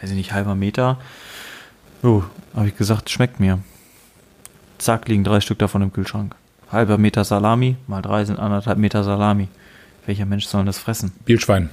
weiß 0.00 0.10
ich 0.10 0.16
nicht, 0.16 0.32
halber 0.32 0.54
Meter. 0.56 0.98
Oh, 2.02 2.22
habe 2.54 2.66
ich 2.68 2.76
gesagt, 2.76 3.10
schmeckt 3.10 3.38
mir. 3.40 3.60
Zack, 4.78 5.06
liegen 5.08 5.22
drei 5.24 5.40
Stück 5.40 5.58
davon 5.58 5.82
im 5.82 5.92
Kühlschrank. 5.92 6.34
Halber 6.72 6.98
Meter 6.98 7.24
Salami, 7.24 7.76
mal 7.86 8.00
drei 8.02 8.24
sind 8.24 8.38
anderthalb 8.38 8.78
Meter 8.78 9.04
Salami. 9.04 9.48
Welcher 10.06 10.24
Mensch 10.24 10.46
soll 10.46 10.64
das 10.64 10.78
fressen? 10.78 11.12
Bielschwein. 11.26 11.68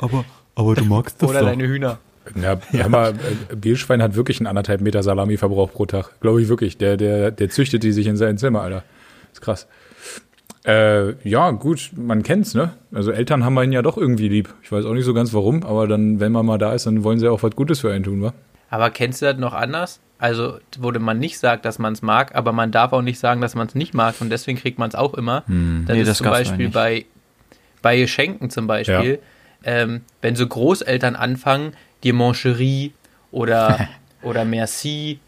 Aber, 0.00 0.24
aber 0.56 0.74
du 0.74 0.84
magst 0.84 1.22
Oder 1.22 1.42
deine 1.42 1.68
Hühner. 1.68 1.98
Ja, 2.34 2.58
hör 2.72 2.88
mal, 2.88 3.14
Bielschwein 3.54 4.02
hat 4.02 4.16
wirklich 4.16 4.40
einen 4.40 4.48
anderthalb 4.48 4.80
Meter 4.80 5.02
Salami-Verbrauch 5.04 5.72
pro 5.72 5.86
Tag. 5.86 6.20
Glaube 6.20 6.42
ich 6.42 6.48
wirklich. 6.48 6.76
Der, 6.76 6.96
der, 6.96 7.30
der 7.30 7.50
züchtet 7.50 7.84
die 7.84 7.92
sich 7.92 8.08
in 8.08 8.16
sein 8.16 8.36
Zimmer, 8.36 8.62
Alter. 8.62 8.82
Ist 9.32 9.42
krass. 9.42 9.68
Äh, 10.66 11.12
ja, 11.28 11.52
gut, 11.52 11.92
man 11.94 12.24
kennt's, 12.24 12.54
ne? 12.54 12.72
Also 12.92 13.12
Eltern 13.12 13.44
haben 13.44 13.56
einen 13.58 13.70
ja 13.70 13.82
doch 13.82 13.96
irgendwie 13.96 14.28
lieb. 14.28 14.52
Ich 14.64 14.72
weiß 14.72 14.84
auch 14.84 14.94
nicht 14.94 15.04
so 15.04 15.14
ganz 15.14 15.32
warum, 15.32 15.62
aber 15.62 15.86
dann, 15.86 16.18
wenn 16.18 16.32
man 16.32 16.44
mal 16.44 16.58
da 16.58 16.72
ist, 16.72 16.86
dann 16.86 17.04
wollen 17.04 17.20
sie 17.20 17.28
auch 17.30 17.44
was 17.44 17.54
Gutes 17.54 17.78
für 17.78 17.92
einen 17.92 18.02
tun, 18.02 18.20
wa? 18.20 18.32
Aber 18.68 18.90
kennst 18.90 19.22
du 19.22 19.26
das 19.26 19.36
noch 19.36 19.54
anders? 19.54 20.00
Also, 20.18 20.58
wo 20.78 20.90
man 20.90 21.20
nicht 21.20 21.38
sagt, 21.38 21.64
dass 21.66 21.78
man 21.78 21.92
es 21.92 22.02
mag, 22.02 22.34
aber 22.34 22.50
man 22.50 22.72
darf 22.72 22.92
auch 22.92 23.02
nicht 23.02 23.20
sagen, 23.20 23.40
dass 23.40 23.54
man 23.54 23.68
es 23.68 23.74
nicht 23.76 23.94
mag 23.94 24.16
und 24.20 24.30
deswegen 24.30 24.58
kriegt 24.58 24.78
man 24.78 24.88
es 24.88 24.94
auch 24.96 25.14
immer. 25.14 25.44
Das 25.46 25.94
Nee, 25.94 26.00
ist 26.00 26.08
das 26.08 26.18
zum 26.18 26.30
Beispiel 26.30 26.70
bei, 26.70 27.04
bei 27.82 27.98
Geschenken 27.98 28.50
zum 28.50 28.66
Beispiel, 28.66 29.20
ähm, 29.66 30.02
wenn 30.22 30.36
so 30.36 30.46
Großeltern 30.46 31.16
anfangen, 31.16 31.74
dir 32.02 32.14
Mancherie 32.14 32.92
oder, 33.32 33.88
oder 34.22 34.44
Merci 34.46 35.18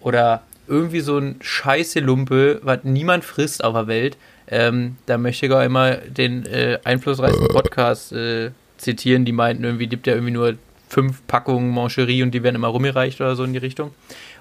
oder 0.00 0.42
irgendwie 0.68 1.00
so 1.00 1.18
ein 1.18 1.36
scheiße 1.40 2.00
Lumpe, 2.00 2.60
was 2.62 2.84
niemand 2.84 3.24
frisst 3.24 3.64
auf 3.64 3.74
der 3.74 3.86
Welt, 3.88 4.16
ähm, 4.46 4.96
da 5.06 5.18
möchte 5.18 5.46
ich 5.46 5.52
auch 5.52 5.62
immer 5.62 5.96
den 5.96 6.46
äh, 6.46 6.78
einflussreichsten 6.84 7.48
Podcast 7.52 8.12
äh, 8.12 8.52
zitieren, 8.78 9.24
die 9.24 9.32
meinten 9.32 9.64
irgendwie, 9.64 9.88
gibt 9.88 10.06
ja 10.06 10.14
irgendwie 10.14 10.32
nur 10.32 10.54
fünf 10.88 11.26
Packungen 11.26 11.74
Mancherie 11.74 12.22
und 12.22 12.30
die 12.30 12.42
werden 12.42 12.54
immer 12.54 12.68
rumgereicht 12.68 13.20
oder 13.20 13.34
so 13.34 13.44
in 13.44 13.52
die 13.52 13.58
Richtung. 13.58 13.92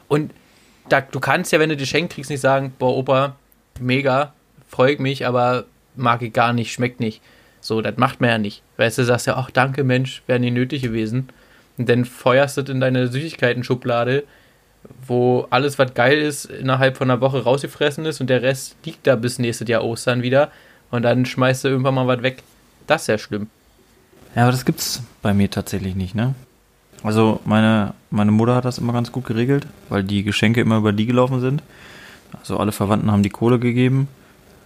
Und 0.08 0.32
da, 0.88 1.02
du 1.02 1.20
kannst 1.20 1.52
ja, 1.52 1.60
wenn 1.60 1.70
du 1.70 1.76
die 1.76 1.84
Geschenk 1.84 2.12
kriegst, 2.12 2.30
nicht 2.30 2.40
sagen, 2.40 2.74
boah, 2.78 2.96
Opa, 2.96 3.36
mega, 3.80 4.34
freut 4.70 5.00
mich, 5.00 5.26
aber 5.26 5.66
mag 5.96 6.22
ich 6.22 6.32
gar 6.32 6.54
nicht, 6.54 6.72
schmeckt 6.72 7.00
nicht. 7.00 7.22
So, 7.60 7.82
das 7.82 7.98
macht 7.98 8.22
man 8.22 8.30
ja 8.30 8.38
nicht. 8.38 8.62
Weißt 8.78 8.98
du, 8.98 9.04
sagst 9.04 9.28
ja, 9.28 9.36
ach, 9.36 9.50
danke, 9.52 9.84
Mensch, 9.84 10.22
wäre 10.28 10.40
nicht 10.40 10.54
nötig 10.54 10.82
gewesen. 10.84 11.30
Und 11.78 11.90
dann 11.90 12.06
feuerst 12.06 12.58
du 12.58 12.62
in 12.62 12.80
deine 12.80 13.08
Süßigkeiten-Schublade, 13.08 14.24
wo 15.06 15.48
alles, 15.50 15.78
was 15.78 15.94
geil 15.94 16.18
ist, 16.18 16.46
innerhalb 16.46 16.98
von 16.98 17.10
einer 17.10 17.22
Woche 17.22 17.44
rausgefressen 17.44 18.06
ist 18.06 18.22
und 18.22 18.30
der 18.30 18.42
Rest 18.42 18.76
liegt 18.86 19.06
da 19.06 19.16
bis 19.16 19.40
nächstes 19.40 19.68
Jahr 19.68 19.84
Ostern 19.84 20.22
wieder. 20.22 20.52
Und 20.92 21.04
dann 21.04 21.26
schmeißt 21.26 21.64
du 21.64 21.68
irgendwann 21.68 21.96
mal 21.96 22.08
was 22.08 22.24
weg. 22.24 22.44
Das 22.86 23.02
ist 23.02 23.08
ja 23.08 23.18
schlimm. 23.18 23.48
Ja, 24.36 24.44
aber 24.44 24.52
das 24.52 24.66
gibt's 24.66 25.02
bei 25.22 25.34
mir 25.34 25.50
tatsächlich 25.50 25.96
nicht, 25.96 26.16
ne? 26.16 26.36
Also 27.04 27.42
meine, 27.46 27.94
meine 28.10 28.32
Mutter 28.32 28.56
hat 28.56 28.66
das 28.66 28.78
immer 28.78 28.94
ganz 28.94 29.12
gut 29.12 29.26
geregelt, 29.26 29.68
weil 29.90 30.04
die 30.04 30.24
Geschenke 30.24 30.62
immer 30.62 30.78
über 30.78 30.94
die 30.94 31.06
gelaufen 31.06 31.42
sind. 31.42 31.62
Also 32.40 32.58
alle 32.58 32.72
Verwandten 32.72 33.12
haben 33.12 33.24
die 33.24 33.30
Kohle 33.30 33.60
gegeben. 33.60 34.08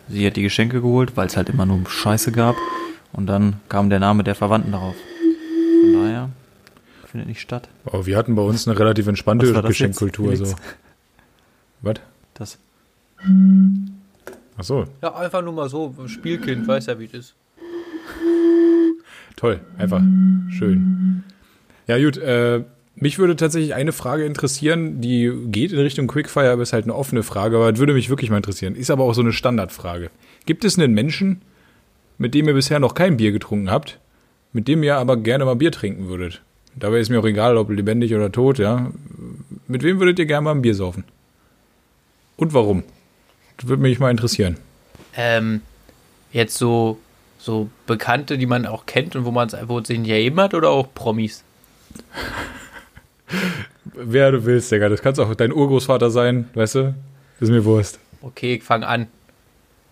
Sie 0.07 0.25
hat 0.25 0.35
die 0.35 0.41
Geschenke 0.41 0.81
geholt, 0.81 1.17
weil 1.17 1.27
es 1.27 1.37
halt 1.37 1.49
immer 1.49 1.65
nur 1.65 1.79
Scheiße 1.89 2.31
gab. 2.31 2.55
Und 3.13 3.27
dann 3.27 3.57
kam 3.69 3.89
der 3.89 3.99
Name 3.99 4.23
der 4.23 4.35
Verwandten 4.35 4.71
darauf. 4.71 4.95
Von 5.81 5.93
daher. 5.93 6.29
findet 7.05 7.27
nicht 7.27 7.41
statt. 7.41 7.67
Oh, 7.85 8.05
wir 8.05 8.17
hatten 8.17 8.35
bei 8.35 8.41
uns 8.41 8.67
eine 8.67 8.77
relativ 8.79 9.07
entspannte 9.07 9.47
Was 9.47 9.55
war 9.55 9.61
das 9.63 9.69
Geschenkkultur. 9.69 10.35
So. 10.35 10.55
Was? 11.81 11.95
Das. 12.33 12.57
Ach 14.57 14.63
so, 14.63 14.85
Ja, 15.01 15.15
einfach 15.15 15.41
nur 15.41 15.53
mal 15.53 15.69
so, 15.69 15.93
Spielkind, 16.07 16.67
weiß 16.67 16.85
ja, 16.87 16.99
wie 16.99 17.07
das 17.07 17.19
ist. 17.19 17.35
toll. 19.35 19.59
Einfach 19.77 20.01
schön. 20.49 21.23
Ja, 21.87 21.97
gut. 21.97 22.17
Äh, 22.17 22.63
mich 22.95 23.17
würde 23.17 23.35
tatsächlich 23.35 23.73
eine 23.73 23.93
Frage 23.93 24.25
interessieren, 24.25 25.01
die 25.01 25.31
geht 25.47 25.71
in 25.71 25.79
Richtung 25.79 26.07
Quickfire, 26.07 26.51
aber 26.51 26.61
ist 26.61 26.73
halt 26.73 26.85
eine 26.85 26.93
offene 26.93 27.23
Frage, 27.23 27.55
aber 27.55 27.71
das 27.71 27.79
würde 27.79 27.93
mich 27.93 28.09
wirklich 28.09 28.29
mal 28.29 28.37
interessieren. 28.37 28.75
Ist 28.75 28.91
aber 28.91 29.03
auch 29.05 29.13
so 29.13 29.21
eine 29.21 29.33
Standardfrage. 29.33 30.11
Gibt 30.45 30.65
es 30.65 30.77
einen 30.77 30.93
Menschen, 30.93 31.41
mit 32.21 32.35
dem 32.35 32.47
ihr 32.47 32.53
bisher 32.53 32.79
noch 32.79 32.93
kein 32.93 33.17
Bier 33.17 33.31
getrunken 33.31 33.71
habt, 33.71 33.97
mit 34.53 34.67
dem 34.67 34.83
ihr 34.83 34.95
aber 34.97 35.17
gerne 35.17 35.43
mal 35.43 35.55
Bier 35.55 35.71
trinken 35.71 36.07
würdet? 36.07 36.43
Dabei 36.75 36.99
ist 36.99 37.09
mir 37.09 37.19
auch 37.19 37.25
egal, 37.25 37.57
ob 37.57 37.71
lebendig 37.71 38.13
oder 38.13 38.31
tot, 38.31 38.59
ja. 38.59 38.91
Mit 39.67 39.81
wem 39.81 39.97
würdet 39.99 40.19
ihr 40.19 40.27
gerne 40.27 40.43
mal 40.43 40.51
ein 40.51 40.61
Bier 40.61 40.75
saufen? 40.75 41.03
Und 42.37 42.53
warum? 42.53 42.83
Das 43.57 43.67
würde 43.67 43.81
mich 43.81 43.99
mal 43.99 44.11
interessieren. 44.11 44.57
Ähm, 45.15 45.61
jetzt 46.31 46.57
so, 46.57 46.99
so 47.39 47.71
Bekannte, 47.87 48.37
die 48.37 48.45
man 48.45 48.67
auch 48.67 48.85
kennt 48.85 49.15
und 49.15 49.25
wo 49.25 49.31
man 49.31 49.47
es 49.47 49.87
sich 49.87 49.97
nicht 49.97 50.11
ergeben 50.11 50.39
hat 50.39 50.53
oder 50.53 50.69
auch 50.69 50.93
Promis? 50.93 51.43
Wer 53.95 54.31
du 54.31 54.45
willst, 54.45 54.71
Digga. 54.71 54.89
Das 54.89 55.01
kannst 55.01 55.19
auch 55.19 55.33
dein 55.33 55.51
Urgroßvater 55.51 56.11
sein, 56.11 56.49
weißt 56.53 56.75
du? 56.75 56.95
Ist 57.39 57.49
mir 57.49 57.65
Wurst. 57.65 57.99
Okay, 58.21 58.53
ich 58.53 58.63
fange 58.63 58.87
an. 58.87 59.07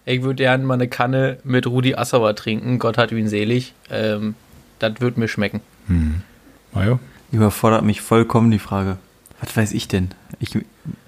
Ich 0.10 0.24
würde 0.24 0.42
gerne 0.42 0.66
mal 0.66 0.74
eine 0.74 0.88
Kanne 0.88 1.38
mit 1.44 1.68
Rudi 1.68 1.94
Assauer 1.94 2.36
trinken. 2.36 2.80
Gott 2.80 2.98
hat 2.98 3.12
ihn 3.12 3.28
selig. 3.28 3.76
Ähm, 3.92 4.34
das 4.80 5.00
wird 5.02 5.20
mir 5.20 5.28
schmecken. 5.28 5.62
Mario? 6.74 7.00
Überfordert 7.32 7.84
mich 7.84 8.02
vollkommen 8.02 8.50
die 8.50 8.58
Frage. 8.58 8.98
Was 9.40 9.56
weiß 9.56 9.72
ich 9.74 9.88
denn? 9.88 10.10
Ich 10.40 10.58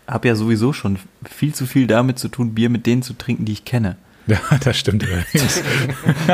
habe 0.07 0.27
ja 0.27 0.35
sowieso 0.35 0.71
schon 0.71 0.99
viel 1.25 1.55
zu 1.55 1.65
viel 1.65 1.87
damit 1.87 2.19
zu 2.19 2.27
tun, 2.27 2.53
Bier 2.53 2.69
mit 2.69 2.85
denen 2.85 3.01
zu 3.01 3.13
trinken, 3.13 3.45
die 3.45 3.53
ich 3.53 3.65
kenne. 3.65 3.97
Ja, 4.27 4.39
das 4.63 4.77
stimmt 4.77 5.03
allerdings. 5.03 5.63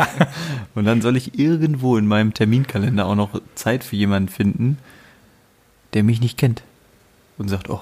Und 0.75 0.83
dann 0.83 1.01
soll 1.01 1.15
ich 1.15 1.39
irgendwo 1.39 1.95
in 1.95 2.05
meinem 2.05 2.33
Terminkalender 2.33 3.05
auch 3.05 3.15
noch 3.15 3.41
Zeit 3.55 3.85
für 3.85 3.95
jemanden 3.95 4.27
finden, 4.27 4.77
der 5.93 6.03
mich 6.03 6.19
nicht 6.19 6.37
kennt. 6.37 6.63
Und 7.37 7.47
sagt, 7.47 7.69
oh. 7.69 7.79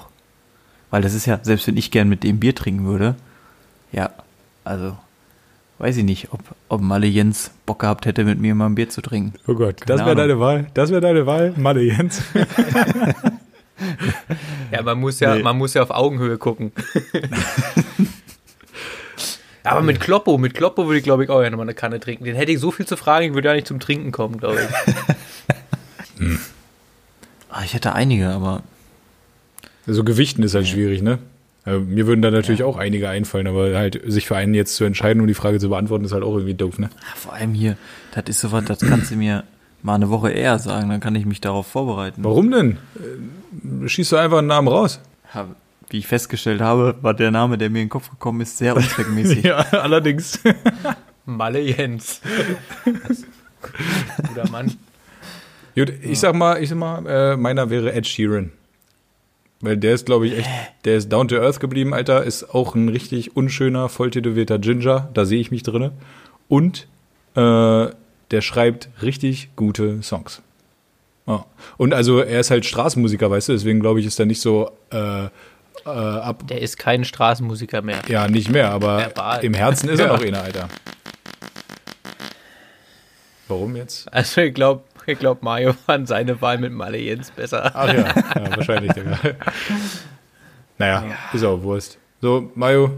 Weil 0.90 1.02
das 1.02 1.12
ist 1.12 1.26
ja, 1.26 1.40
selbst 1.42 1.66
wenn 1.66 1.76
ich 1.76 1.90
gern 1.90 2.08
mit 2.08 2.22
dem 2.22 2.38
Bier 2.38 2.54
trinken 2.54 2.86
würde, 2.86 3.16
ja, 3.90 4.10
also, 4.66 4.96
weiß 5.78 5.96
ich 5.98 6.04
nicht, 6.04 6.32
ob, 6.32 6.40
ob 6.68 6.80
Malle 6.80 7.06
Jens 7.06 7.50
Bock 7.66 7.80
gehabt 7.80 8.06
hätte, 8.06 8.24
mit 8.24 8.40
mir 8.40 8.54
mal 8.54 8.66
ein 8.66 8.74
Bier 8.74 8.88
zu 8.88 9.00
trinken. 9.00 9.34
Oh 9.46 9.54
Gott, 9.54 9.80
Keine 9.80 9.98
das 9.98 10.06
wäre 10.06 10.16
deine 10.16 10.40
Wahl. 10.40 10.66
Das 10.74 10.90
wäre 10.90 11.00
deine 11.00 11.26
Wahl, 11.26 11.54
Malle 11.56 11.82
Jens. 11.82 12.22
Ja, 14.72 14.80
man 14.82 14.98
muss 14.98 15.20
ja, 15.20 15.34
Nee. 15.34 15.42
man 15.42 15.58
muss 15.58 15.74
ja 15.74 15.82
auf 15.82 15.90
Augenhöhe 15.90 16.38
gucken. 16.38 16.72
Aber 19.64 19.82
mit 19.82 20.00
Kloppo, 20.00 20.38
mit 20.38 20.54
Kloppo 20.54 20.86
würde 20.86 20.96
ich 20.98 21.04
glaube 21.04 21.24
ich 21.24 21.30
auch 21.30 21.40
gerne 21.40 21.56
mal 21.56 21.62
eine 21.64 21.74
Kanne 21.74 22.00
trinken. 22.00 22.24
Den 22.24 22.36
hätte 22.36 22.52
ich 22.52 22.58
so 22.58 22.70
viel 22.70 22.86
zu 22.86 22.96
fragen, 22.96 23.26
ich 23.26 23.34
würde 23.34 23.48
ja 23.48 23.54
nicht 23.54 23.66
zum 23.66 23.78
Trinken 23.78 24.12
kommen, 24.12 24.38
glaube 24.38 24.60
ich. 24.60 26.28
Ah, 27.50 27.62
ich 27.64 27.74
hätte 27.74 27.92
einige, 27.94 28.30
aber 28.30 28.62
So 29.86 30.04
Gewichten 30.04 30.42
ist 30.42 30.54
halt 30.54 30.66
schwierig, 30.68 31.02
ne? 31.02 31.18
Also, 31.66 31.80
mir 31.84 32.06
würden 32.06 32.22
da 32.22 32.30
natürlich 32.30 32.62
auch 32.62 32.76
einige 32.78 33.08
einfallen, 33.08 33.46
aber 33.48 33.76
halt 33.76 34.00
sich 34.06 34.26
für 34.26 34.36
einen 34.36 34.54
jetzt 34.54 34.76
zu 34.76 34.84
entscheiden, 34.84 35.20
um 35.20 35.26
die 35.26 35.34
Frage 35.34 35.58
zu 35.58 35.68
beantworten, 35.68 36.04
ist 36.04 36.12
halt 36.12 36.22
auch 36.22 36.34
irgendwie 36.34 36.54
doof, 36.54 36.78
ne? 36.78 36.88
vor 37.16 37.34
allem 37.34 37.52
hier, 37.52 37.76
das 38.14 38.24
ist 38.28 38.40
sowas, 38.40 38.64
das 38.64 38.78
kannst 38.78 39.10
du 39.10 39.16
mir 39.16 39.42
mal 39.82 39.96
eine 39.96 40.08
Woche 40.08 40.30
eher 40.30 40.58
sagen, 40.58 40.88
dann 40.88 41.00
kann 41.00 41.14
ich 41.16 41.26
mich 41.26 41.40
darauf 41.40 41.66
vorbereiten. 41.66 42.22
Warum 42.24 42.50
denn? 42.50 42.78
Äh, 43.84 43.88
Schießt 43.88 44.12
du 44.12 44.16
einfach 44.16 44.38
einen 44.38 44.46
Namen 44.46 44.68
raus. 44.68 45.00
Ja, 45.34 45.46
Wie 45.90 45.98
ich 45.98 46.06
festgestellt 46.06 46.60
habe, 46.60 46.94
war 47.02 47.14
der 47.14 47.30
Name, 47.32 47.58
der 47.58 47.68
mir 47.68 47.80
in 47.80 47.86
den 47.86 47.90
Kopf 47.90 48.10
gekommen 48.10 48.40
ist, 48.40 48.58
sehr 48.58 48.76
unzweckmäßig. 48.76 49.42
Ja, 49.44 49.56
allerdings. 49.72 50.38
Malle 51.26 51.60
Jens. 51.60 52.20
Guter 54.28 54.48
Mann. 54.50 54.72
Gut, 55.74 55.92
ich 56.02 56.20
sag 56.20 56.34
mal, 56.34 56.62
ich 56.62 56.68
sag 56.68 56.78
mal, 56.78 57.04
äh, 57.06 57.36
meiner 57.36 57.68
wäre 57.70 57.92
Ed 57.92 58.06
Sheeran. 58.06 58.52
Weil 59.60 59.76
der 59.76 59.94
ist, 59.94 60.06
glaube 60.06 60.26
ich, 60.26 60.38
echt, 60.38 60.48
der 60.84 60.96
ist 60.96 61.10
down 61.10 61.28
to 61.28 61.36
earth 61.36 61.60
geblieben, 61.60 61.94
Alter. 61.94 62.24
Ist 62.24 62.54
auch 62.54 62.74
ein 62.74 62.88
richtig 62.88 63.36
unschöner, 63.36 63.88
volltätowierter 63.88 64.58
Ginger. 64.58 65.08
Da 65.14 65.24
sehe 65.24 65.40
ich 65.40 65.50
mich 65.50 65.62
drinne. 65.62 65.92
Und 66.48 66.86
äh, 67.34 67.88
der 68.30 68.40
schreibt 68.40 68.88
richtig 69.02 69.50
gute 69.56 70.02
Songs. 70.02 70.42
Ja. 71.26 71.44
Und 71.76 71.94
also 71.94 72.20
er 72.20 72.40
ist 72.40 72.50
halt 72.50 72.66
Straßenmusiker, 72.66 73.30
weißt 73.30 73.48
du, 73.48 73.52
deswegen 73.52 73.80
glaube 73.80 74.00
ich, 74.00 74.06
ist 74.06 74.20
er 74.20 74.26
nicht 74.26 74.40
so 74.40 74.70
äh, 74.92 75.24
äh, 75.24 75.28
ab. 75.84 76.46
Der 76.48 76.60
ist 76.60 76.78
kein 76.78 77.04
Straßenmusiker 77.04 77.82
mehr. 77.82 78.02
Ja, 78.08 78.28
nicht 78.28 78.50
mehr, 78.50 78.70
aber 78.70 78.98
Verbal. 78.98 79.44
im 79.44 79.54
Herzen 79.54 79.88
ist 79.88 80.00
er 80.00 80.08
noch 80.08 80.22
einer, 80.22 80.42
Alter. 80.42 80.68
Warum 83.48 83.76
jetzt? 83.76 84.12
Also 84.12 84.40
ich 84.40 84.54
glaube, 84.54 84.82
ich 85.06 85.18
glaub, 85.18 85.42
Mario 85.42 85.72
fand 85.86 86.08
seine 86.08 86.40
Wahl 86.40 86.58
mit 86.58 86.72
Malle 86.72 86.98
Jens 86.98 87.30
besser. 87.30 87.70
Ach 87.74 87.86
ja, 87.92 88.00
ja 88.34 88.56
wahrscheinlich. 88.56 88.92
Naja, 90.78 91.04
ist 91.32 91.44
auch 91.44 91.62
Wurst. 91.62 91.98
So, 92.20 92.50
Mario, 92.54 92.90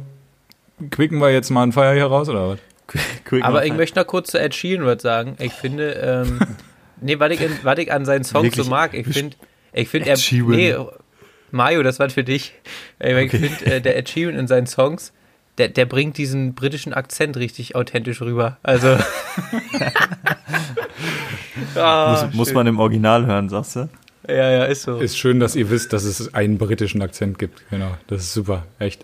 quicken 0.91 1.19
wir 1.21 1.31
jetzt 1.33 1.51
mal 1.51 1.63
ein 1.65 1.73
Feuer 1.73 1.95
hier 1.95 2.07
raus, 2.07 2.29
oder 2.29 2.49
was? 2.51 2.59
Quick 3.25 3.45
Aber 3.45 3.67
ich 3.67 3.75
möchte 3.75 3.99
noch 4.01 4.07
kurz 4.07 4.31
zu 4.31 4.41
Ed 4.41 4.55
Sheeran 4.55 4.87
was 4.87 5.03
sagen. 5.03 5.37
Ich 5.41 5.53
finde, 5.53 5.91
ähm, 5.93 6.41
nee, 7.03 7.19
was 7.19 7.31
ich, 7.33 7.41
in- 7.43 7.59
was 7.63 7.79
ich 7.79 7.93
an 7.93 8.05
seinen 8.07 8.25
Songs 8.25 8.45
Wirklich? 8.47 8.65
so 8.65 8.71
mag, 8.71 8.95
ich 8.95 9.07
finde, 9.07 9.37
ich 9.75 9.89
finde, 9.89 10.09
er, 10.09 10.17
nee, 10.47 10.75
Mario, 11.51 11.83
das 11.83 11.99
war 11.99 12.09
für 12.09 12.25
dich. 12.25 12.55
Ich 12.99 13.07
Okay. 13.15 13.29
finde, 13.29 13.67
äh, 13.67 13.81
der 13.83 13.97
Ed 13.99 14.09
Sheeran 14.09 14.37
in 14.37 14.47
seinen 14.47 14.67
Songs, 14.67 15.13
der, 15.59 15.69
der 15.69 15.87
bringt 15.87 16.17
diesen 16.19 16.55
britischen 16.55 16.93
Akzent 16.95 17.37
richtig 17.37 17.75
authentisch 17.77 18.21
rüber. 18.21 18.59
Also, 18.63 18.97
Ah, 21.77 22.23
muss, 22.27 22.35
muss 22.35 22.53
man 22.55 22.67
im 22.67 22.79
Original 22.79 23.27
hören, 23.27 23.49
sagst 23.49 23.77
du? 23.77 23.89
Ja, 24.29 24.51
ja, 24.51 24.65
ist 24.65 24.83
so. 24.83 24.99
Ist 24.99 25.17
schön, 25.19 25.41
dass 25.41 25.57
ihr 25.57 25.71
wisst, 25.71 25.93
dass 25.93 26.05
es 26.05 26.35
einen 26.35 26.59
britischen 26.59 27.03
Akzent 27.03 27.39
gibt. 27.39 27.63
Genau, 27.71 27.91
das 28.09 28.23
ist 28.23 28.35
super, 28.35 28.67
echt. 28.79 29.03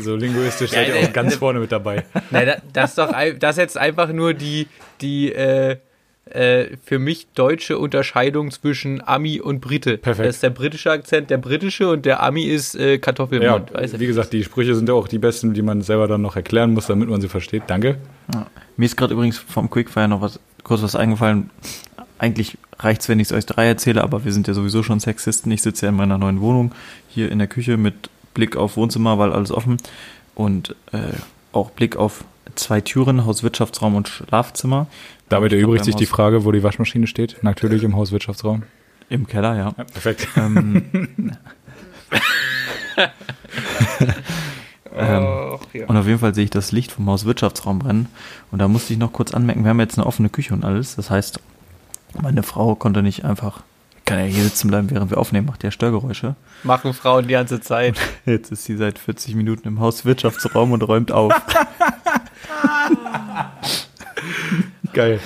So 0.00 0.14
linguistisch 0.16 0.70
seid 0.70 0.88
ihr 0.88 1.08
auch 1.08 1.12
ganz 1.12 1.34
vorne 1.34 1.58
mit 1.58 1.72
dabei. 1.72 2.04
Nein, 2.30 2.46
da- 2.46 2.56
das 2.72 2.90
ist 2.90 2.98
doch 2.98 3.12
das 3.38 3.56
ist 3.56 3.60
jetzt 3.60 3.78
einfach 3.78 4.12
nur 4.12 4.32
die, 4.32 4.68
die 5.00 5.32
äh, 5.32 5.76
äh, 6.34 6.76
für 6.84 6.98
mich 6.98 7.26
deutsche 7.34 7.78
Unterscheidung 7.78 8.50
zwischen 8.50 9.06
Ami 9.06 9.40
und 9.40 9.60
Brite. 9.60 9.98
Perfekt. 9.98 10.28
Das 10.28 10.36
ist 10.36 10.42
der 10.42 10.50
britische 10.50 10.90
Akzent, 10.90 11.30
der 11.30 11.38
britische 11.38 11.88
und 11.90 12.06
der 12.06 12.22
Ami 12.22 12.44
ist 12.44 12.74
äh, 12.76 12.92
Ja, 12.92 12.98
Kartoffelmund. 12.98 13.70
du? 13.70 14.00
wie 14.00 14.06
gesagt, 14.06 14.32
die 14.32 14.44
Sprüche 14.44 14.74
sind 14.74 14.88
ja 14.88 14.94
auch 14.94 15.08
die 15.08 15.18
besten, 15.18 15.54
die 15.54 15.62
man 15.62 15.82
selber 15.82 16.08
dann 16.08 16.22
noch 16.22 16.36
erklären 16.36 16.72
muss, 16.72 16.86
damit 16.86 17.08
man 17.08 17.20
sie 17.20 17.28
versteht. 17.28 17.64
Danke. 17.66 17.98
Mir 18.76 18.86
ist 18.86 18.96
gerade 18.96 19.14
übrigens 19.14 19.38
vom 19.38 19.68
Quickfire 19.70 20.08
noch 20.08 20.20
was 20.20 20.40
kurz 20.62 20.82
was 20.82 20.94
eingefallen. 20.96 21.50
Eigentlich 22.18 22.58
reicht's, 22.78 23.08
wenn 23.08 23.18
ich 23.18 23.28
es 23.28 23.32
euch 23.32 23.46
drei 23.46 23.66
erzähle, 23.66 24.02
aber 24.02 24.24
wir 24.24 24.32
sind 24.32 24.46
ja 24.46 24.54
sowieso 24.54 24.82
schon 24.82 25.00
Sexisten. 25.00 25.50
Ich 25.52 25.62
sitze 25.62 25.86
ja 25.86 25.90
in 25.90 25.96
meiner 25.96 26.18
neuen 26.18 26.40
Wohnung 26.40 26.72
hier 27.08 27.30
in 27.30 27.38
der 27.38 27.48
Küche 27.48 27.76
mit 27.76 28.10
Blick 28.34 28.56
auf 28.56 28.76
Wohnzimmer, 28.76 29.18
weil 29.18 29.32
alles 29.32 29.50
offen 29.50 29.78
und 30.34 30.76
äh, 30.92 30.98
auch 31.52 31.70
Blick 31.70 31.96
auf 31.96 32.24
zwei 32.54 32.80
Türen, 32.80 33.24
Hauswirtschaftsraum 33.26 33.94
und 33.94 34.08
Schlafzimmer. 34.08 34.86
Damit 35.30 35.52
erübrigt 35.52 35.86
sich 35.86 35.94
die 35.94 36.06
Frage, 36.06 36.44
wo 36.44 36.52
die 36.52 36.62
Waschmaschine 36.62 37.06
steht. 37.06 37.38
Natürlich 37.42 37.84
im 37.84 37.96
Hauswirtschaftsraum. 37.96 38.64
Im 39.08 39.26
Keller, 39.26 39.56
ja. 39.56 39.74
Ja, 39.76 39.84
perfekt. 39.84 40.28
ähm, 40.36 40.84
ähm, 44.96 45.26
ja. 45.72 45.86
Und 45.86 45.96
auf 45.96 46.06
jeden 46.06 46.18
Fall 46.18 46.34
sehe 46.34 46.44
ich 46.44 46.50
das 46.50 46.72
Licht 46.72 46.92
vom 46.92 47.08
Hauswirtschaftsraum 47.08 47.78
brennen. 47.78 48.08
Und 48.50 48.58
da 48.58 48.68
musste 48.68 48.92
ich 48.92 48.98
noch 48.98 49.12
kurz 49.12 49.32
anmerken, 49.32 49.64
wir 49.64 49.70
haben 49.70 49.80
jetzt 49.80 49.98
eine 49.98 50.06
offene 50.06 50.28
Küche 50.28 50.52
und 50.52 50.64
alles. 50.64 50.96
Das 50.96 51.10
heißt, 51.10 51.40
meine 52.20 52.42
Frau 52.42 52.74
konnte 52.74 53.02
nicht 53.02 53.24
einfach, 53.24 53.62
kann 54.04 54.18
ja 54.18 54.24
hier 54.24 54.42
sitzen 54.42 54.68
bleiben, 54.68 54.90
während 54.90 55.10
wir 55.10 55.18
aufnehmen, 55.18 55.46
macht 55.46 55.62
ja 55.62 55.70
Störgeräusche. 55.70 56.34
Machen 56.64 56.92
Frauen 56.92 57.28
die 57.28 57.32
ganze 57.32 57.60
Zeit. 57.60 57.98
Jetzt 58.26 58.50
ist 58.50 58.64
sie 58.64 58.76
seit 58.76 58.98
40 58.98 59.36
Minuten 59.36 59.68
im 59.68 59.80
Hauswirtschaftsraum 59.80 60.72
und 60.72 60.82
räumt 60.82 61.12
auf. 61.12 61.32
Geil. 64.92 65.20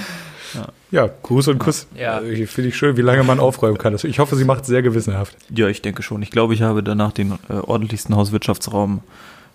Ja, 0.90 1.10
Gruß 1.22 1.48
und 1.48 1.58
Kuss. 1.58 1.88
Ja. 1.96 2.20
Äh, 2.20 2.46
Finde 2.46 2.68
ich 2.68 2.76
schön, 2.76 2.96
wie 2.96 3.02
lange 3.02 3.24
man 3.24 3.40
aufräumen 3.40 3.78
kann. 3.78 3.92
Also 3.94 4.06
Ich 4.06 4.20
hoffe, 4.20 4.36
sie 4.36 4.44
macht 4.44 4.62
es 4.62 4.68
sehr 4.68 4.82
gewissenhaft. 4.82 5.36
Ja, 5.50 5.66
ich 5.66 5.82
denke 5.82 6.02
schon. 6.02 6.22
Ich 6.22 6.30
glaube, 6.30 6.54
ich 6.54 6.62
habe 6.62 6.82
danach 6.84 7.10
den 7.12 7.32
äh, 7.48 7.54
ordentlichsten 7.54 8.14
Hauswirtschaftsraum 8.14 9.00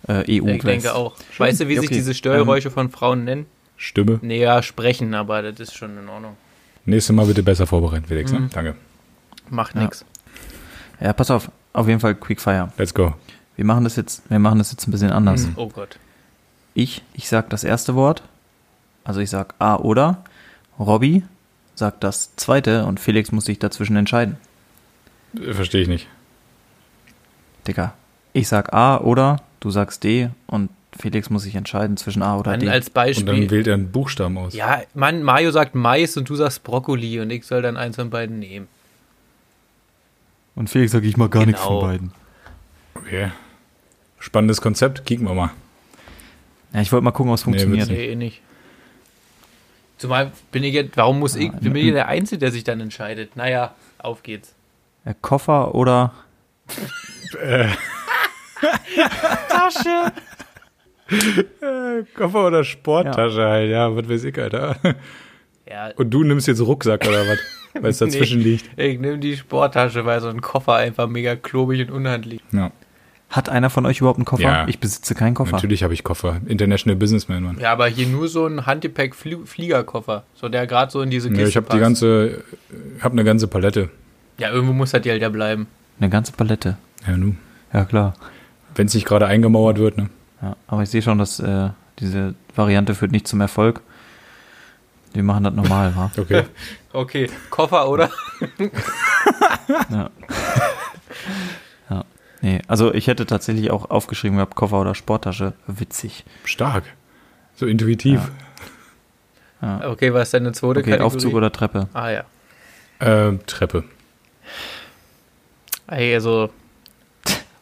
äh, 0.10 0.42
EU. 0.42 0.48
Ich 0.48 0.64
denke 0.64 0.94
auch. 0.94 1.16
Weißt 1.38 1.62
du, 1.62 1.68
wie 1.70 1.76
Ja, 1.76 1.82
sich 1.82 1.90
okay. 1.90 1.96
diese 2.00 2.14
Störgeräusche 2.14 2.72
von 2.72 2.90
Frauen 2.92 3.24
nennen? 3.24 3.46
Stimme. 3.78 4.20
Nee, 4.22 4.42
ja, 4.42 4.62
sprechen, 4.62 5.14
aber 5.14 5.42
das 5.42 5.60
ist 5.62 5.76
schon 5.78 5.98
in 5.98 6.10
Ordnung. 6.10 6.36
Nächstes 6.84 7.16
Mal 7.16 7.26
bitte 7.26 7.44
besser 7.44 7.66
vorbereiten, 7.66 8.06
Felix. 8.08 8.32
Ne? 8.34 8.50
Danke. 8.54 8.76
Macht 9.50 9.76
Ja. 9.76 9.84
nix. 9.84 10.04
Ja, 11.00 11.14
pass 11.14 11.32
auf. 11.32 11.50
Auf 11.72 11.88
jeden 11.88 12.02
Fall 12.02 12.16
Quickfire. 12.16 12.74
Let's 12.78 12.94
go. 12.94 13.14
Wir 13.56 13.64
machen 13.64 13.86
das 13.86 13.96
jetzt, 13.96 14.24
wir 14.30 14.40
machen 14.40 14.58
das 14.58 14.72
jetzt 14.72 14.86
ein 14.88 14.92
bisschen 14.92 15.12
anders. 15.12 15.48
Oh 15.56 15.70
Gott. 15.70 15.98
Ich, 16.74 17.02
ich 17.14 17.30
sag 17.30 17.50
das 17.50 17.64
erste 17.64 17.96
Wort. 17.96 18.22
Also 19.10 19.22
ich 19.22 19.32
sag 19.32 19.56
A 19.58 19.76
oder. 19.78 20.24
Robby 20.78 21.24
sagt 21.74 22.04
das 22.04 22.36
zweite 22.36 22.86
und 22.86 23.00
Felix 23.00 23.32
muss 23.32 23.46
sich 23.46 23.58
dazwischen 23.58 23.96
entscheiden. 23.96 24.38
Äh, 25.36 25.52
Verstehe 25.54 25.82
ich 25.82 25.88
nicht. 25.88 26.08
Digga, 27.68 27.96
ich 28.34 28.48
sag 28.48 28.72
A 28.72 29.00
oder 29.00 29.42
du 29.62 29.72
sagst 29.72 30.04
D 30.04 30.30
und 30.46 30.70
Felix 30.96 31.32
muss 31.32 31.42
sich 31.42 31.56
entscheiden 31.56 31.98
zwischen 31.98 32.22
A 32.22 32.38
oder 32.38 32.52
Mann, 32.52 32.60
D. 32.60 32.70
als 32.70 32.90
Und 32.90 32.96
dann 32.98 33.06
Beispiel. 33.08 33.50
wählt 33.50 33.66
er 33.68 33.74
einen 33.74 33.92
Buchstaben 33.92 34.38
aus. 34.38 34.54
Ja, 34.54 34.84
Mann, 34.94 35.24
Mario 35.24 35.50
sagt 35.50 35.74
Mais 35.74 36.16
und 36.16 36.30
du 36.30 36.36
sagst 36.36 36.64
Brokkoli 36.64 37.20
und 37.20 37.32
ich 37.32 37.46
soll 37.48 37.64
dann 37.64 37.78
eins 37.78 37.96
von 37.96 38.12
beiden 38.12 38.38
nehmen. 38.38 38.68
Und 40.54 40.70
Felix 40.70 40.92
sagt, 40.92 41.06
ich 41.06 41.18
mag 41.18 41.32
gar 41.32 41.48
nichts 41.48 41.62
Genau. 41.64 41.80
von 41.80 41.90
beiden. 41.90 42.12
Okay. 42.94 43.32
Spannendes 44.20 44.62
Konzept, 44.62 45.04
kicken 45.08 45.26
wir 45.28 45.34
mal. 45.34 45.50
Ja, 46.74 46.82
ich 46.82 46.92
wollte 46.92 47.06
mal 47.06 47.12
gucken, 47.12 47.32
ob 47.32 47.40
es 47.40 47.46
Nee, 47.48 47.54
funktioniert. 47.54 47.88
wird's 47.90 48.00
Nee, 48.00 48.12
eh 48.12 48.16
nicht. 48.16 48.42
Zumal 50.00 50.32
bin 50.52 50.64
ich 50.64 50.74
jetzt, 50.74 50.98
warum 50.98 51.20
muss 51.20 51.36
ich, 51.36 51.52
bin 51.52 51.76
ich 51.76 51.92
der 51.92 52.08
Einzige, 52.08 52.40
der 52.40 52.52
sich 52.52 52.64
dann 52.64 52.80
entscheidet? 52.82 53.36
Naja, 53.36 53.76
auf 54.00 54.24
geht's. 54.24 54.56
Ja, 55.06 55.14
Koffer 55.22 55.76
oder 55.76 56.14
Tasche! 59.50 60.12
Koffer 62.16 62.48
oder 62.48 62.64
Sporttasche 62.64 63.44
halt, 63.48 63.70
ja, 63.72 63.96
was 63.96 64.08
weiß 64.10 64.24
ich, 64.26 64.38
Alter. 64.38 64.76
Ja, 65.70 65.92
Und 65.96 66.10
du 66.12 66.24
nimmst 66.24 66.48
jetzt 66.48 66.62
Rucksack 66.62 67.06
oder 67.08 67.22
was? 67.28 67.40
Weil 67.82 67.90
es 67.92 67.98
dazwischen 68.00 68.40
Nee. 68.40 68.44
liegt. 68.46 68.80
ich 68.80 69.00
nehme 69.00 69.18
die 69.20 69.36
Sporttasche, 69.38 70.06
weil 70.06 70.20
so 70.22 70.30
ein 70.30 70.42
Koffer 70.42 70.76
einfach 70.76 71.08
mega 71.08 71.36
klobig 71.36 71.82
und 71.88 71.92
unhandlich. 71.92 72.42
Ja, 72.52 72.72
hat 73.30 73.48
einer 73.50 73.70
von 73.70 73.86
euch 73.86 74.00
überhaupt 74.00 74.18
einen 74.18 74.26
Koffer? 74.26 74.42
Ja. 74.44 74.68
Ich 74.68 74.80
besitze 74.80 75.14
keinen 75.14 75.36
Koffer. 75.36 75.52
natürlich 75.52 75.84
habe 75.84 75.94
ich 75.94 76.04
Koffer. 76.04 76.42
International 76.48 76.96
Businessman, 76.96 77.44
Mann. 77.44 77.60
Ja, 77.60 77.72
aber 77.72 77.88
hier 77.88 78.08
nur 78.08 78.28
so 78.28 78.48
ein 78.48 78.66
Handgepäck-Fliegerkoffer. 78.66 80.24
So 80.34 80.50
der 80.50 80.66
gerade 80.66 80.92
so 80.92 81.02
in 81.02 81.10
diese 81.12 81.30
Kiste 81.30 81.44
Ja, 81.44 81.48
ich 81.48 81.56
habe 81.56 81.68
die 81.72 81.80
ganze, 81.80 82.44
ich 82.98 83.04
habe 83.04 83.14
eine 83.14 83.24
ganze 83.24 83.48
Palette. 83.48 83.90
Ja, 84.40 84.50
irgendwo 84.50 84.74
muss 84.74 84.92
das 84.92 85.02
Geld 85.04 85.22
ja 85.22 85.30
bleiben. 85.30 85.68
Eine 86.00 86.10
ganze 86.10 86.32
Palette. 86.32 86.78
Ja, 87.06 87.18
nu. 87.18 87.36
Ja, 87.72 87.86
klar. 87.86 88.16
Wenn 88.76 88.88
es 88.88 88.94
nicht 88.94 89.06
gerade 89.06 89.28
eingemauert 89.28 89.78
wird, 89.78 89.98
ne? 89.98 90.10
Ja, 90.42 90.56
aber 90.68 90.84
ich 90.84 90.90
sehe 90.90 91.02
schon, 91.02 91.18
dass 91.18 91.40
äh, 91.40 91.70
diese 92.00 92.34
Variante 92.56 92.96
führt 92.96 93.12
nicht 93.12 93.28
zum 93.28 93.42
Erfolg. 93.42 93.82
Wir 95.14 95.24
machen 95.24 95.44
das 95.44 95.54
normal, 95.54 95.96
wa? 95.96 96.12
Okay. 96.18 96.44
Okay, 96.92 97.30
Koffer, 97.52 97.88
oder? 97.88 98.10
Ja. 99.92 100.10
Ja. 102.42 102.50
Nee, 102.50 102.62
also 102.68 102.94
ich 102.94 103.08
hätte 103.08 103.26
tatsächlich 103.26 103.72
auch 103.72 103.90
aufgeschrieben 103.90 104.38
gehabt, 104.38 104.56
Koffer 104.56 104.80
oder 104.80 104.96
Sporttasche. 104.96 105.54
Witzig. 105.68 106.26
Stark. 106.46 106.84
So 107.56 107.66
intuitiv. 107.66 108.32
Okay, 109.62 110.14
was 110.14 110.30
ist 110.30 110.34
deine 110.36 110.54
zweite 110.54 110.80
Okay, 110.80 110.92
Kategorie? 110.92 111.16
Aufzug 111.16 111.34
oder 111.34 111.52
Treppe? 111.52 111.90
Ah 111.94 112.10
ja. 112.10 112.24
Ähm, 113.02 113.42
Treppe. 113.46 113.84
Ey, 115.88 116.14
also, 116.14 116.50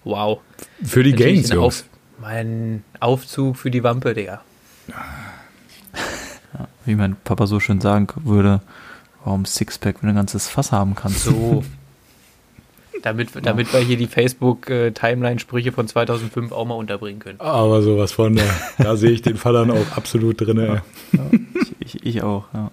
wow. 0.04 0.40
Für 0.84 1.02
die 1.02 1.14
Natürlich 1.14 1.50
ein 1.52 1.56
Jungs. 1.58 1.82
Auf, 1.82 1.84
mein 2.20 2.84
Aufzug 3.00 3.58
für 3.58 3.72
die 3.72 3.84
Wampe, 3.84 4.14
Digga. 4.14 4.42
Wie 6.86 6.96
mein 6.96 7.16
Papa 7.24 7.48
so 7.48 7.60
schön 7.60 7.82
sagen 7.82 8.08
würde, 8.16 8.62
warum 9.24 9.46
Sixpack, 9.46 10.02
wenn 10.02 10.10
du 10.10 10.14
ein 10.14 10.18
ganzes 10.18 10.48
Fass 10.48 10.72
haben 10.72 10.94
kannst. 10.94 11.24
So. 11.24 11.64
Damit, 13.02 13.30
damit 13.46 13.72
wir 13.74 13.80
hier 13.80 13.98
die 13.98 14.08
Facebook-Timeline-Sprüche 14.08 15.72
von 15.72 15.88
2005 15.88 16.52
auch 16.52 16.66
mal 16.66 16.76
unterbringen 16.76 17.20
können. 17.20 17.40
Aber 17.40 17.82
sowas 17.82 18.12
von, 18.12 18.36
da, 18.36 18.44
da 18.78 18.96
sehe 18.98 19.12
ich 19.12 19.22
den 19.22 19.38
Fallern 19.38 19.72
auch 19.72 19.96
absolut 19.96 20.42
drin. 20.42 20.60
ey. 20.60 20.82
Ich, 21.80 21.96
ich, 21.96 22.06
ich 22.06 22.24
auch, 22.24 22.46
ja. 22.54 22.72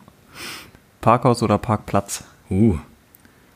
Parkhaus 1.00 1.42
oder 1.42 1.58
Parkplatz? 1.58 2.24
Uh, 2.50 2.78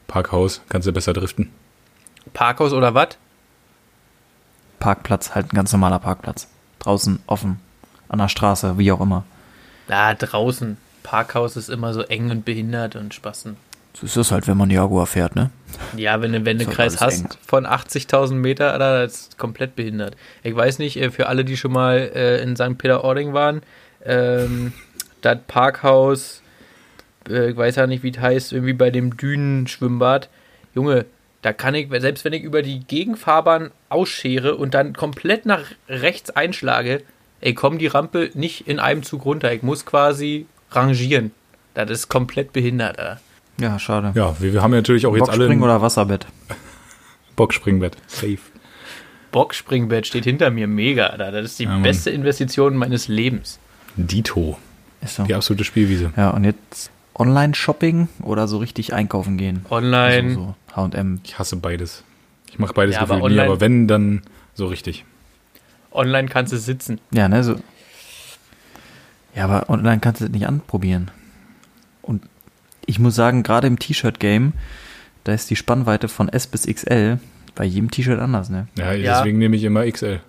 Parkhaus, 0.06 0.62
kannst 0.68 0.86
du 0.86 0.92
besser 0.92 1.12
driften. 1.12 1.50
Parkhaus 2.34 2.72
oder 2.72 2.94
was? 2.94 3.16
Parkplatz, 4.78 5.34
halt 5.34 5.52
ein 5.52 5.56
ganz 5.56 5.72
normaler 5.72 5.98
Parkplatz. 5.98 6.48
Draußen, 6.78 7.20
offen, 7.26 7.58
an 8.08 8.18
der 8.18 8.28
Straße, 8.28 8.78
wie 8.78 8.92
auch 8.92 9.00
immer. 9.00 9.24
Na, 9.88 10.14
draußen. 10.14 10.76
Parkhaus 11.02 11.56
ist 11.56 11.70
immer 11.70 11.94
so 11.94 12.02
eng 12.02 12.30
und 12.30 12.44
behindert 12.44 12.94
und 12.96 13.14
spasten. 13.14 13.56
So 14.00 14.06
ist 14.06 14.16
es 14.16 14.30
halt, 14.30 14.46
wenn 14.46 14.56
man 14.56 14.70
Jaguar 14.70 15.06
fährt, 15.06 15.34
ne? 15.34 15.50
Ja, 15.96 16.20
wenn 16.20 16.30
du 16.30 16.36
einen 16.36 16.46
Wendekreis 16.46 17.00
halt 17.00 17.12
hast 17.12 17.24
eng. 17.24 17.38
von 17.44 17.66
80.000 17.66 18.34
Meter, 18.34 18.78
das 18.78 19.12
ist 19.12 19.38
komplett 19.38 19.74
behindert. 19.74 20.16
Ich 20.44 20.54
weiß 20.54 20.78
nicht, 20.78 20.96
äh, 20.96 21.10
für 21.10 21.26
alle, 21.26 21.44
die 21.44 21.56
schon 21.56 21.72
mal 21.72 22.10
äh, 22.14 22.40
in 22.40 22.54
St. 22.54 22.78
Peter-Ording 22.78 23.32
waren, 23.32 23.62
ähm, 24.04 24.72
das 25.20 25.38
Parkhaus, 25.48 26.42
äh, 27.28 27.50
ich 27.50 27.56
weiß 27.56 27.74
ja 27.74 27.88
nicht, 27.88 28.04
wie 28.04 28.10
es 28.10 28.20
heißt, 28.20 28.52
irgendwie 28.52 28.72
bei 28.72 28.90
dem 28.90 29.16
Dünenschwimmbad. 29.16 30.28
Junge, 30.74 31.06
da 31.42 31.52
kann 31.52 31.74
ich, 31.74 31.88
selbst 32.00 32.24
wenn 32.24 32.32
ich 32.32 32.44
über 32.44 32.62
die 32.62 32.80
Gegenfahrbahn 32.80 33.72
ausschere 33.88 34.54
und 34.54 34.74
dann 34.74 34.92
komplett 34.92 35.44
nach 35.44 35.64
rechts 35.88 36.30
einschlage, 36.30 37.02
ey, 37.40 37.52
komm 37.54 37.78
die 37.78 37.88
Rampe 37.88 38.30
nicht 38.34 38.68
in 38.68 38.78
einem 38.78 39.02
Zug 39.02 39.24
runter. 39.24 39.52
Ich 39.52 39.62
muss 39.62 39.84
quasi 39.86 40.46
rangieren. 40.70 41.32
Das 41.74 41.90
ist 41.90 42.08
komplett 42.08 42.52
behindert, 42.52 42.98
Alter. 42.98 43.20
Ja, 43.60 43.78
schade. 43.78 44.12
Ja, 44.14 44.36
wir, 44.40 44.52
wir 44.52 44.62
haben 44.62 44.72
ja 44.72 44.78
natürlich 44.78 45.06
auch 45.06 45.14
jetzt 45.16 45.28
alle 45.28 45.38
Bockspringen 45.38 45.64
oder 45.64 45.82
Wasserbett? 45.82 46.26
Bockspringbett. 47.36 47.96
Safe. 48.06 48.38
Boxspringbett 49.32 50.06
steht 50.06 50.24
hinter 50.24 50.50
mir 50.50 50.66
mega, 50.66 51.06
Alter. 51.08 51.32
Das 51.32 51.44
ist 51.44 51.58
die 51.58 51.64
Ja, 51.64 51.78
beste 51.78 52.10
Investition 52.10 52.76
meines 52.76 53.08
Lebens. 53.08 53.58
Dito. 53.96 54.58
Ist 55.00 55.16
so. 55.16 55.24
Die 55.24 55.34
absolute 55.34 55.64
Spielwiese. 55.64 56.12
Ja, 56.16 56.30
und 56.30 56.44
jetzt 56.44 56.90
Online-Shopping 57.14 58.08
oder 58.22 58.48
so 58.48 58.58
richtig 58.58 58.94
einkaufen 58.94 59.36
gehen? 59.36 59.64
Online. 59.70 60.28
Also 60.28 60.54
so 60.74 60.76
H&M. 60.76 61.20
Ich 61.24 61.38
hasse 61.38 61.56
beides. 61.56 62.04
Ich 62.50 62.58
mache 62.58 62.72
beides 62.72 62.94
Ja, 62.94 63.02
aber 63.02 63.16
gefühlt 63.16 63.32
nie, 63.32 63.38
online- 63.38 63.50
aber 63.52 63.60
wenn, 63.60 63.86
dann 63.88 64.22
so 64.54 64.66
richtig. 64.66 65.04
Online 65.92 66.28
kannst 66.28 66.52
du 66.52 66.56
sitzen. 66.58 67.00
Ja, 67.12 67.28
ne, 67.28 67.42
so. 67.44 67.56
Ja, 69.34 69.44
aber 69.44 69.68
online 69.68 70.00
kannst 70.00 70.20
du 70.20 70.24
das 70.26 70.32
nicht 70.32 70.46
anprobieren. 70.46 71.10
Ich 72.90 72.98
muss 72.98 73.14
sagen, 73.14 73.42
gerade 73.42 73.66
im 73.66 73.78
T-Shirt-Game, 73.78 74.54
da 75.24 75.32
ist 75.34 75.50
die 75.50 75.56
Spannweite 75.56 76.08
von 76.08 76.28
S 76.30 76.46
bis 76.46 76.66
XL 76.66 77.18
bei 77.54 77.64
jedem 77.64 77.90
T-Shirt 77.90 78.18
anders, 78.18 78.48
ne? 78.48 78.66
Ja, 78.78 78.92
Ja. 78.94 79.18
deswegen 79.18 79.38
nehme 79.38 79.56
ich 79.56 79.64
immer 79.64 79.84
XL. 79.90 80.20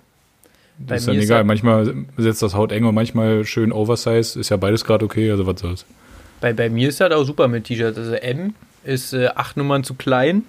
Bei 0.78 0.94
Das 0.94 1.00
ist 1.02 1.08
dann 1.08 1.16
ist 1.16 1.24
egal. 1.24 1.38
das- 1.38 1.46
Manchmal 1.46 1.94
setzt 2.18 2.42
das 2.42 2.54
Haut 2.54 2.70
eng 2.72 2.84
und 2.84 2.94
manchmal 2.94 3.44
schön 3.46 3.72
Oversize. 3.72 4.38
Ist 4.38 4.50
ja 4.50 4.56
beides 4.58 4.84
gerade 4.84 5.04
okay, 5.06 5.30
also 5.30 5.46
was 5.46 5.60
soll's. 5.60 5.86
Bei, 6.40 6.52
bei 6.52 6.68
mir 6.68 6.88
ist 6.90 7.00
das 7.00 7.12
auch 7.12 7.24
super 7.24 7.48
mit 7.48 7.64
T-Shirts. 7.64 7.96
Also 7.98 8.12
M 8.12 8.54
ist 8.84 9.12
äh, 9.14 9.28
acht 9.28 9.56
Nummern 9.56 9.82
zu 9.84 9.94
klein, 9.94 10.42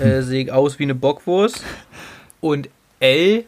äh, 0.00 0.22
sehe 0.22 0.44
ich 0.44 0.52
aus 0.52 0.78
wie 0.80 0.84
eine 0.84 0.94
Bockwurst. 0.96 1.62
Und 2.40 2.68
L, 3.00 3.44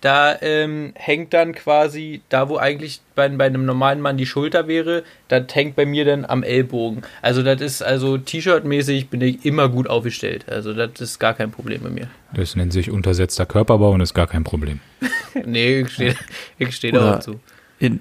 da 0.00 0.40
ähm, 0.42 0.92
hängt 0.94 1.32
dann 1.32 1.54
quasi, 1.54 2.20
da 2.28 2.48
wo 2.48 2.58
eigentlich 2.58 3.00
bei, 3.14 3.28
bei 3.28 3.46
einem 3.46 3.64
normalen 3.64 4.00
Mann 4.00 4.16
die 4.16 4.26
Schulter 4.26 4.68
wäre, 4.68 5.04
das 5.28 5.44
hängt 5.54 5.74
bei 5.74 5.86
mir 5.86 6.04
dann 6.04 6.24
am 6.24 6.42
Ellbogen. 6.42 7.02
Also 7.22 7.42
das 7.42 7.60
ist, 7.60 7.82
also 7.82 8.18
T-Shirt-mäßig 8.18 9.08
bin 9.08 9.20
ich 9.20 9.44
immer 9.44 9.68
gut 9.68 9.88
aufgestellt. 9.88 10.46
Also 10.48 10.72
das 10.74 11.00
ist 11.00 11.18
gar 11.18 11.34
kein 11.34 11.50
Problem 11.50 11.82
bei 11.82 11.90
mir. 11.90 12.08
Das 12.34 12.56
nennt 12.56 12.72
sich 12.72 12.90
untersetzter 12.90 13.46
Körperbau 13.46 13.90
und 13.92 14.00
ist 14.00 14.14
gar 14.14 14.26
kein 14.26 14.44
Problem. 14.44 14.80
nee, 15.44 15.80
ich 15.80 15.92
stehe 15.92 16.14
ich 16.58 16.76
steh 16.76 16.90
da 16.90 17.16
auch 17.16 17.20
zu. 17.20 17.40
in, 17.78 18.00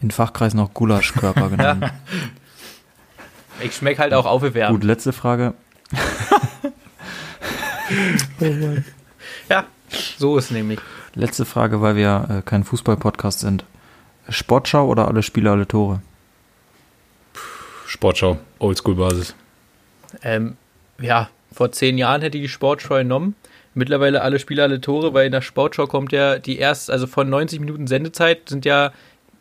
in 0.00 0.10
Fachkreisen 0.10 0.60
auch 0.60 0.72
Gulaschkörper 0.72 1.48
genannt. 1.50 1.92
Ich 3.60 3.74
schmecke 3.74 4.00
halt 4.02 4.14
auch 4.14 4.26
aufgewärmt. 4.26 4.72
Gut, 4.72 4.84
letzte 4.84 5.12
Frage. 5.12 5.54
Ja, 9.48 9.64
so 10.18 10.36
ist 10.36 10.50
nämlich. 10.50 10.78
Letzte 11.18 11.44
Frage, 11.44 11.80
weil 11.80 11.96
wir 11.96 12.28
äh, 12.30 12.42
kein 12.42 12.62
Fußball-Podcast 12.62 13.40
sind. 13.40 13.64
Sportschau 14.28 14.86
oder 14.86 15.08
alle 15.08 15.24
Spiele, 15.24 15.50
alle 15.50 15.66
Tore? 15.66 16.00
Sportschau, 17.86 18.38
Oldschool-Basis. 18.60 19.34
Ähm, 20.22 20.56
ja, 21.00 21.28
vor 21.52 21.72
zehn 21.72 21.98
Jahren 21.98 22.22
hätte 22.22 22.38
ich 22.38 22.44
die 22.44 22.48
Sportschau 22.48 22.98
genommen. 22.98 23.34
Mittlerweile 23.74 24.22
alle 24.22 24.38
Spiele, 24.38 24.62
alle 24.62 24.80
Tore, 24.80 25.12
weil 25.12 25.26
in 25.26 25.32
der 25.32 25.40
Sportschau 25.40 25.88
kommt 25.88 26.12
ja 26.12 26.38
die 26.38 26.56
erst, 26.58 26.88
also 26.88 27.08
von 27.08 27.28
90 27.28 27.58
Minuten 27.58 27.88
Sendezeit 27.88 28.48
sind 28.48 28.64
ja 28.64 28.92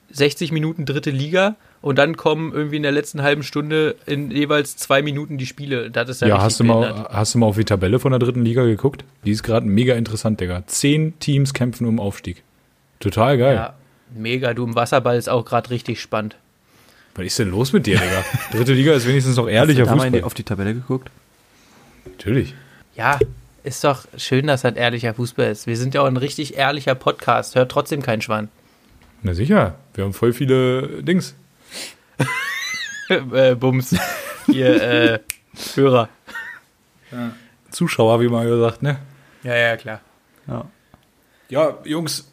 60 0.09 0.51
Minuten 0.51 0.87
dritte 0.87 1.11
Liga 1.11 1.57
und 1.87 1.97
dann 1.97 2.17
kommen 2.17 2.53
irgendwie 2.53 2.75
in 2.77 2.83
der 2.83 2.91
letzten 2.91 3.21
halben 3.21 3.43
Stunde 3.43 3.95
in 4.05 4.29
jeweils 4.31 4.75
zwei 4.77 5.01
Minuten 5.01 5.37
die 5.37 5.45
Spiele. 5.45 5.89
Das 5.89 6.09
ist 6.09 6.21
ja, 6.21 6.27
Ja, 6.27 6.41
hast 6.41 6.59
du, 6.59 6.63
mal, 6.63 6.81
behindert. 6.87 7.09
hast 7.11 7.33
du 7.33 7.39
mal 7.39 7.45
auf 7.47 7.55
die 7.57 7.65
Tabelle 7.65 7.99
von 7.99 8.11
der 8.11 8.19
dritten 8.19 8.43
Liga 8.43 8.63
geguckt? 8.65 9.03
Die 9.25 9.31
ist 9.31 9.43
gerade 9.43 9.65
mega 9.65 9.95
interessant, 9.95 10.39
Digga. 10.39 10.63
Zehn 10.67 11.17
Teams 11.19 11.53
kämpfen 11.53 11.87
um 11.87 11.99
Aufstieg. 11.99 12.43
Total 12.99 13.37
geil. 13.37 13.55
Ja, 13.55 13.73
mega. 14.15 14.53
Du 14.53 14.63
im 14.65 14.75
Wasserball 14.75 15.17
ist 15.17 15.29
auch 15.29 15.45
gerade 15.45 15.69
richtig 15.69 15.99
spannend. 16.01 16.35
Was 17.15 17.25
ist 17.25 17.39
denn 17.39 17.49
los 17.49 17.73
mit 17.73 17.85
dir, 17.87 17.97
Digga? 17.97 18.23
Dritte 18.51 18.73
Liga 18.73 18.93
ist 18.93 19.07
wenigstens 19.07 19.35
noch 19.37 19.47
ehrlicher 19.47 19.81
Hast 19.81 19.87
du 19.87 19.91
da 19.91 19.95
mal 19.97 20.03
Fußball. 20.09 20.23
auf 20.23 20.33
die 20.33 20.43
Tabelle 20.43 20.73
geguckt? 20.73 21.09
Natürlich. 22.05 22.53
Ja, 22.95 23.19
ist 23.63 23.83
doch 23.83 24.05
schön, 24.17 24.47
dass 24.47 24.61
das 24.61 24.75
ehrlicher 24.75 25.13
Fußball 25.13 25.51
ist. 25.51 25.67
Wir 25.67 25.77
sind 25.77 25.93
ja 25.93 26.01
auch 26.01 26.05
ein 26.07 26.17
richtig 26.17 26.55
ehrlicher 26.57 26.95
Podcast. 26.95 27.55
Hört 27.55 27.71
trotzdem 27.71 28.01
kein 28.01 28.21
Schwann. 28.21 28.49
Na 29.23 29.33
sicher, 29.33 29.75
wir 29.95 30.03
haben 30.03 30.13
voll 30.13 30.31
viele 30.33 31.01
Dings. 31.03 31.35
äh, 33.09 33.55
Bums. 33.55 33.95
ihr 34.47 34.81
äh, 34.81 35.19
Hörer. 35.75 36.09
Zuschauer, 37.71 38.21
wie 38.21 38.27
man 38.27 38.45
gesagt, 38.47 38.81
ne? 38.81 38.99
Ja, 39.43 39.55
ja, 39.55 39.77
klar. 39.77 40.01
Ja. 40.47 40.65
Ja, 41.49 41.77
Jungs, 41.85 42.29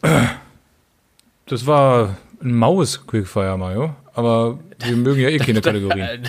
das 1.47 1.66
war 1.66 2.16
ein 2.43 2.55
maues 2.55 3.07
Quickfire, 3.07 3.57
Mario. 3.57 3.95
Aber 4.14 4.59
wir 4.80 4.97
mögen 4.97 5.20
ja 5.20 5.28
eh 5.28 5.39
keine 5.39 5.61
Kategorien. 5.62 6.28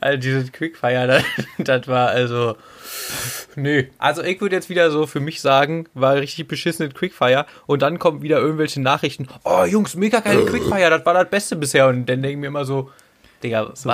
also 0.00 0.18
dieses 0.18 0.52
Quickfire, 0.52 1.06
das, 1.06 1.24
das 1.58 1.88
war 1.88 2.08
also. 2.08 2.56
Nee. 3.56 3.88
Also 3.98 4.22
ich 4.22 4.40
würde 4.40 4.54
jetzt 4.56 4.68
wieder 4.70 4.90
so 4.90 5.06
für 5.06 5.20
mich 5.20 5.40
sagen, 5.40 5.86
war 5.94 6.14
richtig 6.16 6.46
beschissenes 6.48 6.94
Quickfire 6.94 7.46
und 7.66 7.82
dann 7.82 7.98
kommen 7.98 8.22
wieder 8.22 8.38
irgendwelche 8.38 8.80
Nachrichten. 8.80 9.26
Oh 9.44 9.64
Jungs, 9.64 9.96
mega 9.96 10.20
geile 10.20 10.44
Quickfire, 10.44 10.90
das 10.90 11.04
war 11.04 11.14
das 11.14 11.28
Beste 11.28 11.56
bisher. 11.56 11.88
Und 11.88 12.06
dann 12.06 12.22
denke 12.22 12.30
ich 12.30 12.36
mir 12.36 12.46
immer 12.46 12.64
so, 12.64 12.90
Digga, 13.42 13.68
was? 13.70 13.86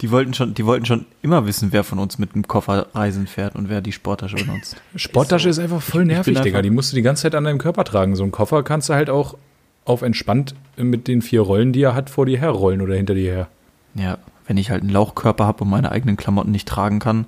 Die 0.00 0.10
wollten 0.10 0.32
schon, 0.32 0.54
die 0.54 0.64
wollten 0.64 0.86
schon 0.86 1.06
immer 1.22 1.44
wissen, 1.46 1.72
wer 1.72 1.84
von 1.84 1.98
uns 1.98 2.18
mit 2.18 2.34
dem 2.34 2.46
Koffer 2.48 2.86
reisen 2.94 3.26
fährt 3.26 3.54
und 3.56 3.68
wer 3.68 3.80
die 3.82 3.92
Sporttasche 3.92 4.36
benutzt. 4.36 4.76
Sporttasche 4.96 5.48
ist 5.48 5.58
einfach 5.58 5.82
voll 5.82 6.04
nervig, 6.04 6.34
bin 6.34 6.42
Digga. 6.42 6.56
einfach- 6.58 6.62
Die 6.62 6.70
musst 6.70 6.92
du 6.92 6.96
die 6.96 7.02
ganze 7.02 7.22
Zeit 7.22 7.34
an 7.34 7.44
deinem 7.44 7.58
Körper 7.58 7.84
tragen. 7.84 8.16
So 8.16 8.22
einen 8.22 8.32
Koffer 8.32 8.62
kannst 8.62 8.88
du 8.88 8.94
halt 8.94 9.10
auch 9.10 9.36
auf 9.84 10.02
entspannt 10.02 10.54
mit 10.76 11.08
den 11.08 11.20
vier 11.20 11.40
Rollen, 11.42 11.72
die 11.72 11.82
er 11.82 11.94
hat, 11.94 12.08
vor 12.10 12.26
dir 12.26 12.38
herrollen 12.38 12.80
oder 12.80 12.94
hinter 12.94 13.14
dir 13.14 13.32
her. 13.32 13.48
Ja, 13.94 14.18
wenn 14.46 14.56
ich 14.56 14.70
halt 14.70 14.82
einen 14.82 14.90
Lauchkörper 14.90 15.44
habe 15.46 15.64
und 15.64 15.70
meine 15.70 15.90
eigenen 15.92 16.16
Klamotten 16.16 16.50
nicht 16.52 16.68
tragen 16.68 16.98
kann, 17.00 17.26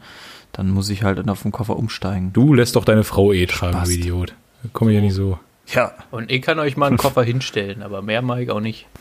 dann 0.52 0.70
muss 0.70 0.88
ich 0.90 1.02
halt 1.02 1.18
dann 1.18 1.28
auf 1.28 1.42
den 1.42 1.52
Koffer 1.52 1.76
umsteigen. 1.76 2.32
Du 2.32 2.54
lässt 2.54 2.76
doch 2.76 2.84
deine 2.84 3.04
Frau 3.04 3.32
eh 3.32 3.46
tragen, 3.46 3.72
Spast. 3.78 3.90
du 3.90 3.94
Idiot. 3.96 4.34
Komm 4.72 4.88
ich 4.90 4.94
ja 4.94 5.00
nicht 5.00 5.14
so. 5.14 5.38
Ja. 5.68 5.92
Und 6.10 6.30
ich 6.30 6.42
kann 6.42 6.58
euch 6.58 6.76
mal 6.76 6.86
einen 6.86 6.96
Koffer 6.98 7.22
hinstellen, 7.22 7.82
aber 7.82 8.02
mehr 8.02 8.22
mag 8.22 8.40
ich 8.40 8.50
auch 8.50 8.60
nicht. 8.60 8.86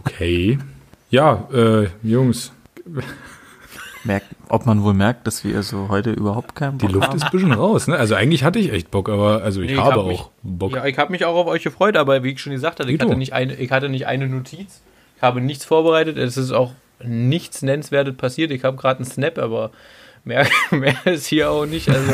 Okay. 0.00 0.58
Ja, 1.10 1.48
äh, 1.52 1.88
Jungs, 2.02 2.52
Merkt, 4.04 4.26
ob 4.48 4.64
man 4.64 4.82
wohl 4.82 4.94
merkt, 4.94 5.26
dass 5.26 5.44
wir 5.44 5.62
so 5.62 5.88
heute 5.88 6.10
überhaupt 6.12 6.54
keinen 6.54 6.78
die 6.78 6.86
Bock 6.86 6.94
Luft 6.94 7.08
haben. 7.08 7.16
ist 7.16 7.24
ein 7.24 7.30
bisschen 7.30 7.52
raus, 7.52 7.88
ne? 7.88 7.96
Also 7.96 8.14
eigentlich 8.14 8.44
hatte 8.44 8.58
ich 8.58 8.72
echt 8.72 8.90
Bock, 8.90 9.08
aber 9.08 9.42
also 9.42 9.60
ich 9.60 9.68
Nee, 9.68 9.74
ich 9.74 9.80
habe 9.80 9.90
hab 9.92 9.98
auch 9.98 10.06
mich- 10.06 10.24
Bock. 10.42 10.72
Ja, 10.74 10.86
ich 10.86 10.96
habe 10.98 11.10
mich 11.12 11.24
auch 11.24 11.34
auf 11.34 11.46
euch 11.46 11.62
gefreut, 11.64 11.96
aber 11.96 12.22
wie 12.22 12.30
ich 12.30 12.40
schon 12.40 12.52
gesagt 12.52 12.80
hatte, 12.80 12.90
ich 12.90 13.00
hatte, 13.00 13.16
nicht 13.16 13.32
eine, 13.32 13.54
ich 13.54 13.70
hatte 13.70 13.88
nicht 13.88 14.06
eine 14.06 14.28
Notiz, 14.28 14.80
ich 15.16 15.22
habe 15.22 15.40
nichts 15.40 15.64
vorbereitet, 15.64 16.16
es 16.16 16.36
ist 16.36 16.52
auch 16.52 16.72
nichts 17.02 17.62
Nennenswertes 17.62 18.16
passiert. 18.16 18.50
Ich 18.50 18.64
habe 18.64 18.76
gerade 18.76 19.00
einen 19.00 19.10
Snap, 19.10 19.38
aber 19.38 19.70
mehr, 20.24 20.46
mehr 20.70 20.96
ist 21.06 21.26
hier 21.26 21.50
auch 21.50 21.66
nicht. 21.66 21.88
Also 21.88 22.12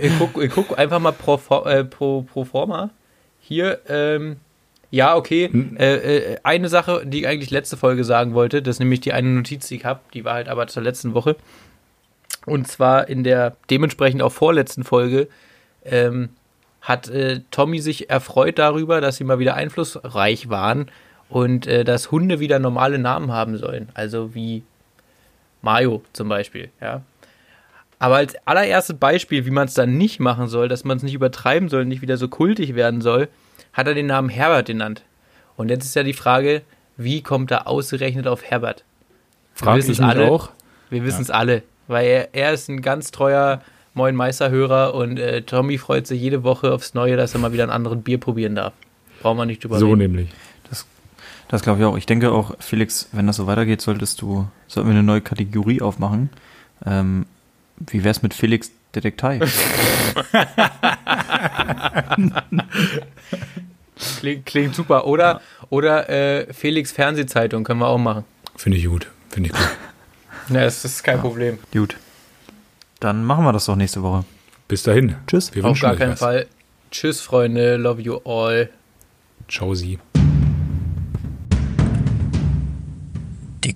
ich 0.00 0.12
guck, 0.18 0.42
ich 0.42 0.50
guck 0.50 0.78
einfach 0.78 1.00
mal 1.00 1.12
pro, 1.12 1.36
äh, 1.64 1.84
pro, 1.84 2.22
pro 2.22 2.44
forma. 2.44 2.90
Hier, 3.40 3.80
ähm, 3.88 4.36
ja, 4.90 5.16
okay. 5.16 5.50
Äh, 5.78 5.94
äh, 5.94 6.36
eine 6.42 6.68
Sache, 6.68 7.02
die 7.04 7.20
ich 7.20 7.26
eigentlich 7.26 7.50
letzte 7.50 7.76
Folge 7.76 8.04
sagen 8.04 8.34
wollte, 8.34 8.62
das 8.62 8.76
ist 8.76 8.80
nämlich 8.80 9.00
die 9.00 9.12
eine 9.12 9.28
Notiz, 9.28 9.68
die 9.68 9.76
ich 9.76 9.84
habe, 9.84 10.00
die 10.14 10.24
war 10.24 10.34
halt 10.34 10.48
aber 10.48 10.66
zur 10.66 10.82
letzten 10.82 11.14
Woche. 11.14 11.36
Und 12.46 12.68
zwar 12.68 13.08
in 13.08 13.24
der 13.24 13.56
dementsprechend 13.68 14.22
auch 14.22 14.32
vorletzten 14.32 14.84
Folge 14.84 15.28
ähm, 15.84 16.30
hat 16.80 17.08
äh, 17.08 17.40
Tommy 17.50 17.80
sich 17.80 18.08
erfreut 18.08 18.58
darüber, 18.58 19.00
dass 19.00 19.16
sie 19.16 19.24
mal 19.24 19.38
wieder 19.38 19.54
einflussreich 19.54 20.48
waren 20.48 20.90
und 21.28 21.66
äh, 21.66 21.84
dass 21.84 22.10
Hunde 22.10 22.40
wieder 22.40 22.58
normale 22.58 22.98
Namen 22.98 23.32
haben 23.32 23.56
sollen. 23.56 23.88
Also 23.94 24.34
wie 24.34 24.62
Mayo 25.62 26.02
zum 26.12 26.28
Beispiel, 26.28 26.70
ja. 26.80 27.02
Aber 27.98 28.16
als 28.16 28.36
allererstes 28.46 28.96
Beispiel, 28.96 29.44
wie 29.44 29.50
man 29.50 29.66
es 29.66 29.74
dann 29.74 29.98
nicht 29.98 30.20
machen 30.20 30.46
soll, 30.46 30.68
dass 30.68 30.84
man 30.84 30.96
es 30.98 31.02
nicht 31.02 31.14
übertreiben 31.14 31.68
soll, 31.68 31.84
nicht 31.84 32.00
wieder 32.00 32.16
so 32.16 32.28
kultig 32.28 32.74
werden 32.76 33.00
soll, 33.00 33.28
hat 33.72 33.88
er 33.88 33.94
den 33.94 34.06
Namen 34.06 34.28
Herbert 34.28 34.66
genannt. 34.68 35.02
Und 35.56 35.68
jetzt 35.68 35.84
ist 35.84 35.96
ja 35.96 36.04
die 36.04 36.12
Frage, 36.12 36.62
wie 36.96 37.22
kommt 37.22 37.50
er 37.50 37.66
ausgerechnet 37.66 38.28
auf 38.28 38.44
Herbert? 38.44 38.84
Frag 39.54 39.76
wissen 39.76 39.90
ich 39.90 39.98
es 39.98 40.04
mich 40.04 40.08
alle. 40.08 40.30
auch. 40.30 40.50
Wir 40.90 41.04
wissen 41.04 41.22
es 41.22 41.30
alle, 41.30 41.62
weil 41.88 42.06
er, 42.06 42.28
er 42.34 42.52
ist 42.52 42.68
ein 42.68 42.82
ganz 42.82 43.10
treuer 43.10 43.60
Moin 43.94 44.14
Meisterhörer 44.14 44.94
und 44.94 45.18
äh, 45.18 45.42
Tommy 45.42 45.76
freut 45.76 46.06
sich 46.06 46.20
jede 46.20 46.44
Woche 46.44 46.72
aufs 46.72 46.94
Neue, 46.94 47.16
dass 47.16 47.34
er 47.34 47.40
mal 47.40 47.52
wieder 47.52 47.64
einen 47.64 47.72
anderen 47.72 48.02
Bier 48.02 48.18
probieren 48.18 48.54
darf. 48.54 48.72
Brauchen 49.20 49.38
wir 49.38 49.46
nicht 49.46 49.64
drüber 49.64 49.80
So 49.80 49.86
reden. 49.88 49.98
nämlich. 49.98 50.28
Das 50.70 50.86
glaube 51.62 51.80
ich 51.80 51.84
auch. 51.86 51.96
Ich 51.96 52.06
denke 52.06 52.30
auch, 52.32 52.54
Felix, 52.60 53.08
wenn 53.12 53.26
das 53.26 53.36
so 53.36 53.46
weitergeht, 53.46 53.80
solltest 53.80 54.20
du, 54.20 54.46
sollten 54.66 54.88
wir 54.88 54.94
eine 54.94 55.02
neue 55.02 55.20
Kategorie 55.22 55.80
aufmachen. 55.80 56.30
Ähm, 56.84 57.26
wie 57.78 58.04
wär's 58.04 58.22
mit 58.22 58.34
Felix 58.34 58.70
Detektei? 58.94 59.40
Klingt, 64.20 64.46
klingt 64.46 64.74
super. 64.74 65.06
Oder, 65.06 65.40
oder 65.70 66.08
äh, 66.08 66.52
Felix 66.52 66.92
Fernsehzeitung 66.92 67.64
können 67.64 67.80
wir 67.80 67.88
auch 67.88 67.98
machen. 67.98 68.24
Finde 68.56 68.78
ich 68.78 68.86
gut. 68.86 69.08
Finde 69.30 69.50
ich 69.50 69.54
gut. 69.54 69.68
Ja, 70.50 70.62
das 70.62 70.82
ist 70.82 71.04
kein 71.04 71.20
Problem. 71.20 71.58
Gut. 71.74 71.98
Dann 73.00 73.22
machen 73.22 73.44
wir 73.44 73.52
das 73.52 73.66
doch 73.66 73.76
nächste 73.76 74.02
Woche. 74.02 74.24
Bis 74.66 74.82
dahin. 74.82 75.14
Tschüss. 75.26 75.54
Wir 75.54 75.62
Auf 75.62 75.78
gar 75.78 75.94
keinen 75.94 76.12
was. 76.12 76.20
Fall. 76.20 76.46
Tschüss, 76.90 77.20
Freunde. 77.20 77.76
Love 77.76 78.00
you 78.00 78.16
all. 78.24 78.70
Ciao, 79.46 79.74
Sie. 79.74 79.98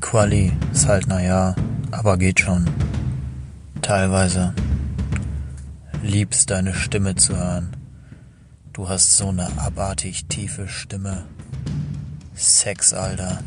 Quali 0.02 0.52
ist 0.72 0.86
halt 0.88 1.06
naja, 1.06 1.54
aber 1.90 2.18
geht 2.18 2.40
schon. 2.40 2.68
Teilweise. 3.80 4.52
Liebst 6.02 6.50
deine 6.50 6.74
Stimme 6.74 7.14
zu 7.14 7.34
hören. 7.34 7.74
Du 8.74 8.90
hast 8.90 9.16
so 9.16 9.28
eine 9.28 9.48
abartig 9.56 10.26
tiefe 10.26 10.68
Stimme. 10.68 11.24
Sex, 12.34 12.92
Alter. 12.92 13.38